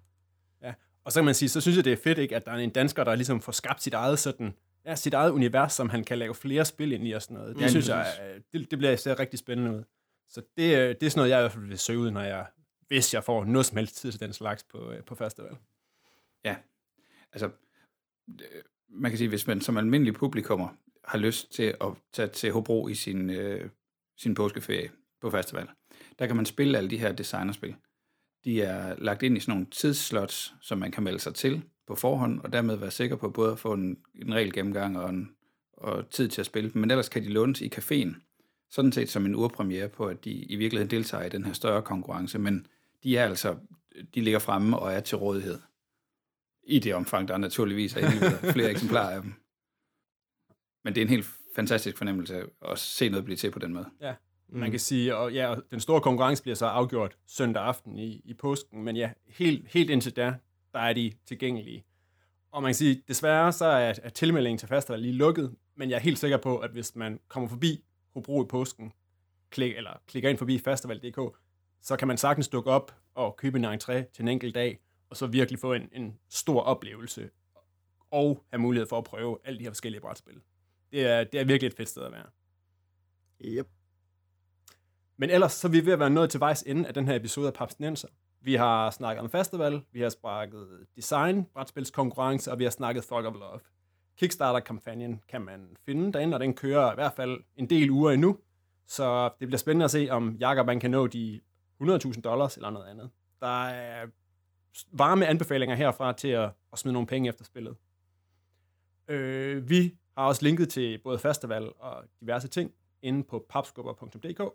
Ja, 0.63 0.75
og 1.05 1.13
så 1.13 1.21
kan 1.21 1.25
man 1.25 1.35
sige, 1.35 1.49
så 1.49 1.61
synes 1.61 1.77
jeg, 1.77 1.85
det 1.85 1.93
er 1.93 1.97
fedt, 1.97 2.19
ikke, 2.19 2.37
at 2.37 2.47
der 2.47 2.53
er 2.53 2.57
en 2.57 2.71
dansker, 2.71 3.05
der 3.05 3.15
ligesom 3.15 3.41
får 3.41 3.53
skabt 3.53 3.83
sit 3.83 3.95
eget 3.95 4.19
sådan, 4.19 4.55
ja, 4.85 4.95
sit 4.95 5.15
eget 5.15 5.31
univers, 5.31 5.73
som 5.73 5.89
han 5.89 6.05
kan 6.05 6.19
lave 6.19 6.35
flere 6.35 6.65
spil 6.65 6.93
ind 6.93 7.07
i 7.09 7.13
og 7.13 7.23
sådan 7.23 7.37
noget. 7.37 7.57
Det 7.57 7.63
ja, 7.63 7.69
synes 7.69 7.89
jeg, 7.89 8.07
det, 8.53 8.71
det 8.71 8.79
bliver 8.79 8.97
ser 8.97 9.19
rigtig 9.19 9.39
spændende 9.39 9.79
ud. 9.79 9.85
Så 10.29 10.43
det, 10.57 10.79
øh, 10.79 10.89
det 10.89 11.03
er 11.03 11.11
sådan 11.11 11.19
noget, 11.19 11.31
jeg 11.31 11.39
i 11.39 11.43
hvert 11.43 11.53
fald 11.53 11.67
vil 11.67 11.79
søge 11.79 11.99
ud, 11.99 12.11
når 12.11 12.21
jeg, 12.21 12.47
hvis 12.89 13.15
jeg 13.15 13.25
får 13.25 13.45
noget 13.45 13.67
som 13.67 13.77
helst 13.77 13.97
tid 13.97 14.13
til 14.13 14.21
den 14.21 14.33
slags 14.33 14.65
på, 14.65 14.93
øh, 14.93 15.05
på 15.05 15.15
festival. 15.15 15.57
Ja, 16.45 16.57
altså, 17.33 17.51
man 18.89 19.11
kan 19.11 19.19
sige, 19.19 19.29
hvis 19.29 19.47
man 19.47 19.61
som 19.61 19.77
almindelig 19.77 20.15
publikummer 20.15 20.69
har 21.05 21.19
lyst 21.19 21.53
til 21.53 21.75
at 21.81 21.89
tage 22.13 22.29
til 22.29 22.53
Hobro 22.53 22.89
i 22.89 22.95
sin, 22.95 23.31
øh, 23.31 23.71
sin 24.17 24.35
påskeferie, 24.35 24.91
på 25.21 25.31
festival. 25.31 25.69
Der 26.19 26.27
kan 26.27 26.37
man 26.37 26.47
spille 26.47 26.79
alle 26.79 26.91
de 26.91 26.99
her 26.99 27.13
designerspil. 27.13 27.75
De 28.49 28.63
er 28.63 28.95
lagt 28.99 29.23
ind 29.23 29.37
i 29.37 29.41
sådan 29.41 29.53
nogle 29.53 29.67
tidsslots, 29.71 30.55
som 30.61 30.79
man 30.79 30.91
kan 30.91 31.03
melde 31.03 31.19
sig 31.19 31.35
til 31.35 31.63
på 31.87 31.95
forhånd, 31.95 32.41
og 32.41 32.53
dermed 32.53 32.77
være 32.77 32.91
sikker 32.91 33.17
på 33.17 33.31
både 33.31 33.53
at 33.53 33.59
få 33.59 33.73
en, 33.73 33.99
en 34.15 34.35
regel 34.35 34.53
gennemgang 34.53 34.99
og, 34.99 35.11
en, 35.11 35.31
og 35.73 36.11
tid 36.11 36.29
til 36.29 36.41
at 36.43 36.47
spille 36.47 36.71
dem. 36.71 36.81
Men 36.81 36.91
ellers 36.91 37.09
kan 37.09 37.23
de 37.23 37.29
lånes 37.29 37.61
i 37.61 37.71
caféen, 37.75 38.15
sådan 38.71 38.93
set 38.93 39.09
som 39.09 39.27
en 39.27 39.35
urpremiere 39.35 39.89
på, 39.89 40.07
at 40.07 40.25
de 40.25 40.31
i 40.31 40.57
virkeligheden 40.57 40.91
deltager 40.91 41.25
i 41.25 41.29
den 41.29 41.45
her 41.45 41.53
større 41.53 41.83
konkurrence, 41.83 42.39
men 42.39 42.67
de 43.03 43.17
er 43.17 43.25
altså, 43.25 43.57
de 44.15 44.21
ligger 44.21 44.39
fremme 44.39 44.79
og 44.79 44.93
er 44.93 45.01
til 45.01 45.19
rådighed. 45.19 45.59
I 46.63 46.79
det 46.79 46.95
omfang, 46.95 47.29
der 47.29 47.39
naturligvis 47.39 47.97
er 47.97 48.11
flere 48.53 48.71
eksemplarer 48.71 49.11
af 49.11 49.23
dem. 49.23 49.33
Men 50.85 50.95
det 50.95 51.01
er 51.01 51.05
en 51.05 51.11
helt 51.11 51.27
fantastisk 51.57 51.97
fornemmelse 51.97 52.45
at 52.63 52.79
se 52.79 53.09
noget 53.09 53.25
blive 53.25 53.37
til 53.37 53.51
på 53.51 53.59
den 53.59 53.73
måde. 53.73 53.91
Ja, 54.01 54.15
mm. 54.49 54.59
man 54.59 54.71
kan 54.71 54.81
sige, 54.81 55.17
og 55.17 55.33
ja, 55.33 55.55
den 55.71 55.81
store 55.81 56.01
konkurrence 56.01 56.43
bliver 56.43 56.57
så 56.57 56.67
afgjort 56.67 57.17
søndag 57.27 57.63
aften 57.63 57.99
i, 57.99 58.23
i 58.25 58.35
påsken, 58.35 58.83
men 58.83 58.97
ja, 58.97 59.11
helt, 59.27 59.69
helt 59.69 59.91
indtil 59.91 60.17
da, 60.17 60.35
der 60.73 60.79
er 60.79 60.93
de 60.93 61.13
tilgængelige. 61.27 61.85
Og 62.51 62.63
man 62.63 62.69
kan 62.69 62.75
sige, 62.75 63.03
desværre 63.09 63.53
så 63.53 63.65
er, 63.65 63.95
er 64.03 64.09
tilmeldingen 64.09 64.59
til 64.59 64.69
festival 64.69 65.01
lige 65.01 65.13
lukket, 65.13 65.55
men 65.75 65.91
jeg 65.91 65.97
er 65.97 66.01
helt 66.01 66.19
sikker 66.19 66.37
på, 66.37 66.59
at 66.59 66.71
hvis 66.71 66.97
man 66.97 67.21
kommer 67.29 67.49
forbi 67.49 67.85
Hobro 68.15 68.45
i 68.45 68.47
påsken, 68.47 68.93
klik, 69.51 69.77
eller 69.77 69.91
klikker 70.07 70.31
ind 70.31 70.39
forbi 70.39 70.59
festival.dk, 70.59 71.37
så 71.83 71.97
kan 71.97 72.09
man 72.09 72.17
sagtens 72.17 72.49
dukke 72.49 72.71
op 72.71 72.95
og 73.15 73.37
købe 73.37 73.59
en 73.59 73.65
entré 73.65 74.13
til 74.13 74.23
en 74.23 74.29
enkelt 74.29 74.55
dag, 74.55 74.79
og 75.11 75.17
så 75.17 75.27
virkelig 75.27 75.61
få 75.61 75.73
en, 75.73 75.89
en 75.93 76.19
stor 76.29 76.61
oplevelse, 76.61 77.31
og 78.11 78.45
have 78.51 78.61
mulighed 78.61 78.89
for 78.89 78.99
at 78.99 79.05
prøve 79.05 79.39
alle 79.45 79.59
de 79.59 79.65
her 79.65 79.71
forskellige 79.71 80.01
brætspil. 80.01 80.41
Det 80.93 81.07
er, 81.07 81.25
det 81.25 81.41
er 81.41 81.45
virkelig 81.45 81.67
et 81.67 81.77
fedt 81.77 81.89
sted 81.89 82.03
at 82.03 82.13
være. 82.13 82.27
Yep. 83.45 83.69
Men 85.19 85.31
ellers 85.31 85.53
så 85.53 85.69
er 85.69 85.73
vi 85.73 85.87
ved 85.87 85.93
at 85.93 85.99
være 85.99 86.11
nået 86.11 86.31
til 86.31 86.41
vejs 86.41 86.63
ende 86.63 86.89
af 86.89 86.95
den 86.95 87.09
her 87.09 87.17
episode 87.17 87.47
af 87.47 87.55
Papsnenser. 87.55 88.09
Vi 88.41 88.55
har 88.55 88.91
snakket 88.91 89.23
om 89.23 89.31
festival, 89.31 89.83
vi 89.93 90.01
har 90.01 90.09
sparket 90.09 90.87
design, 90.97 91.45
brætspilskonkurrence, 91.45 92.53
og 92.53 92.59
vi 92.59 92.65
har 92.65 92.71
snakket 92.71 93.05
Thug 93.05 93.27
of 93.27 93.35
Love. 93.35 93.61
Kickstarter-kampagnen 94.17 95.21
kan 95.29 95.41
man 95.41 95.77
finde 95.87 96.13
derinde, 96.13 96.37
og 96.37 96.41
den 96.41 96.55
kører 96.55 96.93
i 96.93 96.95
hvert 96.95 97.13
fald 97.13 97.41
en 97.57 97.71
del 97.71 97.91
uger 97.91 98.11
endnu. 98.11 98.39
Så 98.87 99.31
det 99.41 99.49
bliver 99.49 99.59
spændende 99.59 99.85
at 99.85 99.91
se, 99.91 100.09
om 100.11 100.37
Jakob 100.41 100.67
man 100.67 100.81
kan 100.81 100.91
nå 100.91 101.07
de 101.07 101.41
100.000 101.83 102.21
dollars 102.21 102.57
eller 102.57 102.71
noget 102.71 102.87
andet. 102.87 103.11
Der 103.41 103.65
er 103.67 104.07
varme 104.93 105.27
anbefalinger 105.27 105.77
herfra 105.77 106.13
til 106.13 106.29
at, 106.29 106.51
at 106.73 106.79
smide 106.79 106.93
nogle 106.93 107.07
penge 107.07 107.29
efter 107.29 107.45
spillet. 107.45 107.77
Øh, 109.09 109.71
vi 109.71 109.95
har 110.19 110.27
også 110.27 110.43
linket 110.43 110.69
til 110.69 110.99
både 110.99 111.19
festival 111.19 111.73
og 111.79 112.05
diverse 112.21 112.49
ting 112.49 112.73
inde 113.03 113.25
på 113.25 113.47
papskubber.dk 113.49 114.55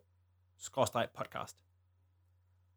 podcast. 1.16 1.58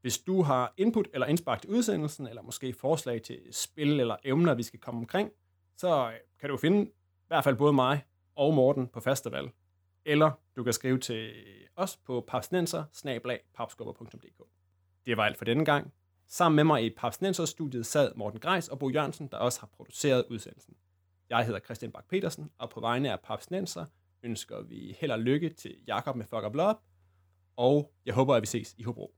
Hvis 0.00 0.18
du 0.18 0.42
har 0.42 0.74
input 0.76 1.08
eller 1.14 1.26
indspark 1.26 1.60
til 1.60 1.70
udsendelsen, 1.70 2.26
eller 2.26 2.42
måske 2.42 2.72
forslag 2.72 3.22
til 3.22 3.40
spil 3.50 4.00
eller 4.00 4.16
emner, 4.24 4.54
vi 4.54 4.62
skal 4.62 4.80
komme 4.80 5.00
omkring, 5.00 5.30
så 5.76 6.08
øh, 6.08 6.14
kan 6.40 6.48
du 6.48 6.56
finde 6.56 6.86
i 6.86 7.26
hvert 7.26 7.44
fald 7.44 7.56
både 7.56 7.72
mig 7.72 8.04
og 8.34 8.54
Morten 8.54 8.88
på 8.88 9.00
festival. 9.00 9.50
Eller 10.04 10.30
du 10.56 10.64
kan 10.64 10.72
skrive 10.72 10.98
til 10.98 11.32
os 11.76 11.96
på 11.96 12.24
papsnenser 12.28 12.84
Det 15.06 15.16
var 15.16 15.24
alt 15.24 15.38
for 15.38 15.44
denne 15.44 15.64
gang. 15.64 15.92
Sammen 16.28 16.56
med 16.56 16.64
mig 16.64 16.84
i 16.84 16.90
Papsnenser-studiet 16.90 17.86
sad 17.86 18.12
Morten 18.16 18.40
Greis 18.40 18.68
og 18.68 18.78
Bo 18.78 18.90
Jørgensen, 18.90 19.28
der 19.28 19.36
også 19.36 19.60
har 19.60 19.66
produceret 19.76 20.24
udsendelsen. 20.30 20.76
Jeg 21.30 21.46
hedder 21.46 21.60
Christian 21.60 21.92
Bak 21.92 22.08
petersen 22.08 22.50
og 22.58 22.70
på 22.70 22.80
vegne 22.80 23.12
af 23.12 23.20
Papsnenser 23.20 23.84
ønsker 24.22 24.60
vi 24.60 24.96
held 25.00 25.12
og 25.12 25.18
lykke 25.18 25.48
til 25.48 25.76
Jakob 25.86 26.16
med 26.16 26.26
Fuck 26.26 26.44
Up 26.46 26.54
Love, 26.54 26.74
og 27.56 27.92
jeg 28.06 28.14
håber, 28.14 28.34
at 28.34 28.42
vi 28.42 28.46
ses 28.46 28.74
i 28.78 28.82
Hobro. 28.82 29.14